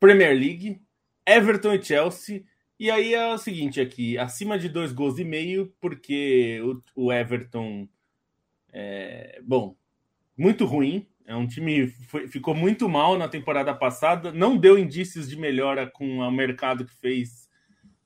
Premier 0.00 0.36
League, 0.36 0.80
Everton 1.24 1.74
e 1.74 1.82
Chelsea. 1.82 2.44
E 2.78 2.90
aí 2.90 3.14
é 3.14 3.32
o 3.32 3.38
seguinte 3.38 3.80
aqui, 3.80 4.18
acima 4.18 4.58
de 4.58 4.68
dois 4.68 4.92
gols 4.92 5.18
e 5.18 5.24
meio, 5.24 5.74
porque 5.80 6.60
o, 6.94 7.06
o 7.06 7.12
Everton, 7.12 7.88
é, 8.72 9.40
bom, 9.42 9.74
muito 10.36 10.66
ruim. 10.66 11.06
É 11.26 11.34
um 11.34 11.46
time 11.46 11.88
foi, 11.88 12.28
ficou 12.28 12.54
muito 12.54 12.88
mal 12.88 13.18
na 13.18 13.28
temporada 13.28 13.74
passada, 13.74 14.32
não 14.32 14.56
deu 14.56 14.78
indícios 14.78 15.28
de 15.28 15.36
melhora 15.36 15.90
com 15.90 16.18
o 16.18 16.30
mercado 16.30 16.84
que 16.84 16.94
fez 16.94 17.48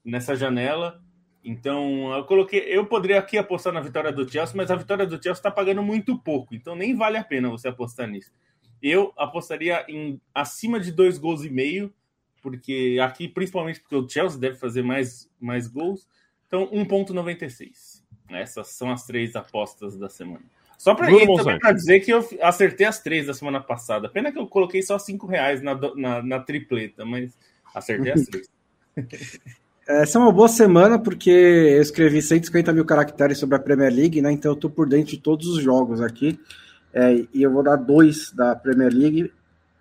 nessa 0.05 0.35
janela. 0.35 1.03
Então, 1.45 2.13
eu 2.13 2.25
coloquei, 2.25 2.61
eu 2.61 2.87
poderia 2.87 3.19
aqui 3.19 3.37
apostar 3.37 3.73
na 3.73 3.81
vitória 3.81 4.13
do 4.13 4.31
Chelsea, 4.31 4.57
mas 4.57 4.71
a 4.71 4.77
vitória 4.77 5.07
do 5.07 5.13
Chelsea 5.13 5.33
está 5.33 5.51
pagando 5.51 5.83
muito 5.83 6.19
pouco, 6.19 6.55
então 6.55 6.75
nem 6.75 6.95
vale 6.95 7.17
a 7.17 7.25
pena 7.25 7.49
você 7.49 7.69
apostar 7.69 8.09
nisso. 8.09 8.33
Eu 8.83 9.13
apostaria 9.17 9.85
em 9.89 10.21
acima 10.35 10.81
de 10.81 10.91
dois 10.91 11.19
gols 11.19 11.45
e 11.45 11.51
meio 11.51 11.93
porque 12.41 12.99
aqui, 13.03 13.29
principalmente 13.29 13.81
porque 13.81 13.97
o 13.97 14.09
Chelsea 14.09 14.39
deve 14.39 14.57
fazer 14.57 14.83
mais, 14.83 15.31
mais 15.39 15.69
gols. 15.69 16.09
Então, 16.47 16.67
1,96. 16.71 18.03
Essas 18.31 18.69
são 18.69 18.91
as 18.91 19.05
três 19.05 19.37
apostas 19.37 19.97
da 19.97 20.09
semana. 20.09 20.45
Só 20.81 20.95
para 20.95 21.73
dizer 21.75 22.01
que 22.01 22.11
eu 22.11 22.27
acertei 22.41 22.87
as 22.87 23.03
três 23.03 23.27
da 23.27 23.35
semana 23.35 23.61
passada. 23.61 24.09
Pena 24.09 24.33
que 24.33 24.39
eu 24.39 24.47
coloquei 24.47 24.81
só 24.81 24.99
cinco 24.99 25.27
reais 25.27 25.61
na, 25.61 25.79
na, 25.95 26.23
na 26.23 26.41
tripleta, 26.41 27.05
mas 27.05 27.37
acertei 27.75 28.13
as 28.13 28.25
três. 28.25 28.49
Essa 29.87 30.17
é 30.17 30.23
uma 30.23 30.33
boa 30.33 30.49
semana 30.49 30.99
porque 30.99 31.29
eu 31.29 31.83
escrevi 31.83 32.23
150 32.23 32.73
mil 32.73 32.87
caracteres 32.87 33.37
sobre 33.37 33.57
a 33.57 33.59
Premier 33.59 33.93
League, 33.93 34.23
né? 34.23 34.33
Então 34.33 34.53
eu 34.53 34.57
tô 34.57 34.71
por 34.71 34.89
dentro 34.89 35.11
de 35.11 35.19
todos 35.19 35.49
os 35.49 35.63
jogos 35.63 36.01
aqui. 36.01 36.41
É, 36.95 37.27
e 37.35 37.43
eu 37.43 37.53
vou 37.53 37.63
dar 37.63 37.77
dois 37.77 38.33
da 38.33 38.57
Premier 38.57 38.91
League. 38.91 39.31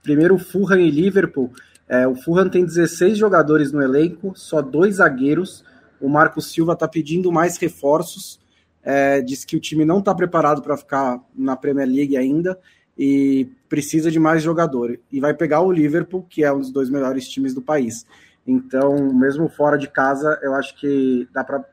Primeiro, 0.03 0.37
Fulham 0.37 0.81
e 0.81 0.91
Liverpool. 0.91 1.49
É, 1.87 2.05
o 2.05 2.13
Fulham 2.13 2.49
tem 2.49 2.65
16 2.65 3.17
jogadores 3.17 3.71
no 3.71 3.81
elenco, 3.81 4.33
só 4.35 4.61
dois 4.61 4.95
zagueiros. 4.95 5.63
O 6.01 6.09
Marco 6.09 6.41
Silva 6.41 6.73
está 6.73 6.89
pedindo 6.89 7.31
mais 7.31 7.55
reforços. 7.55 8.37
É, 8.83 9.21
diz 9.21 9.43
que 9.45 9.55
o 9.55 9.59
time 9.59 9.85
não 9.85 9.99
está 9.99 10.13
preparado 10.15 10.61
para 10.61 10.77
ficar 10.77 11.21
na 11.35 11.55
Premier 11.55 11.87
League 11.87 12.17
ainda 12.17 12.57
e 12.97 13.49
precisa 13.67 14.09
de 14.09 14.19
mais 14.19 14.41
jogador. 14.41 14.99
E 15.11 15.19
vai 15.19 15.33
pegar 15.33 15.61
o 15.61 15.71
Liverpool, 15.71 16.25
que 16.29 16.43
é 16.43 16.51
um 16.51 16.59
dos 16.59 16.71
dois 16.71 16.89
melhores 16.89 17.27
times 17.27 17.53
do 17.53 17.61
país. 17.61 18.05
Então, 18.47 19.13
mesmo 19.13 19.47
fora 19.47 19.77
de 19.77 19.87
casa, 19.87 20.39
eu 20.41 20.53
acho 20.55 20.75
que 20.75 21.27
dá 21.33 21.43
para 21.43 21.63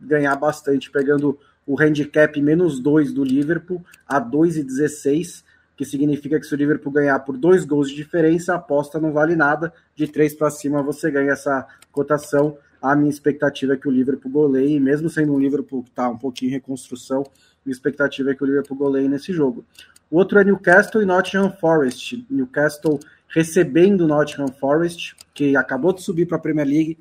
ganhar 0.00 0.34
bastante, 0.36 0.90
pegando 0.90 1.38
o 1.66 1.80
handicap 1.80 2.40
menos 2.40 2.80
2 2.80 3.12
do 3.12 3.22
Liverpool 3.22 3.84
a 4.06 4.20
2,16 4.20 5.44
que 5.76 5.84
significa 5.84 6.38
que 6.38 6.46
se 6.46 6.54
o 6.54 6.56
Liverpool 6.56 6.92
ganhar 6.92 7.18
por 7.20 7.36
dois 7.36 7.64
gols 7.64 7.88
de 7.88 7.96
diferença, 7.96 8.52
a 8.52 8.56
aposta 8.56 9.00
não 9.00 9.12
vale 9.12 9.34
nada. 9.34 9.72
De 9.96 10.06
três 10.06 10.34
para 10.34 10.50
cima 10.50 10.82
você 10.82 11.10
ganha 11.10 11.32
essa 11.32 11.66
cotação. 11.90 12.56
A 12.82 12.96
minha 12.96 13.10
expectativa 13.10 13.74
é 13.74 13.76
que 13.76 13.86
o 13.86 13.92
Liverpool 13.92 14.30
goleie, 14.30 14.80
mesmo 14.80 15.08
sendo 15.08 15.32
um 15.32 15.38
Liverpool 15.38 15.84
que 15.84 15.90
está 15.90 16.08
um 16.08 16.18
pouquinho 16.18 16.50
em 16.50 16.54
reconstrução, 16.54 17.24
minha 17.64 17.72
expectativa 17.72 18.32
é 18.32 18.34
que 18.34 18.42
o 18.42 18.46
Liverpool 18.46 18.76
goleie 18.76 19.08
nesse 19.08 19.32
jogo. 19.32 19.64
O 20.10 20.18
outro 20.18 20.38
é 20.38 20.44
Newcastle 20.44 21.00
e 21.00 21.06
Nottingham 21.06 21.52
Forest. 21.52 22.26
Newcastle 22.28 22.98
recebendo 23.28 24.06
Nottingham 24.06 24.48
Forest, 24.48 25.14
que 25.32 25.56
acabou 25.56 25.92
de 25.92 26.02
subir 26.02 26.26
para 26.26 26.36
a 26.36 26.40
Premier 26.40 26.66
League, 26.66 26.98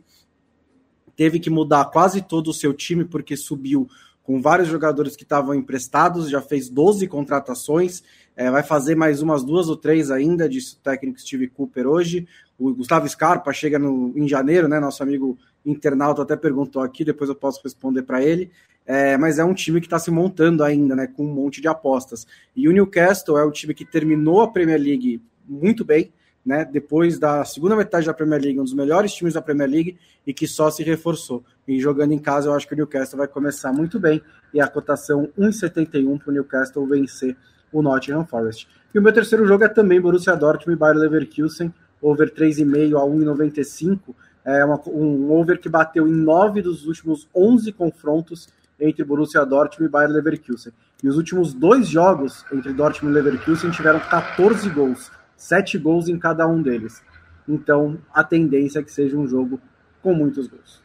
teve 1.15 1.39
que 1.39 1.49
mudar 1.49 1.86
quase 1.86 2.21
todo 2.21 2.49
o 2.49 2.53
seu 2.53 2.73
time 2.73 3.03
porque 3.03 3.36
subiu 3.36 3.89
com 4.23 4.41
vários 4.41 4.67
jogadores 4.67 5.15
que 5.15 5.23
estavam 5.23 5.53
emprestados, 5.53 6.29
já 6.29 6.41
fez 6.41 6.69
12 6.69 7.07
contratações, 7.07 8.03
é, 8.36 8.49
vai 8.49 8.63
fazer 8.63 8.95
mais 8.95 9.21
umas 9.21 9.43
duas 9.43 9.67
ou 9.67 9.75
três 9.75 10.09
ainda, 10.09 10.47
disse 10.47 10.75
o 10.75 10.77
técnico 10.77 11.19
Steve 11.19 11.47
Cooper 11.47 11.88
hoje. 11.88 12.27
O 12.57 12.73
Gustavo 12.73 13.09
Scarpa 13.09 13.51
chega 13.51 13.77
no, 13.77 14.13
em 14.15 14.27
janeiro, 14.27 14.67
né? 14.67 14.79
Nosso 14.79 15.03
amigo 15.03 15.38
internauta 15.66 16.22
até 16.22 16.36
perguntou 16.36 16.82
aqui, 16.82 17.03
depois 17.05 17.30
eu 17.30 17.36
posso 17.36 17.62
responder 17.64 18.03
para 18.03 18.24
ele. 18.24 18.51
É, 18.86 19.16
mas 19.18 19.38
é 19.38 19.43
um 19.43 19.53
time 19.53 19.80
que 19.80 19.88
está 19.88 19.99
se 19.99 20.09
montando 20.09 20.64
ainda, 20.64 20.95
né? 20.95 21.07
Com 21.07 21.26
um 21.26 21.34
monte 21.34 21.62
de 21.62 21.68
apostas. 21.68 22.26
E 22.55 22.68
o 22.68 22.72
Newcastle 22.72 23.38
é 23.38 23.43
o 23.43 23.51
time 23.51 23.74
que 23.74 23.86
terminou 23.86 24.41
a 24.41 24.51
Premier 24.51 24.82
League 24.82 25.22
muito 25.47 25.86
bem, 25.86 26.12
né? 26.45 26.66
Depois 26.66 27.20
da 27.20 27.45
segunda 27.45 27.76
metade 27.76 28.07
da 28.07 28.14
Premier 28.14 28.41
League, 28.41 28.59
um 28.59 28.64
dos 28.64 28.74
melhores 28.74 29.14
times 29.14 29.36
da 29.36 29.41
Premier 29.41 29.70
League 29.70 29.97
e 30.26 30.34
que 30.34 30.47
só 30.47 30.72
se 30.72 30.84
reforçou. 30.84 31.43
E 31.68 31.80
jogando 31.80 32.12
em 32.12 32.20
casa, 32.20 32.49
eu 32.49 32.53
acho 32.53 32.68
que 32.68 32.74
o 32.74 32.78
Newcastle 32.78 33.18
vai 33.18 33.28
começar 33.28 33.72
muito 33.72 33.99
bem. 33.99 34.22
E 34.53 34.59
a 34.59 34.68
cotação 34.68 35.30
1,71 35.38 36.20
para 36.20 36.30
o 36.30 36.34
Newcastle 36.34 36.86
vencer 36.88 37.38
o 37.72 37.82
Nottingham 37.82 38.26
Forest. 38.26 38.68
E 38.93 38.99
o 38.99 39.01
meu 39.01 39.14
terceiro 39.14 39.45
jogo 39.45 39.64
é 39.64 39.70
também 39.70 40.01
Borussia 40.01 40.36
Dortmund 40.36 40.76
e 40.76 40.80
Bayer 40.80 40.97
Leverkusen, 40.97 41.74
over 42.01 42.34
3,5 42.34 42.97
a 42.97 43.05
1,95. 43.05 44.14
É 44.44 44.66
uma, 44.66 44.82
um 44.88 45.32
over 45.32 45.60
que 45.60 45.70
bateu 45.70 46.08
em 46.08 46.12
nove 46.12 46.62
dos 46.62 46.88
últimos 46.88 47.28
11 47.36 47.72
confrontos 47.74 48.50
entre 48.80 49.04
Borussia 49.04 49.46
Dortmund 49.46 49.89
e 49.89 49.92
Bayer 49.92 50.10
Leverkusen. 50.10 50.74
E 51.04 51.08
os 51.08 51.18
últimos 51.18 51.54
dois 51.54 51.88
jogos 51.88 52.46
entre 52.52 52.74
Dortmund 52.74 53.18
e 53.18 53.22
Leverkusen 53.22 53.72
tiveram 53.72 54.00
14 54.00 54.70
gols, 54.70 55.12
7 55.36 55.78
gols 55.78 56.08
em 56.08 56.18
cada 56.18 56.48
um 56.48 56.62
deles. 56.62 57.04
Então, 57.48 58.00
a 58.14 58.24
tendência 58.24 58.80
é 58.80 58.84
que 58.84 58.92
seja 58.92 59.18
um 59.18 59.28
jogo 59.28 59.60
com 60.02 60.14
muitos 60.14 60.48
gols. 60.48 60.82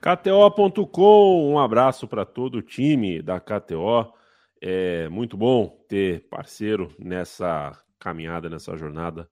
KTO.com, 0.00 1.52
um 1.52 1.58
abraço 1.60 2.08
para 2.08 2.24
todo 2.24 2.56
o 2.56 2.62
time 2.62 3.22
da 3.22 3.38
KTO. 3.38 4.12
É 4.60 5.08
muito 5.08 5.36
bom 5.36 5.84
ter 5.88 6.28
parceiro 6.28 6.92
nessa 6.98 7.72
caminhada, 8.00 8.48
nessa 8.50 8.76
jornada, 8.76 9.28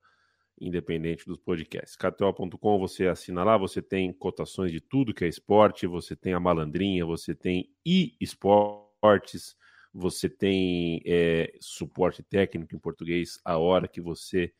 independente 0.60 1.26
dos 1.26 1.38
podcasts. 1.38 1.96
KTO.com, 1.96 2.78
você 2.78 3.06
assina 3.06 3.42
lá, 3.42 3.56
você 3.56 3.80
tem 3.80 4.12
cotações 4.12 4.70
de 4.70 4.80
tudo 4.80 5.14
que 5.14 5.24
é 5.24 5.28
esporte, 5.28 5.86
você 5.86 6.14
tem 6.14 6.34
a 6.34 6.40
malandrinha, 6.40 7.06
você 7.06 7.34
tem 7.34 7.70
e-esportes, 7.84 9.56
você 9.92 10.28
tem 10.28 11.02
é, 11.06 11.52
suporte 11.60 12.22
técnico 12.22 12.74
em 12.74 12.78
português 12.78 13.40
a 13.44 13.56
hora 13.58 13.88
que 13.88 14.00
você 14.00 14.52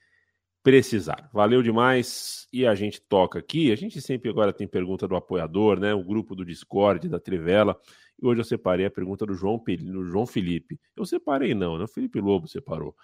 precisar. 0.63 1.31
Valeu 1.33 1.63
demais 1.63 2.47
e 2.53 2.67
a 2.67 2.75
gente 2.75 3.01
toca 3.01 3.39
aqui. 3.39 3.73
A 3.73 3.77
gente 3.77 4.01
sempre 4.01 4.29
agora 4.29 4.53
tem 4.53 4.67
pergunta 4.67 5.09
do 5.09 5.17
apoiador, 5.17 5.79
né? 5.79 5.95
O 5.95 6.05
grupo 6.05 6.35
do 6.35 6.45
Discord, 6.45 7.09
da 7.09 7.19
Trivela. 7.19 7.79
E 8.21 8.27
hoje 8.27 8.41
eu 8.41 8.45
separei 8.45 8.87
a 8.87 8.91
pergunta 8.91 9.25
do 9.25 9.35
João, 9.35 9.59
do 9.59 10.05
João 10.05 10.27
Felipe. 10.27 10.79
Eu 10.95 11.07
separei, 11.07 11.55
não, 11.55 11.79
né? 11.79 11.85
O 11.85 11.89
Felipe 11.89 12.21
Lobo 12.21 12.47
separou. 12.47 12.95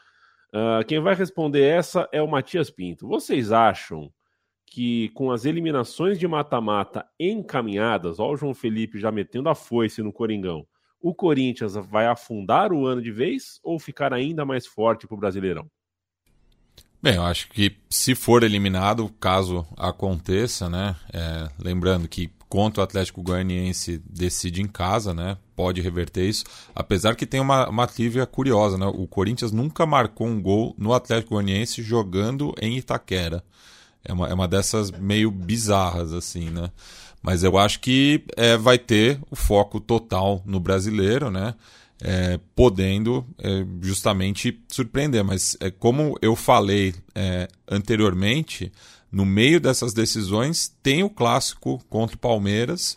Uh, 0.56 0.82
quem 0.86 0.98
vai 1.00 1.14
responder 1.14 1.60
essa 1.60 2.08
é 2.10 2.22
o 2.22 2.26
Matias 2.26 2.70
Pinto. 2.70 3.06
Vocês 3.06 3.52
acham 3.52 4.10
que 4.64 5.10
com 5.10 5.30
as 5.30 5.44
eliminações 5.44 6.18
de 6.18 6.26
mata-mata 6.26 7.04
encaminhadas, 7.20 8.18
ó, 8.18 8.30
o 8.30 8.36
João 8.38 8.54
Felipe 8.54 8.98
já 8.98 9.12
metendo 9.12 9.50
a 9.50 9.54
foice 9.54 10.02
no 10.02 10.10
Coringão, 10.10 10.66
o 10.98 11.14
Corinthians 11.14 11.74
vai 11.74 12.06
afundar 12.06 12.72
o 12.72 12.86
ano 12.86 13.02
de 13.02 13.12
vez 13.12 13.60
ou 13.62 13.78
ficar 13.78 14.14
ainda 14.14 14.46
mais 14.46 14.66
forte 14.66 15.06
para 15.06 15.14
o 15.14 15.20
Brasileirão? 15.20 15.70
Bem, 17.02 17.16
eu 17.16 17.22
acho 17.22 17.50
que 17.50 17.76
se 17.90 18.14
for 18.14 18.42
eliminado, 18.42 19.10
caso 19.20 19.66
aconteça, 19.76 20.70
né? 20.70 20.96
É, 21.12 21.50
lembrando 21.62 22.08
que 22.08 22.30
contra 22.48 22.80
o 22.80 22.84
Atlético 22.84 23.22
Goianiense 23.22 24.00
decide 24.08 24.62
em 24.62 24.66
casa, 24.66 25.12
né? 25.12 25.36
Pode 25.54 25.80
reverter 25.80 26.28
isso. 26.28 26.44
Apesar 26.74 27.16
que 27.16 27.26
tem 27.26 27.40
uma, 27.40 27.68
uma 27.68 27.86
trivia 27.86 28.26
curiosa, 28.26 28.78
né? 28.78 28.86
O 28.86 29.06
Corinthians 29.06 29.52
nunca 29.52 29.86
marcou 29.86 30.26
um 30.26 30.40
gol 30.40 30.74
no 30.78 30.92
Atlético 30.92 31.34
Goianiense 31.34 31.82
jogando 31.82 32.54
em 32.60 32.76
Itaquera. 32.76 33.44
É 34.04 34.12
uma, 34.12 34.28
é 34.28 34.34
uma 34.34 34.46
dessas 34.46 34.90
meio 34.90 35.30
bizarras, 35.30 36.12
assim, 36.12 36.50
né? 36.50 36.70
Mas 37.22 37.42
eu 37.42 37.58
acho 37.58 37.80
que 37.80 38.24
é, 38.36 38.56
vai 38.56 38.78
ter 38.78 39.18
o 39.30 39.34
foco 39.34 39.80
total 39.80 40.42
no 40.46 40.60
brasileiro, 40.60 41.30
né? 41.30 41.54
é, 42.02 42.38
podendo 42.54 43.26
é, 43.38 43.64
justamente 43.80 44.60
surpreender. 44.68 45.24
Mas 45.24 45.56
é, 45.60 45.70
como 45.70 46.16
eu 46.20 46.36
falei 46.36 46.94
é, 47.14 47.48
anteriormente, 47.68 48.72
no 49.10 49.24
meio 49.24 49.60
dessas 49.60 49.92
decisões 49.92 50.74
tem 50.82 51.02
o 51.02 51.10
clássico 51.10 51.82
contra 51.88 52.16
o 52.16 52.18
Palmeiras 52.18 52.96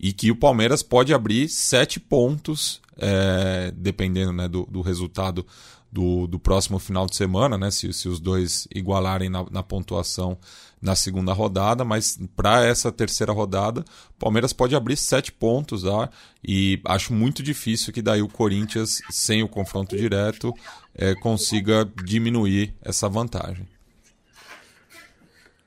e 0.00 0.12
que 0.12 0.30
o 0.30 0.36
Palmeiras 0.36 0.82
pode 0.82 1.12
abrir 1.12 1.48
sete 1.48 2.00
pontos, 2.00 2.80
é, 2.96 3.72
dependendo 3.76 4.32
né, 4.32 4.48
do, 4.48 4.64
do 4.64 4.80
resultado 4.80 5.46
do, 5.92 6.26
do 6.26 6.38
próximo 6.38 6.78
final 6.78 7.06
de 7.06 7.16
semana, 7.16 7.58
né? 7.58 7.70
Se, 7.70 7.92
se 7.92 8.08
os 8.08 8.20
dois 8.20 8.68
igualarem 8.72 9.28
na, 9.28 9.44
na 9.50 9.62
pontuação 9.62 10.38
na 10.80 10.94
segunda 10.94 11.32
rodada, 11.32 11.84
mas 11.84 12.18
para 12.34 12.64
essa 12.64 12.90
terceira 12.90 13.32
rodada, 13.32 13.84
o 14.16 14.18
Palmeiras 14.18 14.52
pode 14.52 14.74
abrir 14.74 14.96
sete 14.96 15.30
pontos 15.30 15.82
lá 15.82 16.08
e 16.42 16.80
acho 16.86 17.12
muito 17.12 17.42
difícil 17.42 17.92
que 17.92 18.00
daí 18.00 18.22
o 18.22 18.28
Corinthians, 18.28 19.02
sem 19.10 19.42
o 19.42 19.48
confronto 19.48 19.96
direto, 19.96 20.54
é, 20.94 21.14
consiga 21.16 21.84
diminuir 22.04 22.74
essa 22.80 23.08
vantagem. 23.08 23.66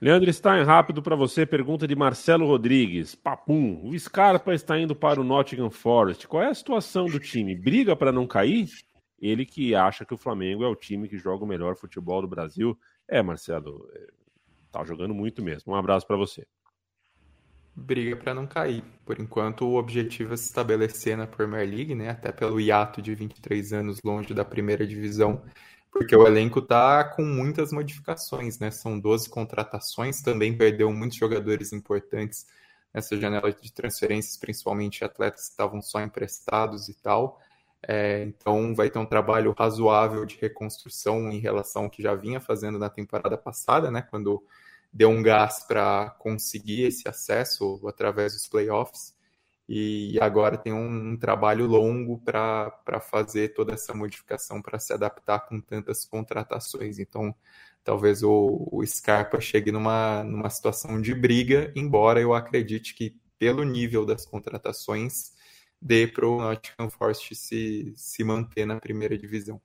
Leandro 0.04 0.34
Stein, 0.34 0.64
rápido 0.64 1.02
para 1.02 1.16
você, 1.16 1.46
pergunta 1.46 1.88
de 1.88 1.96
Marcelo 1.96 2.46
Rodrigues. 2.46 3.16
Papum, 3.16 3.80
o 3.86 3.98
Scarpa 3.98 4.54
está 4.54 4.78
indo 4.78 4.94
para 4.94 5.22
o 5.22 5.24
Nottingham 5.24 5.70
Forest. 5.70 6.28
Qual 6.28 6.44
é 6.44 6.50
a 6.50 6.54
situação 6.54 7.06
do 7.06 7.22
time? 7.22 7.56
Briga 7.56 7.96
para 7.96 8.12
não 8.12 8.28
cair? 8.28 8.68
Ele 9.18 9.46
que 9.46 9.74
acha 9.74 10.04
que 10.04 10.14
o 10.14 10.18
Flamengo 10.18 10.62
é 10.66 10.68
o 10.68 10.76
time 10.76 11.08
que 11.08 11.18
joga 11.18 11.46
o 11.46 11.48
melhor 11.48 11.78
futebol 11.78 12.22
do 12.22 12.28
Brasil. 12.28 12.78
É, 13.08 13.24
Marcelo, 13.24 13.90
é, 13.94 14.08
tá 14.74 14.84
jogando 14.84 15.14
muito 15.14 15.42
mesmo. 15.42 15.72
Um 15.72 15.78
abraço 15.78 16.06
para 16.06 16.18
você. 16.18 16.46
Briga 17.74 18.18
para 18.18 18.34
não 18.34 18.46
cair. 18.46 18.84
Por 19.06 19.22
enquanto, 19.22 19.66
o 19.66 19.76
objetivo 19.76 20.34
é 20.34 20.38
se 20.38 20.48
estabelecer 20.48 21.16
na 21.16 21.28
Premier 21.28 21.66
League, 21.66 21.96
né? 21.96 22.10
Até 22.10 22.30
pelo 22.30 22.60
hiato 22.60 23.02
de 23.02 23.16
23 23.16 23.72
anos 23.72 24.02
longe 24.04 24.34
da 24.34 24.44
primeira 24.44 24.86
divisão, 24.86 25.42
porque 25.94 26.16
o 26.16 26.26
elenco 26.26 26.60
tá 26.60 27.04
com 27.04 27.24
muitas 27.24 27.72
modificações, 27.72 28.58
né? 28.58 28.72
São 28.72 29.00
12 29.00 29.30
contratações, 29.30 30.22
também 30.24 30.58
perdeu 30.58 30.92
muitos 30.92 31.18
jogadores 31.18 31.72
importantes 31.72 32.48
nessa 32.92 33.16
janela 33.16 33.54
de 33.54 33.72
transferências, 33.72 34.36
principalmente 34.36 35.06
atletas 35.06 35.46
que 35.46 35.52
estavam 35.52 35.82
só 35.84 36.02
emprestados 36.02 36.90
e 36.90 36.96
tal. 36.96 37.40
É, 37.88 38.24
então 38.24 38.74
vai 38.74 38.90
ter 38.90 38.98
um 38.98 39.06
trabalho 39.06 39.54
razoável 39.58 40.26
de 40.26 40.38
reconstrução 40.40 41.32
em 41.32 41.40
relação 41.40 41.84
ao 41.84 41.90
que 41.90 42.02
já 42.02 42.16
vinha 42.16 42.40
fazendo 42.40 42.80
na 42.80 42.90
temporada 42.90 43.38
passada, 43.38 43.92
né? 43.92 44.02
Quando 44.02 44.44
deu 44.92 45.10
um 45.10 45.22
gás 45.22 45.64
para 45.68 46.10
conseguir 46.18 46.84
esse 46.84 47.08
acesso 47.08 47.80
através 47.88 48.34
dos 48.34 48.48
playoffs. 48.48 49.14
E 49.68 50.20
agora 50.20 50.58
tem 50.58 50.74
um, 50.74 51.16
trabalho 51.16 51.66
longo 51.66 52.20
para 52.20 53.00
fazer 53.00 53.54
toda 53.54 53.74
essa 53.74 53.94
modificação 53.94 54.62
para 54.62 54.78
se 54.78 54.92
adaptar 54.92 55.40
com 55.48 55.60
tantas 55.62 56.06
contratações. 56.06 57.00
Então, 57.00 57.34
talvez 57.84 58.24
o, 58.24 58.68
o 58.72 58.86
Scarpa 58.86 59.40
chegue 59.40 59.72
numa, 59.72 60.24
numa 60.24 60.50
situação 60.50 61.02
de 61.02 61.14
briga, 61.16 61.72
embora 61.76 62.20
eu 62.20 62.34
acredite 62.34 62.94
que, 62.94 63.16
pelo 63.40 63.64
nível 63.64 64.06
das 64.06 64.26
contratações, 64.26 65.34
dê 65.82 66.08
para 66.08 66.28
o 66.28 66.42
Nottingham 66.42 66.90
Forest 66.90 67.36
se, 67.36 67.94
se 67.96 68.24
manter 68.24 68.66
na 68.66 68.80
primeira 68.80 69.18
divisão. 69.18 69.62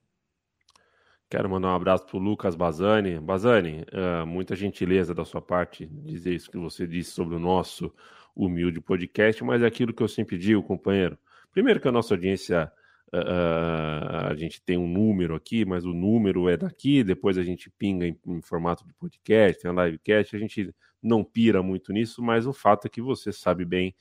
Quero 1.29 1.47
mandar 1.47 1.67
um 1.67 1.75
abraço 1.75 2.07
para 2.07 2.17
o 2.17 2.19
Lucas 2.19 2.55
Bazani. 2.55 3.19
Bazani, 3.19 3.85
uh, 3.93 4.25
muita 4.25 4.55
gentileza 4.55 5.13
da 5.13 5.23
sua 5.23 5.41
parte 5.41 5.85
dizer 5.85 6.33
isso 6.33 6.49
que 6.49 6.57
você 6.57 6.87
disse 6.87 7.11
sobre 7.11 7.35
o 7.35 7.39
nosso 7.39 7.93
humilde 8.39 8.79
podcast, 8.79 9.43
mas 9.43 9.61
é 9.61 9.65
aquilo 9.65 9.93
que 9.93 10.01
eu 10.01 10.07
sempre 10.07 10.37
digo, 10.37 10.63
companheiro. 10.63 11.17
Primeiro 11.51 11.79
que 11.79 11.87
a 11.87 11.91
nossa 11.91 12.13
audiência, 12.13 12.71
uh, 13.13 14.27
a 14.29 14.35
gente 14.35 14.61
tem 14.61 14.77
um 14.77 14.87
número 14.87 15.35
aqui, 15.35 15.65
mas 15.65 15.85
o 15.85 15.93
número 15.93 16.47
é 16.47 16.55
daqui, 16.55 17.03
depois 17.03 17.37
a 17.37 17.43
gente 17.43 17.69
pinga 17.69 18.07
em, 18.07 18.17
em 18.27 18.41
formato 18.41 18.87
de 18.87 18.93
podcast, 18.93 19.61
tem 19.61 19.69
a 19.69 19.85
livecast, 19.85 20.35
a 20.35 20.39
gente 20.39 20.73
não 21.03 21.23
pira 21.23 21.61
muito 21.61 21.91
nisso, 21.91 22.21
mas 22.21 22.47
o 22.47 22.53
fato 22.53 22.87
é 22.87 22.89
que 22.89 23.01
você 23.01 23.33
sabe 23.33 23.65
bem 23.65 23.93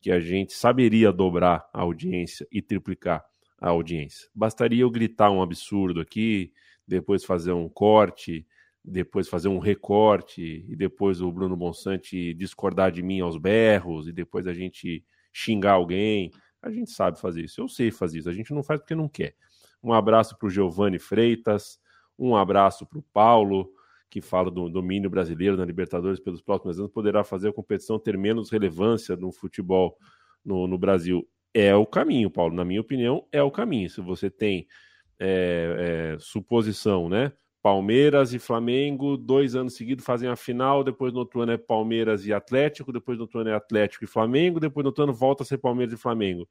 que 0.00 0.10
a 0.10 0.20
gente 0.20 0.52
saberia 0.52 1.10
dobrar 1.10 1.66
a 1.72 1.80
audiência 1.80 2.46
e 2.52 2.60
triplicar 2.60 3.24
a 3.58 3.70
audiência. 3.70 4.28
Bastaria 4.34 4.82
eu 4.82 4.90
gritar 4.90 5.30
um 5.30 5.40
absurdo 5.40 6.00
aqui, 6.00 6.52
depois 6.86 7.24
fazer 7.24 7.52
um 7.52 7.68
corte, 7.68 8.46
depois 8.86 9.28
fazer 9.28 9.48
um 9.48 9.58
recorte, 9.58 10.64
e 10.68 10.76
depois 10.76 11.20
o 11.20 11.32
Bruno 11.32 11.56
Bonsante 11.56 12.32
discordar 12.34 12.92
de 12.92 13.02
mim 13.02 13.20
aos 13.20 13.36
berros, 13.36 14.06
e 14.06 14.12
depois 14.12 14.46
a 14.46 14.54
gente 14.54 15.04
xingar 15.32 15.72
alguém. 15.72 16.30
A 16.62 16.70
gente 16.70 16.90
sabe 16.90 17.20
fazer 17.20 17.44
isso, 17.44 17.60
eu 17.60 17.68
sei 17.68 17.90
fazer 17.90 18.20
isso, 18.20 18.30
a 18.30 18.32
gente 18.32 18.54
não 18.54 18.62
faz 18.62 18.80
porque 18.80 18.94
não 18.94 19.08
quer. 19.08 19.34
Um 19.82 19.92
abraço 19.92 20.38
para 20.38 20.46
o 20.46 20.50
Giovanni 20.50 20.98
Freitas, 20.98 21.78
um 22.18 22.36
abraço 22.36 22.86
para 22.86 22.98
o 22.98 23.02
Paulo, 23.12 23.70
que 24.08 24.20
fala 24.20 24.50
do 24.50 24.68
domínio 24.68 25.10
brasileiro 25.10 25.56
na 25.56 25.64
Libertadores 25.64 26.20
pelos 26.20 26.40
próximos 26.40 26.78
anos, 26.78 26.92
poderá 26.92 27.24
fazer 27.24 27.48
a 27.48 27.52
competição 27.52 27.98
ter 27.98 28.16
menos 28.16 28.50
relevância 28.50 29.16
no 29.16 29.32
futebol 29.32 29.98
no, 30.44 30.66
no 30.66 30.78
Brasil. 30.78 31.28
É 31.52 31.74
o 31.74 31.84
caminho, 31.84 32.30
Paulo. 32.30 32.54
Na 32.54 32.64
minha 32.64 32.80
opinião, 32.80 33.26
é 33.32 33.42
o 33.42 33.50
caminho. 33.50 33.90
Se 33.90 34.00
você 34.00 34.30
tem 34.30 34.66
é, 35.18 36.14
é, 36.14 36.18
suposição, 36.18 37.08
né? 37.08 37.32
Palmeiras 37.66 38.32
e 38.32 38.38
Flamengo, 38.38 39.16
dois 39.16 39.56
anos 39.56 39.74
seguidos 39.74 40.04
fazem 40.04 40.28
a 40.28 40.36
final, 40.36 40.84
depois 40.84 41.12
no 41.12 41.18
outro 41.18 41.40
ano 41.40 41.50
é 41.50 41.58
Palmeiras 41.58 42.24
e 42.24 42.32
Atlético, 42.32 42.92
depois 42.92 43.18
no 43.18 43.24
outro 43.24 43.40
ano 43.40 43.50
é 43.50 43.54
Atlético 43.56 44.04
e 44.04 44.06
Flamengo, 44.06 44.60
depois 44.60 44.84
no 44.84 44.90
outro 44.90 45.02
ano 45.02 45.12
volta 45.12 45.42
a 45.42 45.46
ser 45.46 45.58
Palmeiras 45.58 45.92
e 45.92 46.00
Flamengo. 46.00 46.48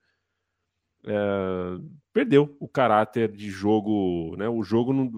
É, 1.07 1.79
perdeu 2.11 2.57
o 2.59 2.67
caráter 2.67 3.31
de 3.31 3.49
jogo, 3.49 4.35
né? 4.35 4.49
O 4.49 4.61
jogo 4.61 4.91
não, 4.91 5.09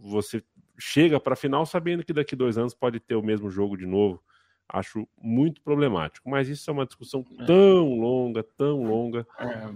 você 0.00 0.42
chega 0.78 1.20
para 1.20 1.34
a 1.34 1.36
final 1.36 1.66
sabendo 1.66 2.06
que 2.06 2.14
daqui 2.14 2.34
dois 2.34 2.56
anos 2.56 2.72
pode 2.72 2.98
ter 2.98 3.14
o 3.14 3.22
mesmo 3.22 3.50
jogo 3.50 3.76
de 3.76 3.84
novo. 3.84 4.22
Acho 4.68 5.08
muito 5.20 5.62
problemático. 5.62 6.28
Mas 6.28 6.48
isso 6.48 6.68
é 6.68 6.72
uma 6.72 6.84
discussão 6.84 7.24
é. 7.40 7.44
tão 7.46 7.94
longa, 7.94 8.42
tão 8.42 8.82
longa. 8.82 9.26
É, 9.38 9.66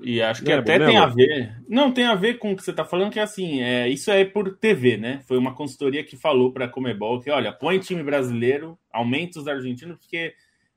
e 0.00 0.20
acho 0.20 0.44
que 0.44 0.52
é 0.52 0.56
até 0.56 0.78
tem 0.78 0.98
a 0.98 1.06
ver. 1.06 1.62
Não, 1.66 1.90
tem 1.90 2.04
a 2.04 2.14
ver 2.14 2.38
com 2.38 2.52
o 2.52 2.56
que 2.56 2.62
você 2.62 2.70
está 2.70 2.84
falando, 2.84 3.10
que 3.10 3.18
é 3.18 3.22
assim, 3.22 3.62
é, 3.62 3.88
isso 3.88 4.10
é 4.10 4.24
por 4.24 4.56
TV, 4.56 4.98
né? 4.98 5.22
Foi 5.26 5.38
uma 5.38 5.54
consultoria 5.54 6.04
que 6.04 6.16
falou 6.16 6.52
para 6.52 6.66
a 6.66 6.68
Comebol 6.68 7.20
que, 7.20 7.30
olha, 7.30 7.52
põe 7.52 7.78
time 7.78 8.02
brasileiro, 8.02 8.78
aumenta 8.92 9.38
os 9.38 9.48
argentinos, 9.48 9.96
porque 9.96 10.34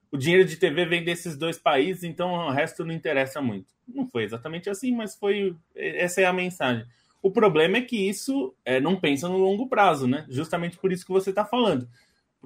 o 0.09 0.17
dinheiro 0.17 0.45
de 0.45 0.55
TV 0.55 0.85
vem 0.85 1.03
desses 1.03 1.37
dois 1.37 1.57
países, 1.57 2.03
então 2.03 2.31
o 2.31 2.51
resto 2.51 2.85
não 2.85 2.93
interessa 2.93 3.41
muito. 3.41 3.67
Não 3.87 4.07
foi 4.07 4.23
exatamente 4.23 4.69
assim, 4.69 4.95
mas 4.95 5.15
foi. 5.15 5.55
Essa 5.75 6.21
é 6.21 6.25
a 6.25 6.33
mensagem. 6.33 6.85
O 7.21 7.31
problema 7.31 7.77
é 7.77 7.81
que 7.81 7.97
isso 8.07 8.55
é, 8.63 8.79
não 8.79 8.95
pensa 8.95 9.27
no 9.27 9.37
longo 9.37 9.67
prazo, 9.67 10.07
né? 10.07 10.25
Justamente 10.29 10.77
por 10.77 10.91
isso 10.91 11.05
que 11.05 11.11
você 11.11 11.31
está 11.31 11.43
falando. 11.43 11.87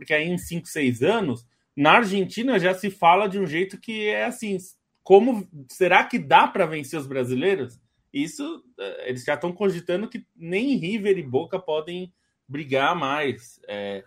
Porque 0.01 0.15
aí 0.15 0.27
em 0.27 0.35
5, 0.35 0.67
6 0.67 1.03
anos, 1.03 1.45
na 1.77 1.97
Argentina 1.97 2.57
já 2.57 2.73
se 2.73 2.89
fala 2.89 3.29
de 3.29 3.37
um 3.37 3.45
jeito 3.45 3.79
que 3.79 4.07
é 4.07 4.25
assim: 4.25 4.57
como 5.03 5.47
será 5.69 6.03
que 6.03 6.17
dá 6.17 6.47
para 6.47 6.65
vencer 6.65 6.99
os 6.99 7.05
brasileiros? 7.05 7.79
Isso 8.11 8.63
é, 8.79 9.09
eles 9.09 9.23
já 9.23 9.35
estão 9.35 9.53
cogitando 9.53 10.09
que 10.09 10.25
nem 10.35 10.75
River 10.75 11.19
e 11.19 11.21
Boca 11.21 11.59
podem 11.59 12.11
brigar 12.47 12.95
mais. 12.95 13.61
É, 13.67 14.03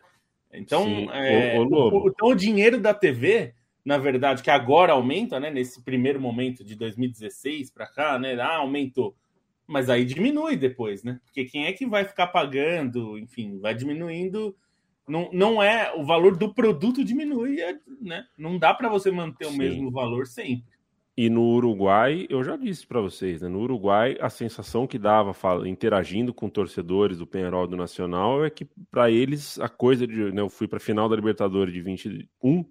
então, 0.52 0.84
é, 1.12 1.56
o, 1.60 1.62
o, 1.68 2.08
então, 2.08 2.28
o 2.30 2.34
dinheiro 2.34 2.80
da 2.80 2.92
TV, 2.92 3.54
na 3.84 3.96
verdade, 3.96 4.42
que 4.42 4.50
agora 4.50 4.94
aumenta, 4.94 5.38
né? 5.38 5.48
Nesse 5.48 5.80
primeiro 5.80 6.20
momento 6.20 6.64
de 6.64 6.74
2016 6.74 7.70
para 7.70 7.86
cá, 7.86 8.18
né? 8.18 8.34
Ah, 8.40 8.56
aumentou 8.56 9.14
mas 9.66 9.88
aí 9.88 10.04
diminui 10.04 10.56
depois, 10.56 11.02
né? 11.02 11.20
Porque 11.24 11.44
quem 11.44 11.66
é 11.66 11.72
que 11.72 11.86
vai 11.86 12.04
ficar 12.04 12.26
pagando? 12.26 13.18
Enfim, 13.18 13.58
vai 13.58 13.74
diminuindo. 13.74 14.54
Não, 15.06 15.28
não 15.32 15.62
é 15.62 15.92
o 15.94 16.04
valor 16.04 16.36
do 16.36 16.52
produto 16.52 17.04
diminui, 17.04 17.60
é, 17.60 17.78
né? 18.00 18.24
Não 18.38 18.58
dá 18.58 18.72
para 18.72 18.88
você 18.88 19.10
manter 19.10 19.46
Sim. 19.46 19.54
o 19.54 19.58
mesmo 19.58 19.90
valor 19.90 20.26
sempre. 20.26 20.74
E 21.16 21.30
no 21.30 21.42
Uruguai, 21.42 22.26
eu 22.28 22.42
já 22.42 22.56
disse 22.56 22.84
para 22.84 23.00
vocês, 23.00 23.40
né? 23.40 23.48
No 23.48 23.60
Uruguai, 23.60 24.16
a 24.20 24.28
sensação 24.28 24.86
que 24.86 24.98
dava 24.98 25.32
interagindo 25.64 26.34
com 26.34 26.48
torcedores 26.48 27.18
do 27.18 27.26
Penharol 27.26 27.68
do 27.68 27.76
Nacional 27.76 28.44
é 28.44 28.50
que 28.50 28.66
para 28.90 29.10
eles 29.10 29.58
a 29.60 29.68
coisa 29.68 30.06
de, 30.06 30.32
né, 30.32 30.40
eu 30.40 30.48
fui 30.48 30.66
para 30.66 30.78
a 30.78 30.80
final 30.80 31.08
da 31.08 31.14
Libertadores 31.14 31.72
de 31.72 31.80
21 31.80 32.64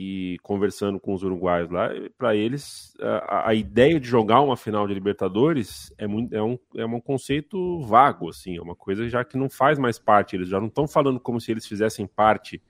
e 0.00 0.38
conversando 0.44 1.00
com 1.00 1.12
os 1.12 1.24
uruguaios 1.24 1.68
lá, 1.72 1.90
para 2.16 2.36
eles 2.36 2.94
a, 3.00 3.48
a, 3.48 3.54
ideia 3.54 3.98
de 3.98 4.06
jogar 4.06 4.40
uma 4.40 4.56
final 4.56 4.86
de 4.86 4.94
Libertadores 4.94 5.92
é, 5.98 6.06
muito, 6.06 6.32
é, 6.32 6.40
um, 6.40 6.56
é 6.76 6.86
um 6.86 7.00
conceito 7.00 7.80
vago, 7.80 8.30
assim, 8.30 8.56
é 8.56 8.62
uma 8.62 8.76
coisa 8.76 9.08
já 9.08 9.24
que 9.24 9.36
não 9.36 9.50
faz 9.50 9.76
mais 9.76 9.98
parte, 9.98 10.36
eles 10.36 10.48
já 10.48 10.60
não 10.60 10.68
estão 10.68 10.86
falando 10.86 11.18
como 11.18 11.40
se 11.40 11.50
eles 11.50 11.66
fizessem 11.66 12.06
parte 12.06 12.62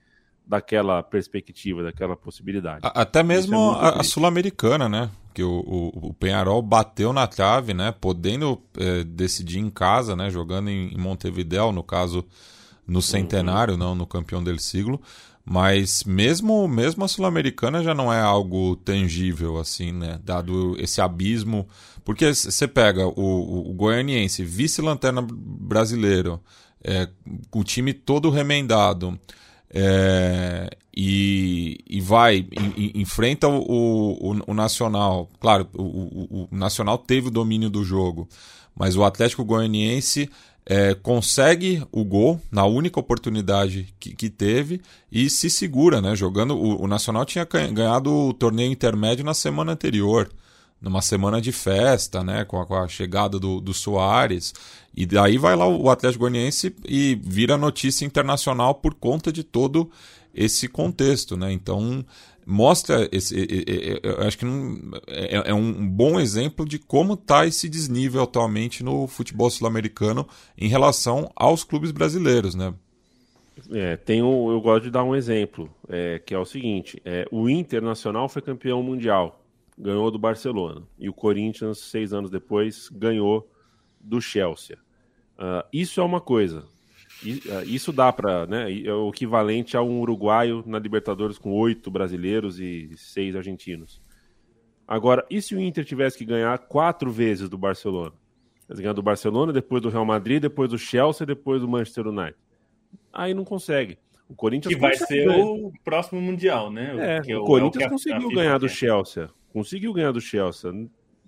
daquela 0.47 1.03
perspectiva, 1.03 1.83
daquela 1.83 2.17
possibilidade. 2.17 2.81
Até 2.83 3.23
mesmo 3.23 3.75
é 3.75 3.77
a, 3.79 3.89
a 4.01 4.03
Sul-Americana, 4.03 4.89
né? 4.89 5.11
Que 5.35 5.43
o, 5.43 5.51
o, 5.51 6.09
o, 6.09 6.15
Penharol 6.15 6.63
bateu 6.63 7.13
na 7.13 7.27
trave, 7.27 7.75
né? 7.75 7.93
Podendo 7.93 8.59
é, 8.79 9.05
decidir 9.05 9.59
em 9.59 9.69
casa, 9.69 10.17
né? 10.17 10.31
Jogando 10.31 10.71
em, 10.71 10.95
em 10.95 10.97
Montevideo, 10.97 11.71
no 11.73 11.83
caso 11.83 12.25
no 12.87 13.03
centenário, 13.03 13.75
uhum. 13.75 13.79
não 13.79 13.95
no 13.95 14.07
campeão 14.07 14.43
del 14.43 14.59
siglo. 14.59 14.99
Mas 15.51 16.05
mesmo, 16.05 16.69
mesmo 16.69 17.03
a 17.05 17.09
Sul-Americana 17.09 17.83
já 17.83 17.95
não 17.95 18.13
é 18.13 18.21
algo 18.21 18.77
tangível, 18.77 19.57
assim, 19.57 19.93
né? 19.93 20.21
Dado 20.23 20.77
esse 20.79 21.01
abismo. 21.01 21.67
Porque 22.05 22.35
você 22.35 22.69
pega 22.69 23.07
o, 23.07 23.71
o 23.71 23.73
Goianiense, 23.73 24.45
vice-lanterna 24.45 25.27
brasileiro, 25.27 26.39
é, 26.85 27.09
o 27.51 27.65
time 27.65 27.95
todo 27.95 28.29
remendado, 28.29 29.19
é, 29.71 30.69
e, 30.95 31.79
e 31.89 31.99
vai, 31.99 32.47
e, 32.77 33.01
enfrenta 33.01 33.49
o, 33.49 33.63
o, 33.63 34.43
o, 34.47 34.55
Nacional. 34.55 35.31
Claro, 35.41 35.67
o, 35.73 36.45
o 36.45 36.49
Nacional 36.51 36.99
teve 36.99 37.29
o 37.29 37.31
domínio 37.31 37.71
do 37.71 37.83
jogo, 37.83 38.29
mas 38.77 38.97
o 38.97 39.05
Atlético 39.05 39.47
Goianiense 39.47 40.29
é, 40.71 40.95
consegue 40.95 41.83
o 41.91 42.05
gol 42.05 42.39
na 42.53 42.67
única 42.67 43.01
oportunidade 43.01 43.89
que, 43.99 44.15
que, 44.15 44.29
teve 44.29 44.83
e 45.11 45.31
se 45.31 45.49
segura, 45.49 46.03
né? 46.03 46.15
Jogando. 46.15 46.55
O, 46.55 46.83
o, 46.83 46.87
Nacional 46.87 47.25
tinha 47.25 47.47
ganhado 47.73 48.13
o 48.13 48.35
torneio 48.35 48.71
intermédio 48.71 49.25
na 49.25 49.33
semana 49.33 49.73
anterior, 49.73 50.31
numa 50.79 51.01
semana 51.01 51.41
de 51.41 51.53
festa, 51.53 52.23
né? 52.23 52.45
Com 52.45 52.61
a, 52.61 52.67
com 52.67 52.75
a 52.75 52.87
chegada 52.87 53.39
do, 53.39 53.63
do 53.63 53.73
Soares. 53.73 54.53
E 54.95 55.07
daí 55.07 55.39
vai 55.39 55.57
lá 55.57 55.67
o 55.67 55.89
Atlético 55.89 56.25
Goianiense 56.25 56.77
e 56.87 57.19
vira 57.23 57.57
notícia 57.57 58.05
internacional 58.05 58.75
por 58.75 58.93
conta 58.93 59.33
de 59.33 59.43
todo 59.43 59.91
esse 60.35 60.69
contexto, 60.69 61.35
né? 61.35 61.51
Então 61.51 62.05
mostra 62.49 63.07
esse, 63.13 63.37
eu 64.03 64.27
acho 64.27 64.39
que 64.39 64.47
é, 65.07 65.51
é, 65.51 65.55
um 65.55 65.87
bom 65.87 66.19
exemplo 66.19 66.65
de 66.65 66.79
como 66.79 67.13
está 67.13 67.47
esse 67.47 67.69
desnível 67.69 68.23
atualmente 68.23 68.83
no 68.83 69.07
futebol 69.07 69.51
sul-americano 69.51 70.27
em 70.57 70.67
relação 70.67 71.31
aos 71.37 71.63
clubes 71.63 71.91
brasileiros, 71.91 72.55
né? 72.55 72.73
É, 73.71 73.97
tem 73.97 74.23
um, 74.23 74.51
eu 74.51 74.61
gosto 74.63 74.85
de 74.85 74.91
dar 74.91 75.05
um 75.05 75.15
exemplo, 75.15 75.69
é, 75.91 76.19
que 76.25 76.33
é 76.33 76.39
o 76.39 76.47
seguinte: 76.47 77.03
é, 77.05 77.27
o 77.31 77.51
Internacional 77.51 78.29
foi 78.29 78.41
campeão 78.41 78.83
mundial, 78.83 79.45
ganhou 79.77 80.11
do 80.11 80.19
Barcelona, 80.19 80.83
e 80.99 81.07
o 81.07 81.13
Corinthians, 81.13 81.79
seis 81.79 82.15
anos 82.15 82.31
depois, 82.31 82.89
ganhou 82.91 83.47
do 84.01 84.23
Chelsea. 84.23 84.79
Uh, 85.39 85.63
isso 85.71 86.01
é 86.01 86.05
uma 86.05 86.21
coisa. 86.21 86.65
Ah, 87.51 87.65
isso 87.65 87.93
dá 87.93 88.13
para, 88.13 88.47
né? 88.47 88.73
É 88.85 88.93
o 88.93 89.09
equivalente 89.09 89.77
a 89.77 89.83
um 89.83 90.01
uruguaio 90.01 90.63
na 90.67 90.79
Libertadores 90.79 91.39
com 91.39 91.53
oito 91.53 91.91
brasileiros 91.91 92.61
e 92.61 92.91
seis 92.97 93.35
argentinos. 93.35 94.01
Agora, 94.87 95.27
e 95.29 95.43
se 95.43 95.55
o 95.55 95.61
Inter 95.61 95.85
tivesse 95.85 96.17
que 96.17 96.25
ganhar 96.25 96.57
quatro 96.59 97.11
vezes 97.11 97.49
do 97.49 97.59
Barcelona? 97.59 98.13
Ganhar 98.71 98.93
do 98.93 99.03
Barcelona, 99.03 99.53
depois 99.53 99.83
do 99.83 99.89
Real 99.89 100.05
Madrid, 100.05 100.41
depois 100.41 100.71
do 100.71 100.79
Chelsea, 100.79 101.27
depois 101.27 101.61
do 101.61 101.69
Manchester 101.69 102.07
United. 102.07 102.37
Aí 103.13 103.35
não 103.35 103.45
consegue. 103.45 103.99
O 104.29 104.35
Corinthians 104.35 104.75
que 104.75 104.81
vai 104.81 104.95
ser 104.95 105.29
o 105.29 105.73
próximo 105.83 106.21
mundial, 106.21 106.71
né? 106.71 107.21
É, 107.27 107.37
o, 107.37 107.43
o 107.43 107.45
Corinthians 107.45 107.85
é 107.85 107.87
o 107.87 107.91
conseguiu 107.91 108.29
ganhar 108.29 108.59
do 108.59 108.69
Chelsea. 108.69 109.29
Conseguiu 109.53 109.93
ganhar 109.93 110.13
do 110.13 110.21
Chelsea. 110.21 110.71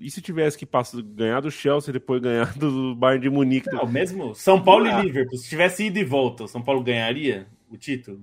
E 0.01 0.11
se 0.11 0.22
tivesse 0.22 0.57
que 0.57 0.64
passar, 0.64 1.03
ganhar 1.03 1.40
do 1.40 1.51
Chelsea 1.51 1.92
depois 1.92 2.22
ganhar 2.22 2.53
do 2.57 2.94
Bayern 2.96 3.22
de 3.22 3.30
Munique? 3.30 3.70
Não, 3.70 3.86
mesmo 3.86 4.34
São 4.34 4.62
Paulo 4.62 4.86
ah. 4.86 5.01
e 5.01 5.07
Liverpool, 5.07 5.38
se 5.38 5.48
tivesse 5.48 5.84
ido 5.84 5.98
e 5.98 6.05
volta, 6.05 6.44
o 6.44 6.48
São 6.48 6.62
Paulo 6.62 6.82
ganharia 6.82 7.46
o 7.70 7.76
título? 7.76 8.20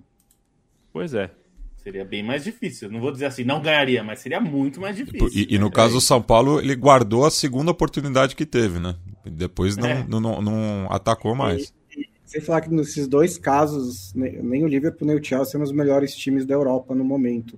Pois 0.92 1.14
é. 1.14 1.30
Seria 1.78 2.04
bem 2.04 2.24
mais 2.24 2.44
difícil. 2.44 2.92
Não 2.92 3.00
vou 3.00 3.12
dizer 3.12 3.28
assim, 3.28 3.44
não 3.44 3.62
ganharia, 3.62 4.04
mas 4.04 4.20
seria 4.20 4.42
muito 4.42 4.82
mais 4.82 4.96
difícil. 4.96 5.30
E, 5.34 5.56
e 5.56 5.60
no 5.60 5.72
caso 5.72 5.94
do 5.94 6.02
São 6.02 6.22
Paulo, 6.22 6.60
ele 6.60 6.76
guardou 6.76 7.24
a 7.24 7.32
segunda 7.32 7.72
oportunidade 7.72 8.36
que 8.36 8.46
teve, 8.46 8.80
né? 8.80 8.96
Depois 9.26 9.78
não, 9.78 9.88
é. 9.88 10.06
não, 10.08 10.20
não, 10.20 10.42
não, 10.42 10.88
atacou 10.92 11.34
mais. 11.34 11.74
E, 11.96 12.10
sem 12.26 12.42
falar 12.42 12.62
que 12.62 12.70
nesses 12.70 13.08
dois 13.08 13.38
casos, 13.38 14.14
nem 14.14 14.66
o 14.66 14.68
Liverpool 14.68 15.08
nem 15.08 15.18
o 15.18 15.24
Chelsea 15.24 15.54
são 15.54 15.62
os 15.62 15.72
melhores 15.72 16.14
times 16.14 16.46
da 16.46 16.56
Europa 16.56 16.94
no 16.94 17.06
momento. 17.06 17.58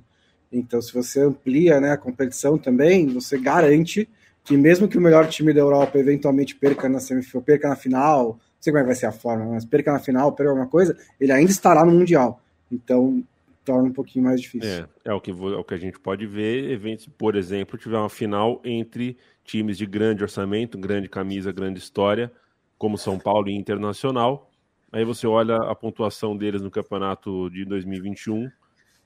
Então, 0.51 0.81
se 0.81 0.93
você 0.93 1.21
amplia 1.21 1.79
né, 1.79 1.91
a 1.91 1.97
competição 1.97 2.57
também, 2.57 3.07
você 3.07 3.37
garante 3.37 4.09
que 4.43 4.57
mesmo 4.57 4.87
que 4.87 4.97
o 4.97 5.01
melhor 5.01 5.27
time 5.27 5.53
da 5.53 5.59
Europa 5.59 5.99
eventualmente 5.99 6.55
perca 6.55 6.89
na 6.89 6.99
semifinal, 6.99 7.43
perca 7.43 7.69
na 7.69 7.75
final, 7.75 8.23
não 8.29 8.39
sei 8.59 8.73
como 8.73 8.79
é 8.79 8.81
que 8.81 8.87
vai 8.87 8.95
ser 8.95 9.05
a 9.05 9.11
forma, 9.11 9.45
mas 9.45 9.63
perca 9.63 9.91
na 9.91 9.99
final, 9.99 10.31
perca 10.31 10.49
alguma 10.51 10.67
coisa, 10.67 10.97
ele 11.19 11.31
ainda 11.31 11.51
estará 11.51 11.85
no 11.85 11.91
Mundial. 11.91 12.41
Então, 12.71 13.23
torna 13.63 13.89
um 13.89 13.93
pouquinho 13.93 14.25
mais 14.25 14.41
difícil. 14.41 14.87
É, 15.05 15.09
é 15.11 15.13
o 15.13 15.21
que, 15.21 15.29
é 15.29 15.33
o 15.33 15.63
que 15.63 15.73
a 15.75 15.77
gente 15.77 15.99
pode 15.99 16.25
ver, 16.25 16.71
eventos, 16.71 17.07
por 17.07 17.35
exemplo, 17.35 17.77
tiver 17.77 17.97
uma 17.97 18.09
final 18.09 18.59
entre 18.63 19.17
times 19.43 19.77
de 19.77 19.85
grande 19.85 20.23
orçamento, 20.23 20.77
grande 20.77 21.07
camisa, 21.07 21.51
grande 21.51 21.77
história, 21.77 22.31
como 22.77 22.97
São 22.97 23.19
Paulo 23.19 23.49
e 23.49 23.55
Internacional. 23.55 24.49
Aí 24.91 25.05
você 25.05 25.27
olha 25.27 25.55
a 25.57 25.75
pontuação 25.75 26.35
deles 26.35 26.61
no 26.61 26.71
campeonato 26.71 27.49
de 27.51 27.63
2021 27.65 28.49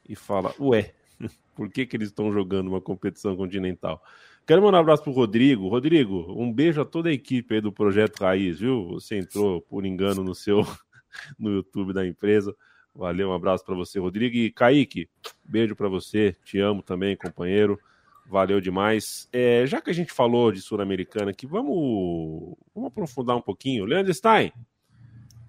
e 0.08 0.16
fala, 0.16 0.54
ué, 0.60 0.94
por 1.56 1.70
que, 1.70 1.86
que 1.86 1.96
eles 1.96 2.10
estão 2.10 2.32
jogando 2.32 2.68
uma 2.68 2.82
competição 2.82 3.36
continental? 3.36 4.04
Quero 4.46 4.62
mandar 4.62 4.78
um 4.78 4.82
abraço 4.82 5.04
pro 5.04 5.12
Rodrigo. 5.14 5.70
Rodrigo, 5.70 6.26
um 6.38 6.52
beijo 6.52 6.82
a 6.82 6.86
toda 6.86 7.10
a 7.10 7.14
equipe 7.14 7.56
aí 7.56 7.62
do 7.62 7.72
Projeto 7.72 8.20
Raiz, 8.20 8.60
viu? 8.60 8.90
Você 8.90 9.18
entrou, 9.18 9.62
por 9.62 9.86
engano, 9.86 10.24
no 10.24 10.36
seu 10.36 10.66
no 11.40 11.50
YouTube 11.50 11.94
da 11.94 12.06
empresa. 12.06 12.54
Valeu, 12.94 13.30
um 13.30 13.34
abraço 13.34 13.66
para 13.66 13.74
você, 13.74 14.00
Rodrigo. 14.00 14.36
E 14.36 14.52
Kaique, 14.52 15.10
beijo 15.44 15.76
para 15.76 15.88
você. 15.88 16.36
Te 16.44 16.60
amo 16.60 16.84
também, 16.84 17.16
companheiro. 17.16 17.80
Valeu 18.26 18.62
demais. 18.62 19.28
É, 19.32 19.66
já 19.66 19.82
que 19.82 19.90
a 19.90 19.94
gente 19.94 20.12
falou 20.12 20.52
de 20.52 20.62
Sul-Americana 20.62 21.32
aqui, 21.32 21.48
vamos, 21.48 22.56
vamos 22.74 22.88
aprofundar 22.88 23.36
um 23.36 23.42
pouquinho. 23.42 23.86
Leandro 23.86 24.14
Stein, 24.14 24.52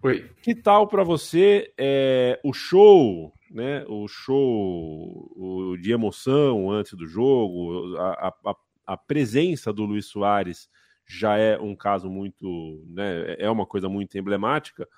Oi. 0.03 0.31
que 0.43 0.55
tal 0.55 0.87
para 0.87 1.05
você 1.05 1.73
é, 1.77 2.41
o 2.45 2.53
show 2.53 3.33
né, 3.55 3.85
o 3.87 4.09
show 4.09 5.31
o, 5.37 5.77
de 5.77 5.93
emoção 5.93 6.73
antes 6.73 6.95
do 6.95 7.07
jogo, 7.07 7.97
a, 7.97 8.35
a, 8.45 8.57
a, 8.85 8.97
presença 8.97 9.73
do 9.73 9.85
Luiz 9.85 10.07
Soares 10.07 10.69
já 11.07 11.37
é 11.37 11.57
um 11.57 11.77
caso 11.77 12.11
muito, 12.11 12.85
né, 12.89 13.37
é 13.39 13.49
uma 13.49 13.65
coisa 13.65 13.89
muito 13.89 14.19
emblemática, 14.19 14.89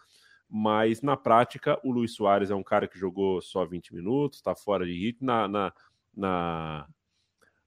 mas 0.49 1.03
na 1.03 1.19
prática 1.19 1.79
o 1.85 1.93
Luiz 1.93 2.15
Soares 2.15 2.51
é 2.51 2.55
um 2.55 2.63
cara 2.63 2.89
que 2.89 2.99
jogou 2.99 3.43
só 3.43 3.63
20 3.67 3.95
minutos, 3.95 4.39
está 4.39 4.55
fora 4.55 4.87
de 4.87 4.93
ritmo, 4.93 5.27
na, 5.27 5.47
na, 5.47 5.73
na, 6.17 6.87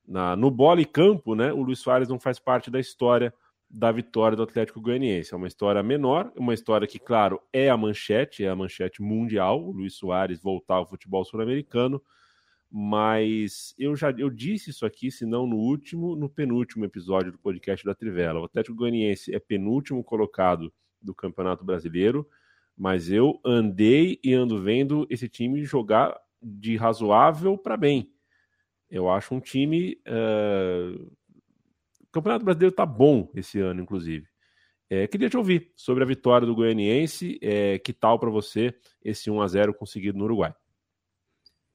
na, 0.08 0.36
no 0.36 0.50
bola 0.50 0.82
e 0.82 0.86
campo, 0.86 1.36
né, 1.36 1.54
o 1.54 1.62
Luiz 1.62 1.78
Soares 1.78 2.10
não 2.10 2.20
faz 2.20 2.40
parte 2.40 2.72
da 2.72 2.80
história 2.80 3.32
da 3.70 3.92
vitória 3.92 4.36
do 4.36 4.44
Atlético 4.44 4.82
Goianiense. 4.82 5.34
É 5.34 5.38
uma 5.38 5.48
história 5.48 5.84
menor, 5.84 6.32
uma 6.36 6.54
história 6.54 6.88
que, 6.88 6.98
claro, 6.98 7.40
é 7.54 7.70
a 7.70 7.78
manchete, 7.78 8.44
é 8.44 8.50
a 8.50 8.56
manchete 8.56 9.02
mundial, 9.02 9.64
o 9.64 9.72
Luiz 9.72 9.96
Soares 9.96 10.42
voltar 10.42 10.76
ao 10.76 10.88
futebol 10.88 11.24
sul-americano, 11.24 12.02
mas 12.72 13.74
eu 13.78 13.96
já 13.96 14.12
eu 14.12 14.30
disse 14.30 14.72
isso 14.72 14.86
aqui, 14.86 15.12
se 15.12 15.26
não 15.26 15.46
no 15.46 15.58
último, 15.58 16.16
no 16.16 16.30
penúltimo 16.30 16.86
episódio 16.86 17.32
do 17.32 17.38
podcast 17.38 17.86
da 17.86 17.94
Trivela. 17.94 18.40
O 18.40 18.46
Atlético 18.46 18.76
Goianiense 18.76 19.34
é 19.34 19.40
penúltimo 19.40 20.04
colocado 20.04 20.74
do 21.02 21.14
Campeonato 21.14 21.64
Brasileiro, 21.64 22.28
mas 22.76 23.12
eu 23.12 23.40
andei 23.46 24.20
e 24.24 24.34
ando 24.34 24.62
vendo 24.62 25.06
esse 25.10 25.28
time 25.28 25.64
jogar 25.64 26.18
de 26.42 26.76
razoável 26.76 27.58
para 27.58 27.78
bem. 27.78 28.12
Eu 28.90 29.10
acho 29.10 29.36
um 29.36 29.40
time 29.40 30.00
uh, 30.08 31.12
Campeonato 32.12 32.46
Brasileiro 32.46 32.74
está 32.74 32.86
bom 32.86 33.30
esse 33.36 33.60
ano, 33.60 33.82
inclusive. 33.82 34.28
É, 34.90 35.08
queria 35.08 35.30
te 35.30 35.38
ouvir 35.38 35.72
sobre 35.76 36.04
a 36.04 36.08
vitória 36.08 36.48
do 36.48 36.56
Goianiense. 36.56 37.38
É, 37.42 37.78
que 37.78 37.94
tal 37.94 38.18
para 38.18 38.30
você 38.30 38.74
esse 39.04 39.30
1 39.30 39.42
a 39.42 39.48
0 39.48 39.74
conseguido 39.74 40.18
no 40.18 40.24
Uruguai? 40.24 40.54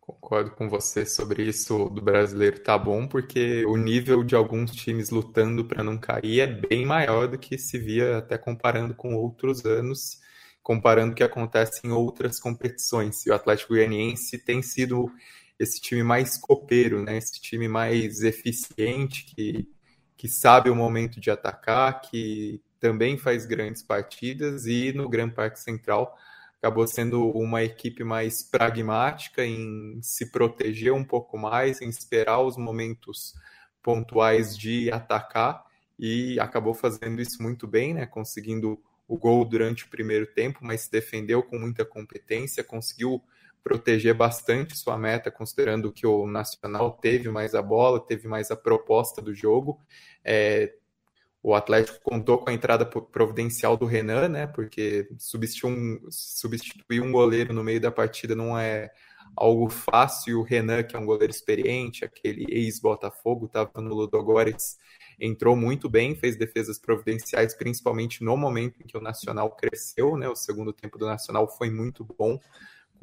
Concordo 0.01 0.51
com 0.51 0.69
você 0.69 1.07
sobre 1.07 1.45
isso 1.45 1.89
do 1.89 2.03
brasileiro 2.03 2.59
tá 2.59 2.77
bom, 2.77 3.07
porque 3.07 3.65
o 3.65 3.75
nível 3.75 4.23
de 4.23 4.35
alguns 4.35 4.73
times 4.73 5.09
lutando 5.09 5.65
para 5.65 5.83
não 5.83 5.97
cair 5.97 6.41
é 6.41 6.47
bem 6.47 6.85
maior 6.85 7.27
do 7.27 7.39
que 7.39 7.57
se 7.57 7.79
via 7.79 8.19
até 8.19 8.37
comparando 8.37 8.95
com 8.95 9.15
outros 9.15 9.65
anos, 9.65 10.21
comparando 10.63 11.13
o 11.13 11.15
que 11.15 11.23
acontece 11.23 11.87
em 11.87 11.91
outras 11.91 12.39
competições. 12.39 13.25
E 13.25 13.31
o 13.31 13.35
Atlético 13.35 13.73
Goianiense 13.73 14.37
tem 14.37 14.61
sido 14.61 15.11
esse 15.59 15.81
time 15.81 16.03
mais 16.03 16.37
copeiro, 16.37 17.03
né? 17.03 17.17
Esse 17.17 17.41
time 17.41 17.67
mais 17.67 18.21
eficiente 18.21 19.25
que 19.25 19.67
que 20.17 20.29
sabe 20.29 20.71
o 20.71 20.75
momento 20.75 21.21
de 21.21 21.31
atacar, 21.31 22.01
que 22.01 22.61
também 22.79 23.17
faz 23.17 23.47
grandes 23.47 23.83
partidas 23.83 24.67
e 24.67 24.93
no 24.93 25.09
Gran 25.09 25.29
Parque 25.29 25.59
Central 25.59 26.17
acabou 26.65 26.87
sendo 26.87 27.29
uma 27.31 27.63
equipe 27.63 28.03
mais 28.03 28.43
pragmática 28.43 29.45
em 29.45 30.01
se 30.01 30.31
proteger 30.31 30.95
um 30.95 31.05
pouco 31.05 31.37
mais, 31.37 31.83
em 31.83 31.89
esperar 31.91 32.41
os 32.41 32.57
momentos 32.57 33.35
pontuais 33.83 34.57
de 34.57 34.91
atacar 34.91 35.63
e 35.99 36.41
acabou 36.41 36.73
fazendo 36.73 37.21
isso 37.21 37.43
muito 37.43 37.67
bem, 37.67 37.93
né? 37.93 38.07
Conseguindo 38.07 38.83
o 39.07 39.19
gol 39.19 39.45
durante 39.45 39.85
o 39.85 39.89
primeiro 39.89 40.27
tempo, 40.27 40.61
mas 40.63 40.83
se 40.83 40.91
defendeu 40.91 41.43
com 41.43 41.59
muita 41.59 41.85
competência, 41.85 42.65
conseguiu 42.65 43.23
proteger 43.65 44.13
bastante 44.13 44.77
sua 44.77 44.99
meta, 44.99 45.31
considerando 45.31 45.91
que 45.91 46.07
o 46.07 46.27
Nacional 46.27 46.93
teve 46.93 47.31
mais 47.31 47.55
a 47.55 47.63
bola, 47.63 47.99
teve 47.99 48.29
mais 48.29 48.51
a 48.51 48.57
proposta 48.57 49.23
do 49.23 49.35
jogo. 49.35 49.81
É, 50.23 50.75
o 51.43 51.55
Atlético 51.55 51.99
contou 52.03 52.39
com 52.39 52.51
a 52.51 52.53
entrada 52.53 52.85
providencial 52.85 53.77
do 53.77 53.87
Renan, 53.87 54.29
né? 54.29 54.47
Porque 54.47 55.09
substituir 55.19 55.73
um, 55.73 56.11
substituir 56.11 57.01
um 57.01 57.11
goleiro 57.11 57.55
no 57.55 57.65
meio 57.65 57.81
da 57.81 57.91
partida 57.91 58.35
não 58.35 58.59
é 58.59 58.91
algo 59.35 59.69
fácil. 59.69 60.41
O 60.41 60.43
Renan, 60.43 60.83
que 60.83 60.95
é 60.95 60.99
um 60.99 61.07
goleiro 61.07 61.31
experiente, 61.31 62.05
aquele 62.05 62.47
ex-Botafogo, 62.49 63.47
estava 63.47 63.81
no 63.81 63.95
Ludogorets, 63.95 64.79
entrou 65.19 65.57
muito 65.57 65.89
bem, 65.89 66.15
fez 66.15 66.37
defesas 66.37 66.79
providenciais, 66.79 67.55
principalmente 67.55 68.23
no 68.23 68.37
momento 68.37 68.83
em 68.83 68.87
que 68.87 68.97
o 68.97 69.01
Nacional 69.01 69.51
cresceu, 69.51 70.17
né? 70.17 70.29
O 70.29 70.37
segundo 70.37 70.73
tempo 70.73 70.99
do 70.99 71.07
Nacional 71.07 71.49
foi 71.49 71.71
muito 71.71 72.05
bom, 72.05 72.39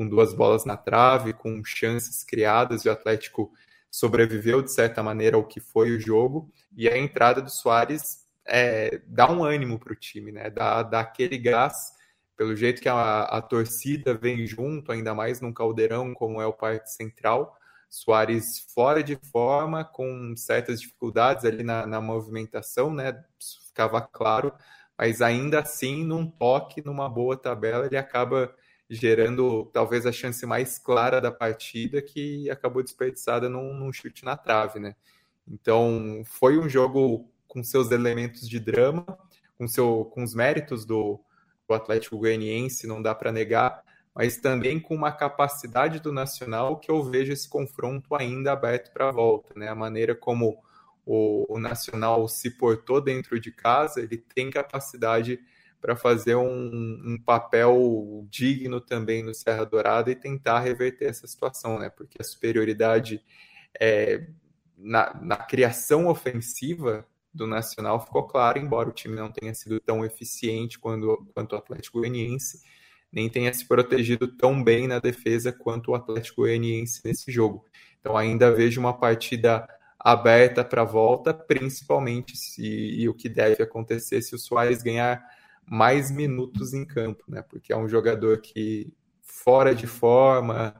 com 0.01 0.07
duas 0.07 0.33
bolas 0.33 0.65
na 0.65 0.75
trave, 0.75 1.31
com 1.31 1.63
chances 1.63 2.23
criadas, 2.23 2.83
e 2.83 2.89
o 2.89 2.91
Atlético 2.91 3.51
sobreviveu 3.91 4.63
de 4.63 4.71
certa 4.71 5.03
maneira 5.03 5.37
ao 5.37 5.45
que 5.45 5.59
foi 5.59 5.91
o 5.91 5.99
jogo. 5.99 6.51
E 6.75 6.89
a 6.89 6.97
entrada 6.97 7.39
do 7.39 7.51
Soares 7.51 8.25
é, 8.47 8.99
dá 9.05 9.31
um 9.31 9.43
ânimo 9.43 9.77
para 9.77 9.93
o 9.93 9.95
time, 9.95 10.31
né? 10.31 10.49
Dá, 10.49 10.81
dá 10.81 11.01
aquele 11.01 11.37
gás, 11.37 11.93
pelo 12.35 12.55
jeito 12.55 12.81
que 12.81 12.89
a, 12.89 13.21
a 13.25 13.41
torcida 13.43 14.15
vem 14.15 14.47
junto, 14.47 14.91
ainda 14.91 15.13
mais 15.13 15.39
num 15.39 15.53
caldeirão 15.53 16.15
como 16.15 16.41
é 16.41 16.47
o 16.47 16.53
Parque 16.53 16.89
Central. 16.89 17.55
Soares 17.87 18.65
fora 18.73 19.03
de 19.03 19.19
forma, 19.31 19.85
com 19.85 20.33
certas 20.35 20.81
dificuldades 20.81 21.45
ali 21.45 21.61
na, 21.61 21.85
na 21.85 22.01
movimentação, 22.01 22.91
né? 22.91 23.23
Isso 23.39 23.67
ficava 23.67 24.01
claro, 24.01 24.51
mas 24.97 25.21
ainda 25.21 25.59
assim, 25.59 26.03
num 26.03 26.25
toque, 26.25 26.83
numa 26.83 27.07
boa 27.07 27.37
tabela, 27.37 27.85
ele 27.85 27.97
acaba 27.97 28.51
gerando 28.93 29.69
talvez 29.71 30.05
a 30.05 30.11
chance 30.11 30.45
mais 30.45 30.77
clara 30.77 31.21
da 31.21 31.31
partida, 31.31 32.01
que 32.01 32.49
acabou 32.49 32.83
desperdiçada 32.83 33.47
num, 33.47 33.73
num 33.73 33.93
chute 33.93 34.25
na 34.25 34.35
trave, 34.35 34.79
né? 34.79 34.97
Então, 35.47 36.21
foi 36.25 36.57
um 36.59 36.67
jogo 36.67 37.31
com 37.47 37.63
seus 37.63 37.89
elementos 37.89 38.47
de 38.47 38.59
drama, 38.59 39.05
com, 39.57 39.65
seu, 39.65 40.03
com 40.13 40.23
os 40.23 40.35
méritos 40.35 40.85
do, 40.85 41.21
do 41.67 41.73
Atlético 41.73 42.17
Goianiense, 42.17 42.85
não 42.85 43.01
dá 43.01 43.15
para 43.15 43.31
negar, 43.31 43.81
mas 44.13 44.37
também 44.37 44.77
com 44.77 44.93
uma 44.93 45.11
capacidade 45.11 46.01
do 46.01 46.11
Nacional 46.11 46.77
que 46.77 46.91
eu 46.91 47.01
vejo 47.01 47.31
esse 47.31 47.49
confronto 47.49 48.13
ainda 48.13 48.51
aberto 48.51 48.91
para 48.91 49.07
a 49.07 49.11
volta. 49.11 49.53
Né? 49.57 49.69
A 49.69 49.75
maneira 49.75 50.13
como 50.13 50.61
o, 51.05 51.53
o, 51.53 51.57
Nacional 51.57 52.27
se 52.27 52.51
portou 52.51 52.99
dentro 52.99 53.39
de 53.39 53.51
casa, 53.51 54.01
ele 54.01 54.17
tem 54.17 54.49
capacidade 54.49 55.39
para 55.81 55.95
fazer 55.95 56.35
um, 56.35 57.01
um, 57.03 57.17
papel 57.17 58.25
digno 58.29 58.79
também 58.79 59.23
no 59.23 59.33
Serra 59.33 59.65
Dourada 59.65 60.11
e 60.11 60.15
tentar 60.15 60.59
reverter 60.59 61.05
essa 61.05 61.25
situação, 61.25 61.79
né? 61.79 61.89
porque 61.89 62.21
a 62.21 62.23
superioridade 62.23 63.21
é, 63.79 64.27
na, 64.77 65.19
na 65.21 65.37
criação 65.37 66.07
ofensiva 66.07 67.05
do 67.33 67.47
Nacional 67.47 67.99
ficou 67.99 68.23
claro, 68.27 68.59
embora 68.59 68.89
o 68.89 68.93
time 68.93 69.15
não 69.15 69.31
tenha 69.31 69.53
sido 69.55 69.79
tão 69.79 70.05
eficiente 70.05 70.77
quanto, 70.77 71.27
quanto 71.33 71.53
o 71.53 71.57
Atlético 71.57 71.99
Goianiense, 71.99 72.61
nem 73.11 73.27
tenha 73.29 73.51
se 73.53 73.65
protegido 73.67 74.27
tão 74.27 74.63
bem 74.63 74.87
na 74.87 74.99
defesa 74.99 75.51
quanto 75.51 75.91
o 75.91 75.95
Atlético 75.95 76.41
Goianiense 76.41 77.01
nesse 77.03 77.31
jogo. 77.31 77.65
Então 77.99 78.15
ainda 78.15 78.51
vejo 78.51 78.79
uma 78.79 78.93
partida 78.93 79.67
aberta 79.99 80.63
para 80.63 80.81
a 80.81 80.85
volta, 80.85 81.33
principalmente 81.33 82.35
se 82.37 82.63
e 82.63 83.07
o 83.07 83.13
que 83.13 83.29
deve 83.29 83.61
acontecer 83.63 84.21
se 84.21 84.35
o 84.35 84.39
Soares 84.39 84.81
ganhar 84.81 85.23
mais 85.71 86.11
minutos 86.11 86.73
em 86.73 86.83
campo, 86.85 87.23
né? 87.29 87.41
Porque 87.41 87.71
é 87.71 87.77
um 87.77 87.87
jogador 87.87 88.41
que 88.41 88.93
fora 89.21 89.73
de 89.73 89.87
forma, 89.87 90.75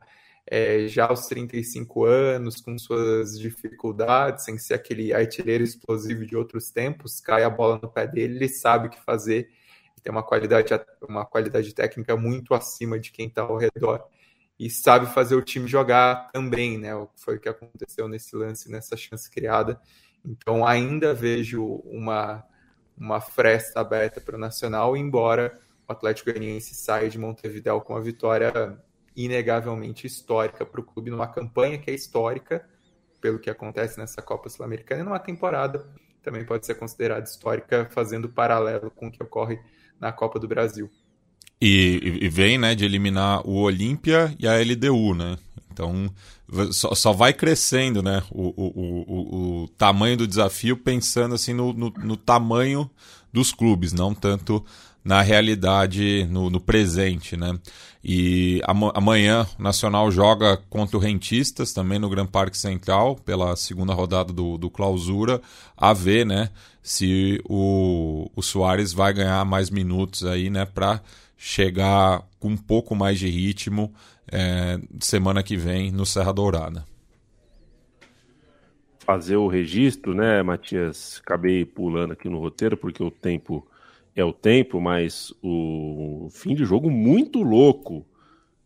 é, 0.45 0.85
já 0.85 1.07
aos 1.07 1.27
35 1.27 2.03
anos, 2.03 2.59
com 2.59 2.77
suas 2.77 3.39
dificuldades, 3.39 4.43
sem 4.43 4.57
ser 4.57 4.73
aquele 4.73 5.13
artilheiro 5.13 5.63
explosivo 5.63 6.25
de 6.25 6.35
outros 6.35 6.71
tempos, 6.71 7.21
cai 7.21 7.45
a 7.45 7.49
bola 7.49 7.79
no 7.81 7.89
pé 7.89 8.05
dele, 8.05 8.35
ele 8.35 8.49
sabe 8.49 8.87
o 8.87 8.89
que 8.89 8.99
fazer, 9.01 9.49
tem 10.03 10.11
uma 10.11 10.23
qualidade, 10.23 10.73
uma 11.07 11.25
qualidade 11.25 11.73
técnica 11.73 12.17
muito 12.17 12.53
acima 12.53 12.99
de 12.99 13.13
quem 13.13 13.27
está 13.27 13.43
ao 13.43 13.55
redor 13.55 14.03
e 14.59 14.69
sabe 14.69 15.05
fazer 15.13 15.35
o 15.35 15.41
time 15.41 15.67
jogar 15.69 16.29
também, 16.33 16.77
né? 16.77 16.91
Foi 17.15 17.37
o 17.37 17.39
que 17.39 17.47
aconteceu 17.47 18.09
nesse 18.09 18.35
lance, 18.35 18.69
nessa 18.69 18.97
chance 18.97 19.31
criada. 19.31 19.79
Então 20.25 20.65
ainda 20.65 21.13
vejo 21.13 21.63
uma, 21.85 22.43
uma 23.01 23.19
fresta 23.19 23.79
aberta 23.79 24.21
para 24.21 24.35
o 24.35 24.39
Nacional, 24.39 24.95
embora 24.95 25.59
o 25.89 25.91
Atlético 25.91 26.29
Goianiense 26.29 26.75
saia 26.75 27.09
de 27.09 27.17
Montevideo 27.17 27.81
com 27.81 27.95
a 27.95 27.99
vitória 27.99 28.77
inegavelmente 29.15 30.05
histórica 30.05 30.63
para 30.63 30.79
o 30.79 30.83
clube, 30.83 31.09
numa 31.09 31.27
campanha 31.27 31.79
que 31.79 31.89
é 31.89 31.95
histórica, 31.95 32.63
pelo 33.19 33.39
que 33.39 33.49
acontece 33.49 33.97
nessa 33.97 34.21
Copa 34.21 34.49
Sul-Americana, 34.49 35.01
e 35.01 35.03
numa 35.03 35.19
temporada 35.19 35.83
também 36.21 36.45
pode 36.45 36.63
ser 36.67 36.75
considerada 36.75 37.23
histórica, 37.23 37.89
fazendo 37.91 38.29
paralelo 38.29 38.91
com 38.91 39.07
o 39.07 39.11
que 39.11 39.21
ocorre 39.23 39.59
na 39.99 40.11
Copa 40.11 40.39
do 40.39 40.47
Brasil. 40.47 40.87
E, 41.59 42.19
e 42.21 42.29
vem 42.29 42.59
né, 42.59 42.75
de 42.75 42.85
eliminar 42.85 43.41
o 43.47 43.61
Olímpia 43.61 44.35
e 44.39 44.47
a 44.47 44.53
LDU, 44.59 45.15
né? 45.15 45.37
Então 45.71 46.11
só, 46.71 46.93
só 46.93 47.13
vai 47.13 47.33
crescendo 47.33 48.01
né, 48.01 48.23
o, 48.29 48.49
o, 48.49 48.71
o, 48.75 49.63
o, 49.63 49.67
tamanho 49.69 50.17
do 50.17 50.27
desafio, 50.27 50.75
pensando 50.75 51.35
assim 51.35 51.53
no, 51.53 51.73
no, 51.73 51.93
no 51.97 52.17
tamanho 52.17 52.89
dos 53.31 53.53
clubes, 53.53 53.93
não 53.93 54.13
tanto 54.13 54.63
na 55.03 55.21
realidade, 55.21 56.27
no, 56.29 56.49
no 56.49 56.59
presente, 56.59 57.35
né? 57.35 57.57
E 58.03 58.61
amanhã 58.93 59.47
o 59.59 59.63
Nacional 59.63 60.11
joga 60.11 60.57
contra 60.69 60.97
o 60.97 60.99
Rentistas, 60.99 61.73
também 61.73 61.99
no 61.99 62.09
Gran 62.09 62.25
Parque 62.25 62.57
Central, 62.57 63.15
pela 63.15 63.55
segunda 63.55 63.93
rodada 63.93 64.33
do, 64.33 64.57
do 64.57 64.69
Clausura, 64.69 65.41
a 65.77 65.93
ver, 65.93 66.25
né, 66.25 66.49
se 66.81 67.39
o, 67.47 68.29
o 68.35 68.41
Soares 68.41 68.91
vai 68.91 69.13
ganhar 69.13 69.45
mais 69.45 69.69
minutos 69.69 70.25
aí, 70.25 70.49
né, 70.49 70.65
para 70.65 70.99
chegar 71.43 72.23
com 72.39 72.49
um 72.49 72.55
pouco 72.55 72.93
mais 72.93 73.17
de 73.17 73.27
ritmo 73.27 73.91
é, 74.31 74.79
semana 74.99 75.41
que 75.41 75.57
vem 75.57 75.91
no 75.91 76.05
Serra 76.05 76.31
Dourada. 76.31 76.85
Fazer 78.99 79.37
o 79.37 79.47
registro, 79.47 80.13
né, 80.13 80.43
Matias? 80.43 81.19
Acabei 81.25 81.65
pulando 81.65 82.13
aqui 82.13 82.29
no 82.29 82.37
roteiro 82.37 82.77
porque 82.77 83.01
o 83.01 83.09
tempo 83.09 83.67
é 84.15 84.23
o 84.23 84.31
tempo, 84.31 84.79
mas 84.79 85.33
o 85.41 86.29
fim 86.31 86.53
de 86.53 86.63
jogo 86.63 86.91
muito 86.91 87.41
louco 87.41 88.05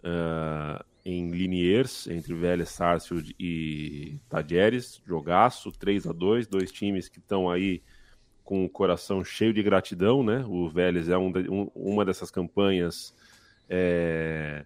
uh, 0.03 0.83
em 1.05 1.31
Liniers, 1.31 2.07
entre 2.07 2.33
Vélez, 2.33 2.67
Sarsfield 2.67 3.33
e 3.39 4.19
Tajeres, 4.27 5.01
jogaço, 5.07 5.71
3 5.71 6.07
a 6.07 6.11
2 6.11 6.45
dois 6.47 6.73
times 6.73 7.07
que 7.07 7.19
estão 7.19 7.49
aí 7.49 7.81
com 8.45 8.63
o 8.63 8.69
coração 8.69 9.23
cheio 9.23 9.51
de 9.51 9.61
gratidão, 9.63 10.23
né? 10.23 10.45
O 10.47 10.69
Vélez 10.69 11.09
é 11.09 11.17
um 11.17 11.33
um, 11.49 11.71
uma 11.75 12.05
dessas 12.05 12.29
campanhas 12.29 13.13
é, 13.67 14.63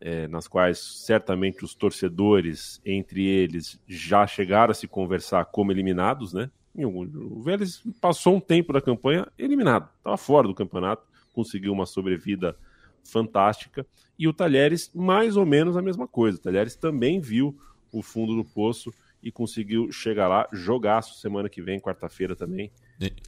é, 0.00 0.26
nas 0.26 0.48
quais 0.48 0.78
certamente 0.78 1.64
os 1.64 1.74
torcedores, 1.74 2.82
entre 2.84 3.24
eles, 3.24 3.80
já 3.86 4.26
chegaram 4.26 4.72
a 4.72 4.74
se 4.74 4.88
conversar 4.88 5.44
como 5.46 5.70
eliminados, 5.70 6.34
né? 6.34 6.50
O 6.76 7.40
Vélez 7.40 7.82
passou 8.00 8.34
um 8.34 8.40
tempo 8.40 8.72
da 8.72 8.80
campanha 8.80 9.28
eliminado, 9.38 9.88
estava 9.96 10.16
fora 10.16 10.48
do 10.48 10.54
campeonato, 10.54 11.06
conseguiu 11.32 11.72
uma 11.72 11.86
sobrevida 11.86 12.56
fantástica. 13.04 13.86
E 14.18 14.26
o 14.26 14.32
Talheres, 14.32 14.90
mais 14.92 15.36
ou 15.36 15.46
menos 15.46 15.76
a 15.76 15.82
mesma 15.82 16.08
coisa. 16.08 16.36
O 16.36 16.40
Talheres 16.40 16.74
também 16.74 17.20
viu 17.20 17.56
o 17.92 18.02
fundo 18.02 18.34
do 18.34 18.44
poço 18.44 18.92
e 19.22 19.30
conseguiu 19.30 19.92
chegar 19.92 20.26
lá. 20.26 20.48
Jogaço 20.52 21.20
semana 21.20 21.48
que 21.48 21.62
vem, 21.62 21.78
quarta-feira 21.78 22.34
também. 22.34 22.72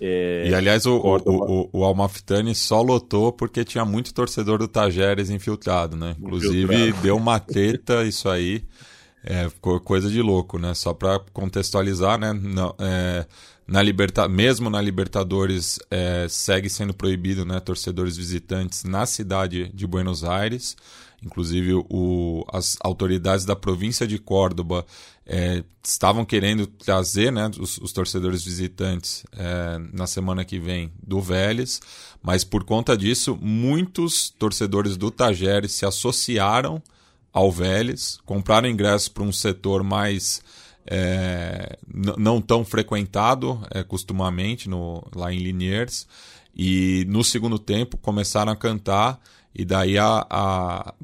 E, 0.01 0.05
é, 0.05 0.49
e 0.51 0.55
aliás, 0.55 0.87
o, 0.87 0.97
o, 0.97 1.17
o, 1.25 1.71
o, 1.73 1.85
Almaftani 1.85 2.55
só 2.55 2.81
lotou 2.83 3.33
porque 3.33 3.65
tinha 3.65 3.85
muito 3.85 4.13
torcedor 4.15 4.59
do 4.59 4.69
Tajeres 4.69 5.31
infiltrado, 5.31 5.97
né? 5.97 6.17
Inclusive, 6.19 6.75
infiltrado. 6.75 7.03
deu 7.03 7.17
uma 7.17 7.39
treta 7.41 8.05
isso 8.05 8.29
aí. 8.29 8.65
É, 9.25 9.51
coisa 9.83 10.09
de 10.09 10.23
louco, 10.23 10.59
né? 10.59 10.73
Só 10.75 10.95
para 10.95 11.19
contextualizar, 11.33 12.19
né? 12.19 12.33
Não, 12.33 12.75
é, 12.79 13.27
na 13.67 13.83
Liberta... 13.83 14.29
Mesmo 14.29 14.71
na 14.71 14.81
Libertadores, 14.81 15.81
é, 15.91 16.27
segue 16.29 16.71
sendo 16.71 16.95
proibido 16.95 17.45
né, 17.45 17.59
torcedores 17.59 18.17
visitantes 18.17 18.85
na 18.85 19.05
cidade 19.05 19.69
de 19.75 19.87
Buenos 19.87 20.23
Aires. 20.23 20.77
Inclusive, 21.27 21.75
o, 21.75 22.45
as 22.53 22.77
autoridades 22.81 23.45
da 23.45 23.57
província 23.57 24.07
de 24.07 24.19
Córdoba 24.19 24.87
é, 25.27 25.65
estavam 25.85 26.25
querendo 26.25 26.67
trazer 26.67 27.33
né, 27.33 27.51
os, 27.59 27.79
os 27.79 27.93
torcedores 27.93 28.45
visitantes 28.45 29.25
é, 29.33 29.79
na 29.93 30.07
semana 30.07 30.45
que 30.45 30.59
vem 30.59 30.93
do 31.03 31.21
Vélez, 31.21 31.81
mas 32.23 32.45
por 32.45 32.63
conta 32.63 32.97
disso, 32.97 33.37
muitos 33.41 34.31
torcedores 34.31 34.97
do 34.97 35.11
Tajeres 35.11 35.73
se 35.73 35.85
associaram 35.85 36.81
ao 37.33 37.51
Vélez, 37.51 38.19
compraram 38.25 38.69
ingressos 38.69 39.09
para 39.09 39.25
um 39.25 39.33
setor 39.33 39.83
mais 39.83 40.41
é, 40.87 41.77
não 42.17 42.41
tão 42.41 42.65
frequentado 42.65 43.61
é, 43.71 43.83
costumamente 43.83 44.69
no, 44.69 45.05
lá 45.15 45.33
em 45.33 45.39
Liniers, 45.39 46.07
e 46.55 47.05
no 47.09 47.23
segundo 47.23 47.59
tempo 47.59 47.99
começaram 47.99 48.51
a 48.51 48.57
cantar, 48.57 49.21
e 49.55 49.65
daí 49.65 49.99
a, 49.99 50.27
a, 50.31 50.95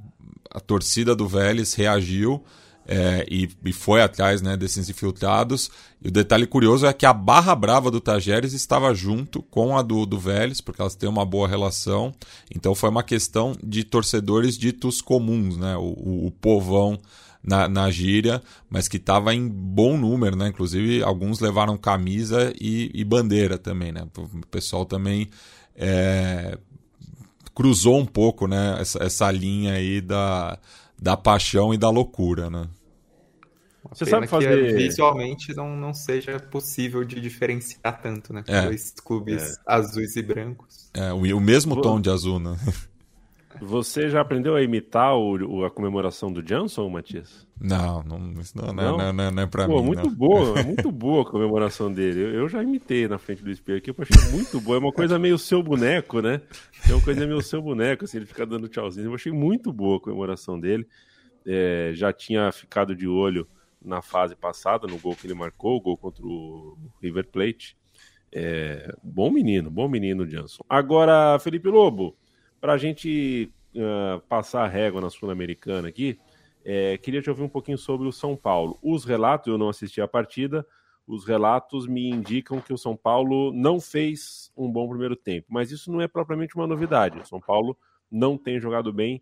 a 0.53 0.61
torcida 0.61 1.15
do 1.15 1.27
Vélez 1.27 1.75
reagiu 1.75 2.45
é, 2.87 3.25
e, 3.31 3.49
e, 3.65 3.73
foi 3.73 4.03
atrás 4.03 4.43
né, 4.43 4.57
desses 4.57 4.89
infiltrados. 4.89 5.71
E 6.03 6.09
o 6.09 6.11
detalhe 6.11 6.47
curioso 6.47 6.85
é 6.85 6.93
que 6.93 7.07
a 7.07 7.13
barra 7.13 7.55
brava 7.55 7.91
do 7.91 8.01
Tajeres 8.01 8.53
estava 8.53 8.93
junto 8.93 9.43
com 9.43 9.77
a 9.77 9.83
do, 9.83 10.05
do 10.05 10.19
Vélez, 10.19 10.61
porque 10.61 10.81
elas 10.81 10.97
têm 10.97 11.09
uma 11.09 11.25
boa 11.25 11.47
relação. 11.47 12.13
Então 12.55 12.75
foi 12.75 12.91
uma 12.91 13.03
questão 13.03 13.57
de 13.63 13.85
torcedores 13.85 14.59
ditos 14.59 15.01
comuns, 15.01 15.57
né? 15.57 15.77
o, 15.77 15.95
o, 15.97 16.27
o 16.27 16.31
povão 16.31 16.99
na, 17.43 17.69
na 17.69 17.91
gíria, 17.91 18.43
mas 18.69 18.89
que 18.89 18.97
estava 18.97 19.35
em 19.35 19.49
bom 19.49 19.97
número, 19.97 20.37
né? 20.37 20.49
Inclusive, 20.49 21.03
alguns 21.03 21.41
levaram 21.41 21.77
camisa 21.77 22.53
e, 22.61 22.91
e 22.95 23.05
bandeira 23.05 23.59
também, 23.59 23.91
né? 23.91 24.07
O 24.17 24.47
pessoal 24.47 24.85
também 24.85 25.29
é, 25.75 26.57
cruzou 27.55 27.99
um 27.99 28.07
pouco, 28.07 28.47
né? 28.47 28.77
Essa, 28.81 29.03
essa 29.03 29.31
linha 29.31 29.75
aí 29.75 30.01
da, 30.01 30.59
da 30.99 31.17
paixão 31.17 31.73
e 31.73 31.79
da 31.79 31.91
loucura, 31.91 32.51
né? 32.51 32.69
Você 33.91 34.07
sabe 34.07 34.27
fazer. 34.27 34.75
visualmente 34.77 35.55
não, 35.55 35.77
não 35.77 35.93
seja 35.93 36.39
possível 36.39 37.05
de 37.05 37.21
diferenciar 37.21 38.01
tanto, 38.01 38.33
né? 38.33 38.43
É. 38.47 38.63
Dois 38.63 38.93
clubes 38.93 39.43
é. 39.43 39.55
azuis 39.67 40.17
e 40.17 40.23
brancos. 40.23 40.91
É, 40.95 41.13
o, 41.13 41.37
o 41.37 41.41
mesmo 41.41 41.81
tom 41.81 42.01
de 42.01 42.09
azul, 42.09 42.39
né? 42.39 42.57
Você 43.61 44.09
já 44.09 44.21
aprendeu 44.21 44.55
a 44.55 44.63
imitar 44.63 45.17
o, 45.17 45.65
a 45.65 45.71
comemoração 45.71 46.33
do 46.33 46.43
Johnson, 46.43 46.89
Matias? 46.89 47.47
Não, 47.61 48.03
não, 48.03 48.19
não, 48.19 48.73
não, 48.73 49.13
não, 49.13 49.33
não, 49.33 49.43
é 49.43 49.47
pra 49.47 49.67
Pô, 49.67 49.81
mim. 49.81 49.89
Muito 49.89 50.11
boa, 50.11 50.63
muito 50.63 50.91
boa 50.93 51.23
a 51.23 51.31
comemoração 51.31 51.93
dele. 51.93 52.21
Eu, 52.21 52.35
eu, 52.35 52.49
já 52.49 52.63
imitei 52.63 53.07
na 53.07 53.19
frente 53.19 53.43
do 53.43 53.51
espelho 53.51 53.79
aqui, 53.79 53.91
eu 53.91 53.97
achei 53.99 54.33
muito 54.33 54.61
boa. 54.61 54.77
É 54.77 54.81
uma 54.81 54.93
coisa 54.93 55.19
meio 55.19 55.39
seu 55.39 55.63
boneco, 55.63 56.21
né? 56.21 56.41
É 56.89 56.93
uma 56.93 57.03
coisa 57.03 57.27
meio 57.27 57.43
seu 57.43 57.63
boneco, 57.63 58.05
assim, 58.05 58.19
ele 58.19 58.27
fica 58.27 58.45
dando 58.45 58.69
tchauzinho. 58.69 59.07
Eu 59.07 59.15
achei 59.15 59.33
muito 59.33 59.73
boa 59.73 59.99
a 59.99 60.01
comemoração 60.01 60.59
dele. 60.59 60.87
É, 61.47 61.93
já 61.95 62.13
tinha 62.13 62.51
ficado 62.53 62.95
de 62.95 63.07
olho 63.07 63.47
na 63.85 64.01
fase 64.01 64.35
passada, 64.35 64.87
no 64.87 64.99
gol 64.99 65.15
que 65.15 65.27
ele 65.27 65.35
marcou, 65.35 65.77
o 65.77 65.81
gol 65.81 65.97
contra 65.97 66.25
o 66.25 66.77
River 67.01 67.29
Plate. 67.29 67.77
É, 68.35 68.95
bom 69.03 69.31
menino, 69.31 69.71
bom 69.71 69.89
menino, 69.89 70.27
Johnson. 70.27 70.65
Agora, 70.69 71.39
Felipe 71.39 71.69
Lobo, 71.69 72.17
para 72.63 72.75
a 72.75 72.79
gente 72.79 73.53
uh, 73.75 74.21
passar 74.29 74.63
a 74.63 74.69
régua 74.69 75.01
na 75.01 75.11
Sul-Americana 75.11 75.89
aqui, 75.89 76.17
é, 76.65 76.97
queria 76.97 77.21
te 77.21 77.29
ouvir 77.29 77.43
um 77.43 77.49
pouquinho 77.49 77.77
sobre 77.77 78.07
o 78.07 78.13
São 78.13 78.37
Paulo. 78.37 78.79
Os 78.81 79.05
relatos, 79.05 79.49
eu 79.49 79.59
não 79.59 79.69
assisti 79.69 80.01
a 80.01 80.07
partida, 80.07 80.65
os 81.05 81.27
relatos 81.27 81.89
me 81.89 82.09
indicam 82.09 82.61
que 82.61 82.73
o 82.73 82.79
São 82.79 82.97
Paulo 82.97 83.53
não 83.53 83.81
fez 83.81 84.53
um 84.57 84.71
bom 84.71 84.89
primeiro 84.89 85.17
tempo, 85.17 85.49
mas 85.51 85.73
isso 85.73 85.91
não 85.91 86.01
é 86.01 86.07
propriamente 86.07 86.55
uma 86.55 86.69
novidade. 86.69 87.19
O 87.19 87.27
São 87.27 87.41
Paulo 87.41 87.77
não 88.09 88.39
tem 88.39 88.61
jogado 88.61 88.93
bem 88.93 89.21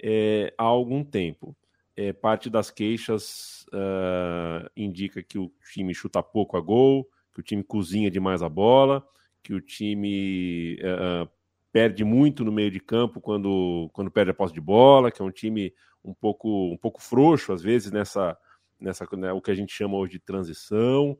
é, 0.00 0.54
há 0.56 0.62
algum 0.62 1.02
tempo. 1.02 1.56
É, 1.96 2.12
parte 2.12 2.48
das 2.48 2.70
queixas 2.70 3.66
uh, 3.72 4.70
indica 4.76 5.24
que 5.24 5.40
o 5.40 5.50
time 5.72 5.92
chuta 5.92 6.22
pouco 6.22 6.56
a 6.56 6.60
gol, 6.60 7.10
que 7.34 7.40
o 7.40 7.42
time 7.42 7.64
cozinha 7.64 8.12
demais 8.12 8.44
a 8.44 8.48
bola, 8.48 9.04
que 9.42 9.54
o 9.54 9.60
time 9.60 10.78
uh, 10.82 11.28
perde 11.72 12.04
muito 12.04 12.44
no 12.44 12.52
meio 12.52 12.70
de 12.70 12.80
campo 12.80 13.20
quando, 13.20 13.90
quando 13.92 14.10
perde 14.10 14.30
a 14.30 14.34
posse 14.34 14.54
de 14.54 14.60
bola, 14.60 15.10
que 15.10 15.20
é 15.20 15.24
um 15.24 15.30
time 15.30 15.72
um 16.04 16.14
pouco, 16.14 16.72
um 16.72 16.76
pouco 16.76 17.02
frouxo, 17.02 17.52
às 17.52 17.62
vezes, 17.62 17.90
nessa, 17.90 18.36
nessa 18.78 19.06
né, 19.16 19.32
o 19.32 19.40
que 19.40 19.50
a 19.50 19.54
gente 19.54 19.72
chama 19.72 19.96
hoje 19.96 20.12
de 20.12 20.20
transição. 20.20 21.18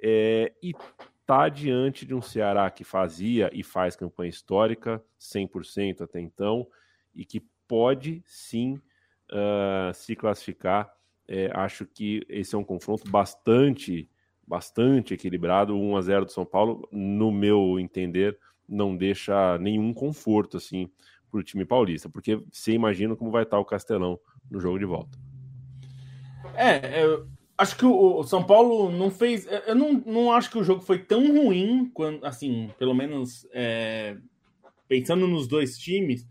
É, 0.00 0.52
e 0.62 0.72
está 1.20 1.48
diante 1.48 2.06
de 2.06 2.14
um 2.14 2.22
Ceará 2.22 2.70
que 2.70 2.84
fazia 2.84 3.50
e 3.52 3.62
faz 3.62 3.94
campanha 3.94 4.30
histórica, 4.30 5.02
100% 5.20 6.02
até 6.02 6.20
então, 6.20 6.66
e 7.14 7.24
que 7.24 7.42
pode 7.66 8.22
sim 8.24 8.80
uh, 9.30 9.92
se 9.92 10.16
classificar. 10.16 10.90
É, 11.26 11.50
acho 11.52 11.84
que 11.84 12.24
esse 12.30 12.54
é 12.54 12.58
um 12.58 12.64
confronto 12.64 13.10
bastante, 13.10 14.08
bastante 14.46 15.12
equilibrado. 15.12 15.76
1 15.76 15.96
a 15.96 16.00
0 16.00 16.24
do 16.24 16.32
São 16.32 16.46
Paulo, 16.46 16.88
no 16.90 17.30
meu 17.30 17.78
entender, 17.78 18.38
não 18.68 18.96
deixa 18.96 19.56
nenhum 19.58 19.94
conforto 19.94 20.56
assim 20.56 20.90
para 21.30 21.40
o 21.40 21.42
time 21.42 21.64
paulista, 21.64 22.08
porque 22.08 22.42
você 22.50 22.72
imagina 22.72 23.16
como 23.16 23.30
vai 23.30 23.42
estar 23.42 23.58
o 23.58 23.64
Castelão 23.64 24.18
no 24.50 24.60
jogo 24.60 24.78
de 24.78 24.84
volta. 24.84 25.18
É, 26.54 27.04
eu 27.04 27.28
acho 27.56 27.76
que 27.76 27.84
o 27.84 28.22
São 28.22 28.42
Paulo 28.42 28.90
não 28.90 29.10
fez. 29.10 29.46
Eu 29.66 29.74
não, 29.74 29.92
não 29.92 30.32
acho 30.32 30.50
que 30.50 30.58
o 30.58 30.64
jogo 30.64 30.80
foi 30.80 30.98
tão 30.98 31.26
ruim, 31.36 31.90
quando, 31.92 32.24
assim, 32.24 32.70
pelo 32.78 32.94
menos 32.94 33.46
é, 33.52 34.16
pensando 34.86 35.26
nos 35.26 35.46
dois 35.46 35.78
times, 35.78 36.26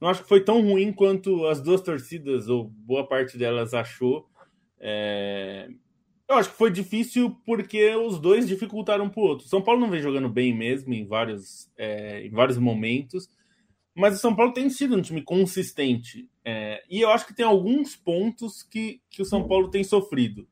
não 0.00 0.08
acho 0.08 0.22
que 0.22 0.28
foi 0.28 0.42
tão 0.42 0.60
ruim 0.62 0.92
quanto 0.92 1.46
as 1.46 1.60
duas 1.60 1.80
torcidas, 1.82 2.48
ou 2.48 2.64
boa 2.64 3.06
parte 3.06 3.36
delas, 3.36 3.74
achou. 3.74 4.26
É, 4.78 5.68
eu 6.30 6.36
acho 6.36 6.50
que 6.50 6.56
foi 6.56 6.70
difícil 6.70 7.36
porque 7.44 7.92
os 7.96 8.20
dois 8.20 8.46
dificultaram 8.46 9.10
para 9.10 9.20
o 9.20 9.24
outro. 9.24 9.48
São 9.48 9.60
Paulo 9.60 9.80
não 9.80 9.90
vem 9.90 10.00
jogando 10.00 10.28
bem 10.28 10.56
mesmo 10.56 10.94
em 10.94 11.04
vários, 11.04 11.68
é, 11.76 12.24
em 12.24 12.30
vários 12.30 12.56
momentos, 12.56 13.28
mas 13.92 14.14
o 14.14 14.20
São 14.20 14.34
Paulo 14.34 14.52
tem 14.52 14.70
sido 14.70 14.96
um 14.96 15.02
time 15.02 15.22
consistente. 15.22 16.30
É, 16.44 16.84
e 16.88 17.00
eu 17.00 17.10
acho 17.10 17.26
que 17.26 17.34
tem 17.34 17.44
alguns 17.44 17.96
pontos 17.96 18.62
que, 18.62 19.02
que 19.10 19.20
o 19.20 19.24
São 19.24 19.48
Paulo 19.48 19.70
tem 19.70 19.82
sofrido. 19.82 20.48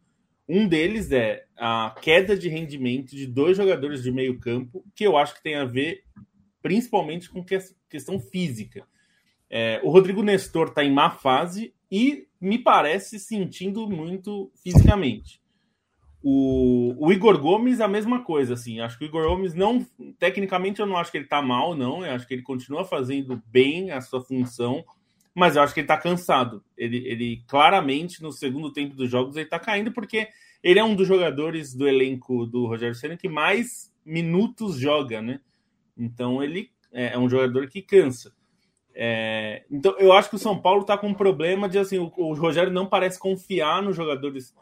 Um 0.48 0.66
deles 0.66 1.12
é 1.12 1.44
a 1.56 1.94
queda 2.02 2.36
de 2.36 2.48
rendimento 2.48 3.14
de 3.14 3.26
dois 3.26 3.56
jogadores 3.56 4.02
de 4.02 4.10
meio 4.10 4.40
campo, 4.40 4.84
que 4.96 5.06
eu 5.06 5.16
acho 5.16 5.36
que 5.36 5.42
tem 5.44 5.54
a 5.54 5.64
ver 5.64 6.02
principalmente 6.60 7.30
com 7.30 7.44
questão 7.88 8.18
física. 8.18 8.84
É, 9.48 9.80
o 9.84 9.90
Rodrigo 9.90 10.24
Nestor 10.24 10.68
está 10.68 10.82
em 10.82 10.92
má 10.92 11.08
fase 11.08 11.72
e 11.88 12.26
me 12.40 12.58
parece 12.58 13.20
sentindo 13.20 13.88
muito 13.88 14.50
fisicamente. 14.60 15.40
O, 16.22 17.06
o, 17.06 17.12
Igor 17.12 17.38
Gomes, 17.38 17.80
a 17.80 17.86
mesma 17.86 18.22
coisa, 18.24 18.54
assim. 18.54 18.80
Acho 18.80 18.98
que 18.98 19.04
o 19.04 19.06
Igor 19.06 19.28
Gomes 19.28 19.54
não. 19.54 19.86
Tecnicamente, 20.18 20.80
eu 20.80 20.86
não 20.86 20.96
acho 20.96 21.12
que 21.12 21.18
ele 21.18 21.26
tá 21.26 21.40
mal, 21.40 21.76
não. 21.76 22.04
Eu 22.04 22.12
acho 22.12 22.26
que 22.26 22.34
ele 22.34 22.42
continua 22.42 22.84
fazendo 22.84 23.40
bem 23.46 23.92
a 23.92 24.00
sua 24.00 24.20
função, 24.20 24.84
mas 25.34 25.54
eu 25.54 25.62
acho 25.62 25.72
que 25.72 25.80
ele 25.80 25.86
tá 25.86 25.96
cansado. 25.96 26.62
Ele, 26.76 26.98
ele 27.06 27.44
claramente, 27.46 28.20
no 28.20 28.32
segundo 28.32 28.72
tempo 28.72 28.96
dos 28.96 29.08
jogos, 29.08 29.36
ele 29.36 29.48
tá 29.48 29.60
caindo, 29.60 29.92
porque 29.92 30.28
ele 30.62 30.80
é 30.80 30.84
um 30.84 30.96
dos 30.96 31.06
jogadores 31.06 31.72
do 31.72 31.86
elenco 31.86 32.46
do 32.46 32.66
Rogério 32.66 32.94
Senna 32.94 33.16
que 33.16 33.28
mais 33.28 33.92
minutos 34.04 34.76
joga, 34.76 35.22
né? 35.22 35.40
Então, 35.96 36.42
ele 36.42 36.70
é, 36.92 37.14
é 37.14 37.18
um 37.18 37.28
jogador 37.28 37.68
que 37.68 37.80
cansa. 37.80 38.32
É, 38.92 39.64
então, 39.70 39.94
eu 39.98 40.12
acho 40.12 40.28
que 40.28 40.34
o 40.34 40.40
São 40.40 40.60
Paulo 40.60 40.84
tá 40.84 40.98
com 40.98 41.06
um 41.06 41.14
problema 41.14 41.68
de 41.68 41.78
assim, 41.78 41.98
o, 41.98 42.12
o 42.16 42.34
Rogério 42.34 42.72
não 42.72 42.86
parece 42.86 43.20
confiar 43.20 43.80
nos 43.80 43.94
jogadores 43.94 44.52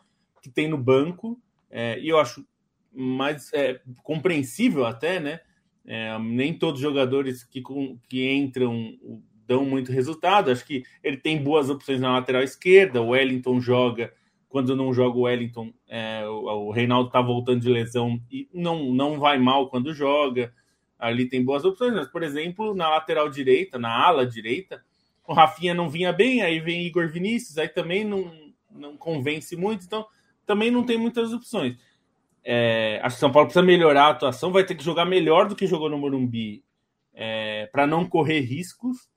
que 0.42 0.50
tem 0.50 0.68
no 0.68 0.76
banco 0.76 1.40
é, 1.78 2.00
e 2.00 2.08
eu 2.08 2.18
acho 2.18 2.42
mais 2.90 3.52
é, 3.52 3.78
compreensível 4.02 4.86
até, 4.86 5.20
né? 5.20 5.40
É, 5.86 6.18
nem 6.18 6.54
todos 6.54 6.80
os 6.80 6.82
jogadores 6.82 7.44
que, 7.44 7.62
que 8.08 8.32
entram 8.32 8.94
dão 9.46 9.62
muito 9.66 9.92
resultado. 9.92 10.50
Acho 10.50 10.64
que 10.64 10.84
ele 11.04 11.18
tem 11.18 11.42
boas 11.42 11.68
opções 11.68 12.00
na 12.00 12.12
lateral 12.12 12.42
esquerda. 12.42 13.02
O 13.02 13.08
Wellington 13.08 13.60
joga. 13.60 14.10
Quando 14.48 14.74
não 14.74 14.90
joga 14.90 15.18
o 15.18 15.22
Wellington, 15.22 15.70
é, 15.86 16.26
o, 16.26 16.68
o 16.68 16.70
Reinaldo 16.70 17.08
está 17.08 17.20
voltando 17.20 17.60
de 17.60 17.68
lesão 17.68 18.18
e 18.30 18.48
não, 18.54 18.94
não 18.94 19.20
vai 19.20 19.38
mal 19.38 19.68
quando 19.68 19.92
joga. 19.92 20.54
Ali 20.98 21.28
tem 21.28 21.44
boas 21.44 21.62
opções. 21.66 21.92
Mas, 21.92 22.08
por 22.08 22.22
exemplo, 22.22 22.74
na 22.74 22.88
lateral 22.88 23.28
direita, 23.28 23.78
na 23.78 23.94
ala 23.94 24.24
direita, 24.26 24.82
o 25.28 25.34
Rafinha 25.34 25.74
não 25.74 25.90
vinha 25.90 26.10
bem. 26.10 26.40
Aí 26.40 26.58
vem 26.58 26.86
Igor 26.86 27.06
Vinícius, 27.10 27.58
aí 27.58 27.68
também 27.68 28.02
não, 28.02 28.32
não 28.70 28.96
convence 28.96 29.54
muito. 29.54 29.84
Então, 29.84 30.06
também 30.46 30.70
não 30.70 30.84
tem 30.84 30.96
muitas 30.96 31.32
opções. 31.32 31.76
É, 32.44 33.00
acho 33.02 33.16
que 33.16 33.20
São 33.20 33.32
Paulo 33.32 33.48
precisa 33.48 33.66
melhorar 33.66 34.04
a 34.04 34.10
atuação, 34.10 34.52
vai 34.52 34.64
ter 34.64 34.76
que 34.76 34.84
jogar 34.84 35.04
melhor 35.04 35.48
do 35.48 35.56
que 35.56 35.66
jogou 35.66 35.90
no 35.90 35.98
Morumbi 35.98 36.62
é, 37.12 37.66
para 37.72 37.86
não 37.86 38.06
correr 38.06 38.40
riscos 38.40 39.08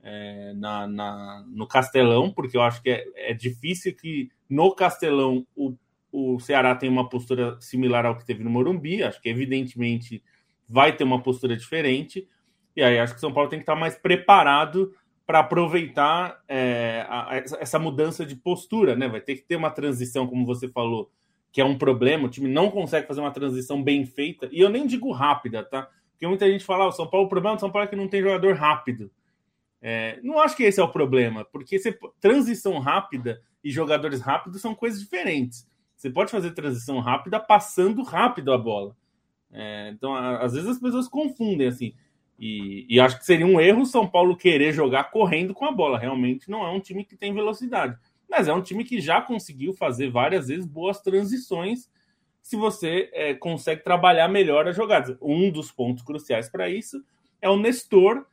é, 0.00 0.52
na, 0.54 0.86
na, 0.86 1.44
no 1.48 1.66
Castelão, 1.66 2.32
porque 2.32 2.56
eu 2.56 2.62
acho 2.62 2.80
que 2.80 2.90
é, 2.90 3.04
é 3.16 3.34
difícil 3.34 3.96
que 3.96 4.30
no 4.48 4.72
Castelão 4.74 5.44
o, 5.56 5.74
o 6.12 6.38
Ceará 6.38 6.74
tenha 6.74 6.92
uma 6.92 7.08
postura 7.08 7.60
similar 7.60 8.06
ao 8.06 8.16
que 8.16 8.24
teve 8.24 8.44
no 8.44 8.50
Morumbi. 8.50 9.02
Acho 9.02 9.20
que 9.20 9.28
evidentemente 9.28 10.22
vai 10.68 10.94
ter 10.94 11.04
uma 11.04 11.22
postura 11.22 11.56
diferente. 11.56 12.28
E 12.76 12.82
aí 12.82 12.98
acho 12.98 13.14
que 13.14 13.20
São 13.20 13.32
Paulo 13.32 13.50
tem 13.50 13.58
que 13.58 13.64
estar 13.64 13.74
mais 13.74 13.96
preparado 13.96 14.94
para 15.28 15.40
aproveitar 15.40 16.42
é, 16.48 17.04
a, 17.06 17.34
a, 17.34 17.36
essa 17.36 17.78
mudança 17.78 18.24
de 18.24 18.34
postura, 18.34 18.96
né? 18.96 19.06
Vai 19.06 19.20
ter 19.20 19.36
que 19.36 19.42
ter 19.42 19.56
uma 19.56 19.70
transição, 19.70 20.26
como 20.26 20.46
você 20.46 20.66
falou, 20.66 21.10
que 21.52 21.60
é 21.60 21.64
um 21.66 21.76
problema. 21.76 22.24
O 22.24 22.30
time 22.30 22.48
não 22.48 22.70
consegue 22.70 23.06
fazer 23.06 23.20
uma 23.20 23.30
transição 23.30 23.82
bem 23.82 24.06
feita. 24.06 24.48
E 24.50 24.58
eu 24.58 24.70
nem 24.70 24.86
digo 24.86 25.12
rápida, 25.12 25.62
tá? 25.62 25.86
Porque 26.12 26.26
muita 26.26 26.50
gente 26.50 26.64
fala, 26.64 26.84
ah, 26.84 26.88
o 26.88 26.92
São 26.92 27.06
Paulo, 27.06 27.26
o 27.26 27.28
problema 27.28 27.56
do 27.56 27.60
São 27.60 27.70
Paulo 27.70 27.84
é 27.84 27.90
que 27.90 27.94
não 27.94 28.08
tem 28.08 28.22
jogador 28.22 28.54
rápido. 28.56 29.10
É, 29.82 30.18
não 30.22 30.38
acho 30.38 30.56
que 30.56 30.62
esse 30.62 30.80
é 30.80 30.82
o 30.82 30.88
problema, 30.90 31.44
porque 31.44 31.78
você, 31.78 31.96
transição 32.18 32.78
rápida 32.78 33.42
e 33.62 33.70
jogadores 33.70 34.22
rápidos 34.22 34.62
são 34.62 34.74
coisas 34.74 34.98
diferentes. 34.98 35.68
Você 35.94 36.08
pode 36.08 36.30
fazer 36.30 36.52
transição 36.52 37.00
rápida 37.00 37.38
passando 37.38 38.02
rápido 38.02 38.50
a 38.50 38.56
bola. 38.56 38.96
É, 39.52 39.90
então, 39.90 40.14
às 40.14 40.54
vezes 40.54 40.70
as 40.70 40.78
pessoas 40.78 41.06
confundem 41.06 41.66
assim. 41.66 41.92
E, 42.38 42.86
e, 42.88 43.00
acho 43.00 43.18
que 43.18 43.26
seria 43.26 43.46
um 43.46 43.60
erro 43.60 43.84
São 43.84 44.06
Paulo 44.06 44.36
querer 44.36 44.72
jogar 44.72 45.10
correndo 45.10 45.52
com 45.52 45.64
a 45.64 45.72
bola. 45.72 45.98
Realmente 45.98 46.48
não 46.48 46.64
é 46.64 46.70
um 46.70 46.78
time 46.78 47.04
que 47.04 47.16
tem 47.16 47.34
velocidade. 47.34 47.98
mas 48.30 48.46
é 48.46 48.52
um 48.52 48.62
time 48.62 48.84
que 48.84 49.00
já 49.00 49.20
conseguiu 49.20 49.72
fazer 49.72 50.10
várias 50.10 50.48
vezes 50.48 50.66
boas 50.66 51.00
transições 51.00 51.90
se 52.40 52.56
você 52.56 53.10
é, 53.12 53.34
consegue 53.34 53.82
trabalhar 53.82 54.28
melhor 54.28 54.68
as 54.68 54.76
jogadas. 54.76 55.16
Um 55.20 55.50
dos 55.50 55.72
pontos 55.72 56.02
cruciais 56.04 56.48
para 56.48 56.68
isso 56.68 57.02
é 57.42 57.48
o 57.48 57.58
Nestor 57.58 58.24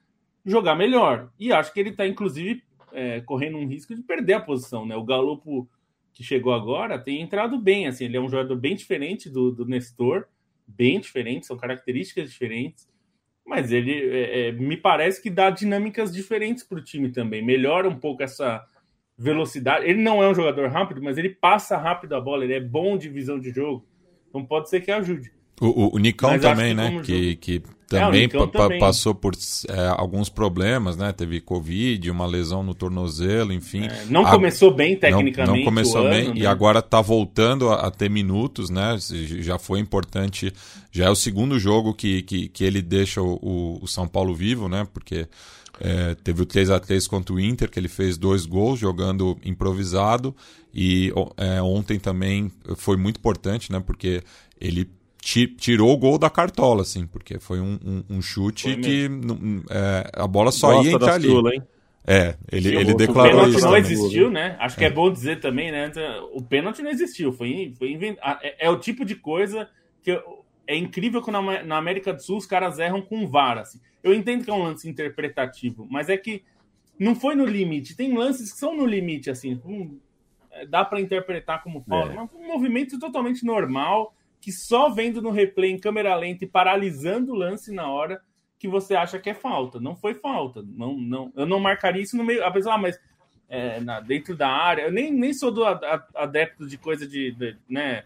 jogar 0.45 0.75
melhor. 0.75 1.31
E 1.39 1.51
acho 1.51 1.73
que 1.73 1.79
ele 1.79 1.89
está, 1.89 2.07
inclusive, 2.07 2.63
é, 2.93 3.21
correndo 3.21 3.57
um 3.57 3.67
risco 3.67 3.95
de 3.95 4.01
perder 4.03 4.33
a 4.33 4.39
posição. 4.39 4.85
Né? 4.85 4.95
O 4.95 5.03
Galopo, 5.03 5.67
que 6.13 6.23
chegou 6.23 6.53
agora, 6.53 6.99
tem 6.99 7.21
entrado 7.21 7.59
bem. 7.59 7.87
Assim, 7.87 8.05
ele 8.05 8.17
é 8.17 8.21
um 8.21 8.29
jogador 8.29 8.55
bem 8.55 8.75
diferente 8.75 9.29
do, 9.29 9.51
do 9.51 9.65
Nestor, 9.65 10.25
bem 10.67 10.99
diferente, 10.99 11.45
são 11.45 11.57
características 11.57 12.31
diferentes. 12.31 12.87
Mas 13.45 13.71
ele 13.71 13.93
é, 13.93 14.47
é 14.47 14.51
me 14.51 14.75
parece 14.75 15.21
que 15.21 15.29
dá 15.29 15.49
dinâmicas 15.49 16.11
diferentes 16.11 16.63
para 16.63 16.79
o 16.79 16.83
time 16.83 17.11
também. 17.11 17.43
Melhora 17.43 17.87
um 17.87 17.95
pouco 17.95 18.23
essa 18.23 18.65
velocidade. 19.17 19.85
Ele 19.85 20.01
não 20.01 20.21
é 20.21 20.29
um 20.29 20.35
jogador 20.35 20.69
rápido, 20.69 21.01
mas 21.01 21.17
ele 21.17 21.29
passa 21.29 21.77
rápido 21.77 22.15
a 22.15 22.21
bola, 22.21 22.43
ele 22.43 22.55
é 22.55 22.59
bom 22.59 22.97
de 22.97 23.09
visão 23.09 23.39
de 23.39 23.51
jogo. 23.51 23.85
Então 24.29 24.45
pode 24.45 24.69
ser 24.69 24.81
que 24.81 24.91
ajude. 24.91 25.31
O, 25.61 25.67
o, 25.67 25.95
o 25.95 25.99
Nicão 25.99 26.37
também, 26.39 26.69
que 26.69 26.73
né? 26.73 27.01
Que, 27.01 27.35
que 27.37 27.63
também, 27.87 28.25
é, 28.25 28.47
também, 28.47 28.79
passou 28.79 29.13
por 29.13 29.33
é, 29.69 29.87
alguns 29.89 30.27
problemas, 30.27 30.97
né? 30.97 31.11
Teve 31.11 31.39
Covid, 31.39 32.09
uma 32.09 32.25
lesão 32.25 32.63
no 32.63 32.73
tornozelo, 32.73 33.53
enfim. 33.53 33.85
É, 33.85 34.05
não 34.09 34.25
a... 34.25 34.31
começou 34.31 34.73
bem 34.73 34.97
tecnicamente. 34.97 35.47
Não, 35.47 35.57
não 35.57 35.63
começou 35.63 36.03
bem 36.09 36.27
ano, 36.27 36.37
e 36.37 36.41
né? 36.41 36.47
agora 36.47 36.79
está 36.79 36.99
voltando 36.99 37.69
a, 37.69 37.87
a, 37.87 37.91
ter 37.91 38.09
minutos, 38.09 38.71
né? 38.71 38.97
Já 39.39 39.59
foi 39.59 39.79
importante. 39.79 40.51
Já 40.91 41.05
é 41.05 41.09
o 41.09 41.15
segundo 41.15 41.59
jogo 41.59 41.93
que, 41.93 42.23
que, 42.23 42.47
que 42.47 42.63
ele 42.63 42.81
deixa 42.81 43.21
o, 43.21 43.79
o 43.81 43.87
São 43.87 44.07
Paulo 44.07 44.33
vivo, 44.33 44.67
né? 44.67 44.87
Porque 44.91 45.27
é, 45.79 46.15
teve 46.15 46.41
o 46.41 46.45
3 46.45 46.71
a 46.71 46.79
3 46.79 47.07
contra 47.07 47.35
o 47.35 47.39
Inter, 47.39 47.69
que 47.69 47.79
ele 47.79 47.87
fez 47.87 48.17
dois 48.17 48.47
gols 48.47 48.79
jogando 48.79 49.37
improvisado. 49.45 50.35
E 50.73 51.13
é, 51.37 51.61
ontem 51.61 51.99
também 51.99 52.51
foi 52.77 52.97
muito 52.97 53.17
importante, 53.17 53.71
né? 53.71 53.79
Porque 53.79 54.23
ele 54.59 54.89
tirou 55.25 55.91
o 55.91 55.97
gol 55.97 56.19
da 56.19 56.29
cartola, 56.29 56.83
assim, 56.83 57.07
porque 57.07 57.39
foi 57.39 57.59
um, 57.59 57.79
um, 57.83 58.17
um 58.17 58.21
chute 58.21 58.75
que 58.77 59.09
é, 59.71 60.11
a 60.13 60.27
bola 60.27 60.51
só 60.51 60.73
Gosta 60.73 60.87
ia 60.87 60.95
entrar 60.95 61.13
ali. 61.15 61.27
Sula, 61.27 61.51
é, 62.07 62.35
ele, 62.51 62.75
ele 62.75 62.93
declarou 62.93 63.31
o 63.31 63.35
pênalti 63.37 63.57
isso. 63.57 63.65
não 63.65 63.77
existiu, 63.77 64.29
né? 64.29 64.55
Acho 64.59 64.77
que 64.77 64.83
é. 64.83 64.87
é. 64.87 64.91
bom 64.91 65.11
dizer 65.11 65.39
também, 65.39 65.71
né? 65.71 65.91
O 66.33 66.43
pênalti 66.43 66.83
não 66.83 66.91
existiu, 66.91 67.33
foi, 67.33 67.73
foi 67.79 67.91
inventado. 67.91 68.39
É, 68.43 68.67
é, 68.67 68.69
o 68.69 68.77
tipo 68.77 69.03
de 69.03 69.15
coisa 69.15 69.67
que 70.03 70.11
é 70.67 70.77
incrível 70.77 71.23
que 71.23 71.31
na, 71.31 71.63
na, 71.63 71.77
América 71.77 72.13
do 72.13 72.21
Sul 72.21 72.37
os 72.37 72.45
caras 72.45 72.77
erram 72.77 73.01
com 73.01 73.27
VAR, 73.27 73.57
assim. 73.57 73.79
Eu 74.03 74.13
entendo 74.13 74.43
que 74.43 74.51
é 74.51 74.53
um 74.53 74.61
lance 74.61 74.87
interpretativo, 74.87 75.87
mas 75.89 76.07
é 76.07 76.15
que 76.17 76.43
não 76.99 77.15
foi 77.15 77.33
no 77.33 77.45
limite. 77.45 77.95
Tem 77.95 78.15
lances 78.15 78.53
que 78.53 78.59
são 78.59 78.77
no 78.77 78.85
limite, 78.85 79.31
assim. 79.31 79.59
É, 80.51 80.67
dá 80.67 80.85
para 80.85 81.01
interpretar 81.01 81.63
como 81.63 81.83
falta. 81.89 82.13
É. 82.13 82.21
Um 82.21 82.47
movimento 82.47 82.99
totalmente 82.99 83.43
normal 83.43 84.13
que 84.45 84.51
só 84.51 84.91
vendo 84.91 85.23
no 85.23 85.31
replay 85.31 85.71
em 85.71 85.79
câmera 85.79 86.15
lenta 86.15 86.43
e 86.43 86.47
paralisando 86.47 87.31
o 87.31 87.35
lance 87.35 87.73
na 87.73 87.89
hora 87.89 88.21
que 88.59 88.67
você 88.67 88.93
acha 88.93 89.17
que 89.17 89.31
é 89.31 89.33
falta. 89.33 89.79
Não 89.79 89.95
foi 89.95 90.13
falta. 90.13 90.61
Não, 90.61 90.95
não, 90.95 91.33
eu 91.35 91.47
não 91.47 91.59
marcaria 91.59 92.03
isso 92.03 92.15
no 92.15 92.23
meio. 92.23 92.45
Apesar, 92.45 92.75
ah, 92.75 92.77
mas 92.77 92.99
é, 93.49 93.79
na, 93.79 93.99
dentro 93.99 94.37
da 94.37 94.47
área. 94.47 94.83
Eu 94.83 94.91
nem, 94.91 95.11
nem 95.11 95.33
sou 95.33 95.49
do 95.49 95.65
adepto 95.65 96.67
de 96.67 96.77
coisa 96.77 97.07
de, 97.07 97.31
de 97.31 97.57
né? 97.67 98.03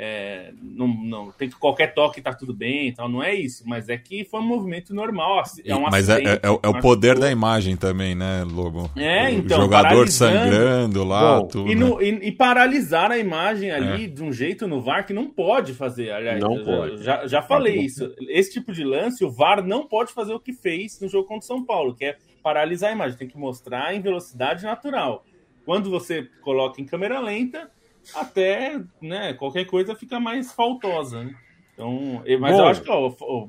É, 0.00 0.52
não, 0.62 0.86
não 0.86 1.32
tem 1.32 1.48
que 1.48 1.56
qualquer 1.56 1.92
toque 1.92 2.22
tá 2.22 2.32
tudo 2.32 2.54
bem, 2.54 2.86
então 2.86 3.08
não 3.08 3.20
é 3.20 3.34
isso, 3.34 3.64
mas 3.66 3.88
é 3.88 3.98
que 3.98 4.24
foi 4.24 4.38
um 4.38 4.46
movimento 4.46 4.94
normal. 4.94 5.42
É 5.64 5.74
um 5.74 5.90
mas 5.90 6.08
é, 6.08 6.22
é, 6.22 6.40
é, 6.40 6.68
o 6.68 6.80
poder 6.80 7.18
da 7.18 7.28
imagem 7.28 7.76
também, 7.76 8.14
né, 8.14 8.44
Lobo? 8.44 8.88
É, 8.96 9.28
então. 9.32 9.58
O 9.58 9.62
jogador 9.62 10.06
sangrando 10.06 11.02
lá, 11.02 11.40
Bom, 11.40 11.48
tudo. 11.48 11.68
E, 11.68 11.74
no, 11.74 12.00
e, 12.00 12.28
e, 12.28 12.30
paralisar 12.30 13.10
a 13.10 13.18
imagem 13.18 13.72
ali 13.72 14.04
é. 14.04 14.06
de 14.06 14.22
um 14.22 14.32
jeito 14.32 14.68
no 14.68 14.80
VAR 14.80 15.04
que 15.04 15.12
não 15.12 15.26
pode 15.28 15.74
fazer. 15.74 16.12
Aliás, 16.12 16.38
não 16.38 16.64
pode. 16.64 17.02
Já, 17.02 17.26
já 17.26 17.42
falei 17.42 17.80
isso. 17.80 18.14
Esse 18.28 18.52
tipo 18.52 18.72
de 18.72 18.84
lance, 18.84 19.24
o 19.24 19.30
VAR 19.32 19.66
não 19.66 19.84
pode 19.84 20.12
fazer 20.12 20.32
o 20.32 20.38
que 20.38 20.52
fez 20.52 21.00
no 21.00 21.08
jogo 21.08 21.26
contra 21.26 21.42
o 21.42 21.48
São 21.48 21.64
Paulo, 21.64 21.96
que 21.96 22.04
é 22.04 22.16
paralisar 22.40 22.90
a 22.90 22.92
imagem, 22.92 23.18
tem 23.18 23.26
que 23.26 23.36
mostrar 23.36 23.92
em 23.92 24.00
velocidade 24.00 24.62
natural. 24.62 25.24
Quando 25.64 25.90
você 25.90 26.28
coloca 26.40 26.80
em 26.80 26.84
câmera 26.84 27.18
lenta 27.18 27.68
até 28.14 28.80
né, 29.00 29.34
qualquer 29.34 29.64
coisa 29.64 29.94
fica 29.94 30.18
mais 30.20 30.52
faltosa. 30.52 31.24
Né? 31.24 31.34
Então, 31.74 32.22
mas 32.40 32.56
Bom. 32.56 32.60
eu 32.60 32.66
acho 32.66 32.82
que 32.82 32.90
ó, 32.90 33.14
ó, 33.20 33.48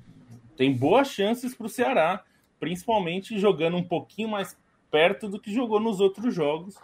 tem 0.55 0.73
boas 0.73 1.09
chances 1.09 1.55
para 1.55 1.65
o 1.65 1.69
Ceará, 1.69 2.23
principalmente 2.59 3.39
jogando 3.39 3.77
um 3.77 3.83
pouquinho 3.83 4.29
mais 4.29 4.57
perto 4.91 5.27
do 5.27 5.39
que 5.39 5.53
jogou 5.53 5.79
nos 5.79 5.99
outros 5.99 6.33
jogos. 6.33 6.75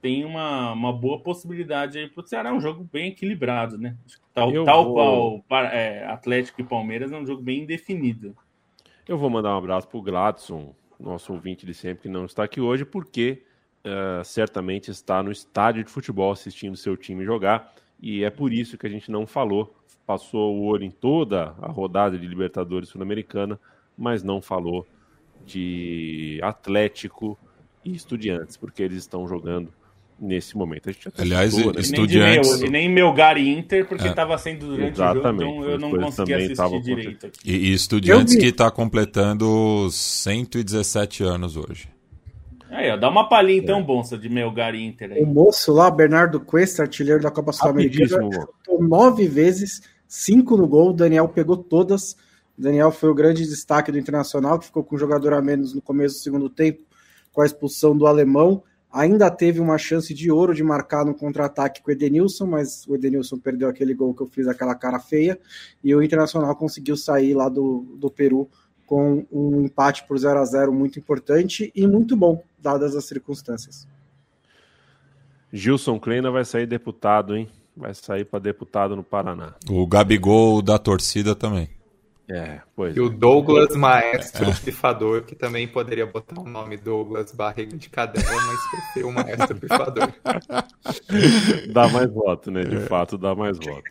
Tem 0.00 0.24
uma, 0.24 0.72
uma 0.72 0.92
boa 0.92 1.20
possibilidade 1.20 1.98
aí 1.98 2.08
para 2.08 2.22
o 2.24 2.26
Ceará. 2.26 2.48
É 2.48 2.52
um 2.52 2.60
jogo 2.60 2.88
bem 2.90 3.08
equilibrado, 3.08 3.76
né? 3.76 3.96
Tal, 4.32 4.64
tal 4.64 4.92
qual 4.94 5.44
é, 5.64 6.06
Atlético 6.06 6.60
e 6.60 6.64
Palmeiras 6.64 7.12
é 7.12 7.16
um 7.16 7.26
jogo 7.26 7.42
bem 7.42 7.60
indefinido. 7.60 8.34
Eu 9.06 9.18
vou 9.18 9.28
mandar 9.28 9.54
um 9.54 9.58
abraço 9.58 9.88
para 9.88 9.98
o 9.98 10.02
Gladson, 10.02 10.74
nosso 10.98 11.32
ouvinte 11.32 11.66
de 11.66 11.74
sempre 11.74 12.02
que 12.02 12.08
não 12.08 12.24
está 12.24 12.44
aqui 12.44 12.60
hoje, 12.60 12.84
porque 12.84 13.42
uh, 13.84 14.24
certamente 14.24 14.90
está 14.90 15.22
no 15.22 15.30
estádio 15.30 15.84
de 15.84 15.90
futebol 15.90 16.32
assistindo 16.32 16.76
seu 16.76 16.96
time 16.96 17.24
jogar, 17.24 17.74
e 18.00 18.24
é 18.24 18.30
por 18.30 18.52
isso 18.52 18.78
que 18.78 18.86
a 18.86 18.90
gente 18.90 19.10
não 19.10 19.26
falou. 19.26 19.74
Passou 20.06 20.56
o 20.56 20.64
olho 20.64 20.84
em 20.84 20.90
toda 20.90 21.54
a 21.60 21.68
rodada 21.68 22.18
de 22.18 22.26
Libertadores 22.26 22.88
Sul-Americana, 22.88 23.60
mas 23.96 24.22
não 24.22 24.40
falou 24.40 24.86
de 25.44 26.40
Atlético 26.42 27.38
e 27.84 27.94
Estudiantes, 27.94 28.56
porque 28.56 28.82
eles 28.82 28.98
estão 28.98 29.26
jogando 29.28 29.72
nesse 30.20 30.56
momento. 30.56 30.90
Aliás, 31.16 31.54
citou, 31.54 31.72
né? 31.72 31.80
estudiantes. 31.80 32.60
E 32.60 32.68
nem, 32.68 32.88
meu, 32.88 33.06
Melgar 33.06 33.38
e 33.38 33.48
Inter, 33.48 33.86
porque 33.86 34.06
estava 34.06 34.34
é. 34.34 34.38
sendo 34.38 34.66
durante 34.66 34.94
Exatamente, 34.94 35.44
o 35.44 35.54
jogo, 35.54 35.58
então 35.60 35.70
eu 35.70 35.78
não 35.78 35.90
consegui 35.90 36.34
assistir 36.34 36.82
direito. 36.82 37.26
Aqui. 37.26 37.38
E, 37.44 37.56
e 37.56 37.72
estudiantes 37.72 38.34
que 38.34 38.46
está 38.46 38.70
completando 38.70 39.88
117 39.90 41.22
anos 41.22 41.56
hoje. 41.56 41.88
Aí, 42.70 42.90
ó, 42.90 42.96
dá 42.96 43.08
uma 43.08 43.28
palhinha 43.28 43.58
então, 43.58 43.80
é. 43.80 43.82
Bonsa, 43.82 44.16
de 44.16 44.28
Melgar 44.28 44.74
e 44.74 44.84
Inter. 44.84 45.12
Aí. 45.12 45.22
O 45.22 45.26
moço 45.26 45.72
lá, 45.72 45.90
Bernardo 45.90 46.40
Cuesta, 46.40 46.82
artilheiro 46.82 47.22
da 47.22 47.30
Copa 47.30 47.52
Sul-Americana, 47.52 48.30
chutou 48.32 48.82
nove 48.82 49.26
vezes, 49.26 49.82
cinco 50.06 50.56
no 50.56 50.66
gol. 50.68 50.90
O 50.90 50.94
Daniel 50.94 51.28
pegou 51.28 51.56
todas. 51.56 52.12
O 52.56 52.62
Daniel 52.62 52.92
foi 52.92 53.10
o 53.10 53.14
grande 53.14 53.44
destaque 53.44 53.90
do 53.90 53.98
Internacional, 53.98 54.58
que 54.58 54.66
ficou 54.66 54.84
com 54.84 54.94
um 54.94 54.98
jogador 54.98 55.32
a 55.34 55.42
menos 55.42 55.74
no 55.74 55.82
começo 55.82 56.16
do 56.16 56.22
segundo 56.22 56.48
tempo, 56.48 56.82
com 57.32 57.42
a 57.42 57.46
expulsão 57.46 57.96
do 57.96 58.06
alemão. 58.06 58.62
Ainda 58.92 59.30
teve 59.30 59.60
uma 59.60 59.78
chance 59.78 60.12
de 60.12 60.30
ouro 60.32 60.52
de 60.52 60.64
marcar 60.64 61.04
no 61.04 61.14
contra-ataque 61.14 61.80
com 61.80 61.90
o 61.90 61.92
Edenilson, 61.92 62.46
mas 62.46 62.86
o 62.88 62.96
Edenilson 62.96 63.38
perdeu 63.38 63.68
aquele 63.68 63.94
gol 63.94 64.12
que 64.12 64.22
eu 64.22 64.26
fiz, 64.26 64.48
aquela 64.48 64.74
cara 64.74 64.98
feia, 64.98 65.38
e 65.82 65.94
o 65.94 66.02
Internacional 66.02 66.56
conseguiu 66.56 66.96
sair 66.96 67.32
lá 67.34 67.48
do, 67.48 67.96
do 67.96 68.10
Peru 68.10 68.48
com 68.90 69.24
um 69.30 69.62
empate 69.62 70.02
por 70.02 70.18
0 70.18 70.40
a 70.40 70.44
0 70.44 70.72
muito 70.72 70.98
importante 70.98 71.70
e 71.76 71.86
muito 71.86 72.16
bom, 72.16 72.42
dadas 72.58 72.96
as 72.96 73.04
circunstâncias. 73.04 73.86
Gilson 75.52 76.00
Kleina 76.00 76.28
vai 76.28 76.44
sair 76.44 76.66
deputado, 76.66 77.36
hein? 77.36 77.48
Vai 77.76 77.94
sair 77.94 78.24
para 78.24 78.40
deputado 78.40 78.96
no 78.96 79.04
Paraná. 79.04 79.54
O 79.70 79.86
Gabigol 79.86 80.60
da 80.60 80.76
torcida 80.76 81.36
também. 81.36 81.70
É, 82.32 82.60
pois. 82.76 82.96
E 82.96 83.00
é. 83.00 83.02
o 83.02 83.08
Douglas 83.08 83.74
Maestro 83.74 84.48
é. 84.48 84.54
Pifador, 84.54 85.22
que 85.22 85.34
também 85.34 85.66
poderia 85.66 86.06
botar 86.06 86.40
o 86.40 86.44
nome 86.44 86.76
Douglas 86.76 87.32
Barriga 87.32 87.76
de 87.76 87.90
Cadela, 87.90 88.24
mas 88.24 88.70
prefiro 88.70 89.08
o 89.08 89.12
Maestro 89.12 89.56
Pifador. 89.56 90.12
dá 91.74 91.88
mais 91.88 92.08
voto, 92.12 92.52
né? 92.52 92.62
De 92.62 92.78
fato, 92.86 93.18
dá 93.18 93.34
mais 93.34 93.58
voto. 93.58 93.82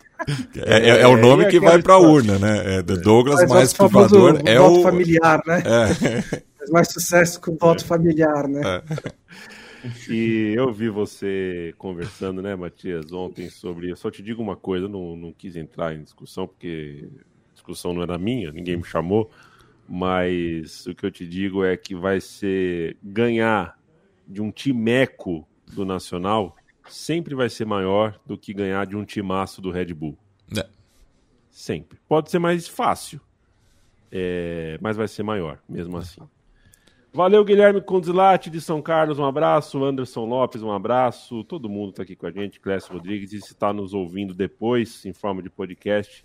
É, 0.56 0.88
é, 0.88 1.00
é 1.02 1.06
o 1.06 1.18
nome 1.18 1.46
que 1.46 1.60
vai 1.60 1.82
para 1.82 1.94
a 1.94 1.98
urna, 1.98 2.38
né? 2.38 2.76
É, 2.76 2.82
do 2.82 2.98
Douglas 2.98 3.46
Maestro 3.46 3.86
Pifador 3.86 4.40
é 4.46 4.58
o. 4.58 4.70
Voto 4.70 4.82
familiar, 4.82 5.42
né? 5.46 5.62
É. 5.70 6.42
Faz 6.60 6.70
mais 6.70 6.92
sucesso 6.92 7.40
com 7.40 7.52
o 7.52 7.56
voto 7.56 7.86
familiar, 7.86 8.46
né? 8.46 8.60
É. 8.64 9.12
E 10.10 10.52
eu 10.54 10.70
vi 10.72 10.90
você 10.90 11.74
conversando, 11.78 12.42
né, 12.42 12.54
Matias, 12.54 13.12
ontem 13.12 13.48
sobre. 13.48 13.90
Eu 13.90 13.96
só 13.96 14.10
te 14.10 14.22
digo 14.22 14.42
uma 14.42 14.56
coisa, 14.56 14.86
não, 14.86 15.16
não 15.16 15.32
quis 15.32 15.56
entrar 15.56 15.94
em 15.94 16.02
discussão, 16.02 16.46
porque 16.46 17.08
discussão 17.60 17.92
não 17.92 18.02
era 18.02 18.18
minha, 18.18 18.50
ninguém 18.50 18.76
me 18.76 18.84
chamou, 18.84 19.30
mas 19.88 20.86
o 20.86 20.94
que 20.94 21.04
eu 21.04 21.10
te 21.10 21.26
digo 21.26 21.64
é 21.64 21.76
que 21.76 21.94
vai 21.94 22.20
ser 22.20 22.96
ganhar 23.02 23.78
de 24.26 24.40
um 24.40 24.50
timeco 24.50 25.46
do 25.72 25.84
Nacional 25.84 26.56
sempre 26.88 27.34
vai 27.34 27.48
ser 27.48 27.64
maior 27.64 28.18
do 28.26 28.36
que 28.36 28.52
ganhar 28.52 28.84
de 28.86 28.96
um 28.96 29.04
timaço 29.04 29.60
do 29.60 29.70
Red 29.70 29.94
Bull. 29.94 30.16
É. 30.56 30.66
Sempre. 31.50 31.98
Pode 32.08 32.30
ser 32.30 32.38
mais 32.38 32.66
fácil, 32.66 33.20
é, 34.10 34.78
mas 34.80 34.96
vai 34.96 35.06
ser 35.06 35.22
maior, 35.22 35.60
mesmo 35.68 35.96
assim. 35.96 36.20
Valeu, 37.12 37.44
Guilherme 37.44 37.80
Conzilati 37.80 38.48
de 38.48 38.60
São 38.60 38.80
Carlos, 38.80 39.18
um 39.18 39.24
abraço. 39.24 39.82
Anderson 39.82 40.24
Lopes, 40.26 40.62
um 40.62 40.70
abraço. 40.70 41.42
Todo 41.42 41.68
mundo 41.68 41.90
está 41.90 42.04
aqui 42.04 42.14
com 42.14 42.26
a 42.26 42.30
gente, 42.30 42.60
Clécio 42.60 42.92
Rodrigues. 42.92 43.32
E 43.32 43.40
se 43.40 43.52
está 43.52 43.72
nos 43.72 43.92
ouvindo 43.92 44.32
depois, 44.32 45.04
em 45.04 45.12
forma 45.12 45.42
de 45.42 45.50
podcast, 45.50 46.24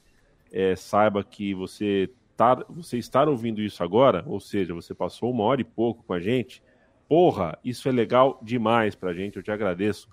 é, 0.55 0.75
saiba 0.75 1.23
que 1.23 1.53
você, 1.53 2.09
tá, 2.35 2.55
você 2.67 2.97
estar 2.97 3.29
ouvindo 3.29 3.61
isso 3.61 3.83
agora, 3.83 4.23
ou 4.25 4.39
seja, 4.39 4.73
você 4.73 4.95
passou 4.95 5.29
uma 5.29 5.43
hora 5.43 5.61
e 5.61 5.65
pouco 5.65 6.03
com 6.03 6.13
a 6.13 6.19
gente, 6.19 6.63
Porra, 7.07 7.57
isso 7.63 7.87
é 7.87 7.91
legal 7.91 8.39
demais 8.41 8.95
pra 8.95 9.13
gente. 9.13 9.37
Eu 9.37 9.43
te 9.43 9.51
agradeço 9.51 10.09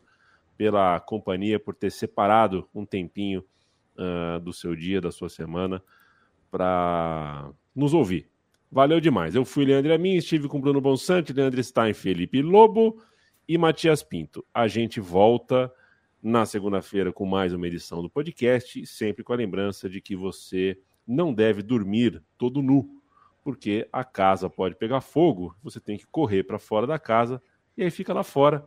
pela 0.56 1.00
companhia, 1.00 1.58
por 1.58 1.74
ter 1.74 1.90
separado 1.90 2.68
um 2.74 2.84
tempinho 2.84 3.42
uh, 3.96 4.38
do 4.40 4.52
seu 4.52 4.76
dia, 4.76 5.00
da 5.00 5.10
sua 5.10 5.28
semana, 5.28 5.82
para 6.50 7.50
nos 7.74 7.94
ouvir. 7.94 8.28
Valeu 8.70 9.00
demais. 9.00 9.34
Eu 9.34 9.44
fui 9.44 9.64
Leandro 9.64 9.92
Amin, 9.92 10.16
estive 10.16 10.48
com 10.48 10.60
Bruno 10.60 10.80
Bonsante, 10.80 11.32
Leandro 11.32 11.62
Stein, 11.62 11.94
Felipe 11.94 12.42
Lobo 12.42 13.02
e 13.48 13.56
Matias 13.56 14.02
Pinto. 14.02 14.44
A 14.52 14.68
gente 14.68 15.00
volta 15.00 15.72
na 16.22 16.46
segunda-feira 16.46 17.12
com 17.12 17.26
mais 17.26 17.52
uma 17.52 17.66
edição 17.66 18.00
do 18.00 18.08
podcast, 18.08 18.86
sempre 18.86 19.24
com 19.24 19.32
a 19.32 19.36
lembrança 19.36 19.88
de 19.90 20.00
que 20.00 20.14
você 20.14 20.78
não 21.06 21.34
deve 21.34 21.62
dormir 21.62 22.22
todo 22.38 22.62
nu, 22.62 23.02
porque 23.42 23.88
a 23.92 24.04
casa 24.04 24.48
pode 24.48 24.76
pegar 24.76 25.00
fogo, 25.00 25.56
você 25.62 25.80
tem 25.80 25.98
que 25.98 26.06
correr 26.06 26.44
para 26.44 26.60
fora 26.60 26.86
da 26.86 26.98
casa 26.98 27.42
e 27.76 27.82
aí 27.82 27.90
fica 27.90 28.14
lá 28.14 28.22
fora 28.22 28.64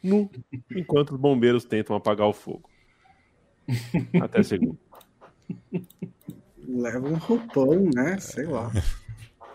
nu, 0.00 0.30
enquanto 0.70 1.10
os 1.10 1.18
bombeiros 1.18 1.64
tentam 1.64 1.96
apagar 1.96 2.28
o 2.28 2.32
fogo. 2.32 2.70
Até 4.22 4.42
segunda. 4.42 4.78
Leva 6.66 7.08
um 7.08 7.16
roupão, 7.16 7.90
né? 7.94 8.18
Sei 8.18 8.46
lá. 8.46 8.70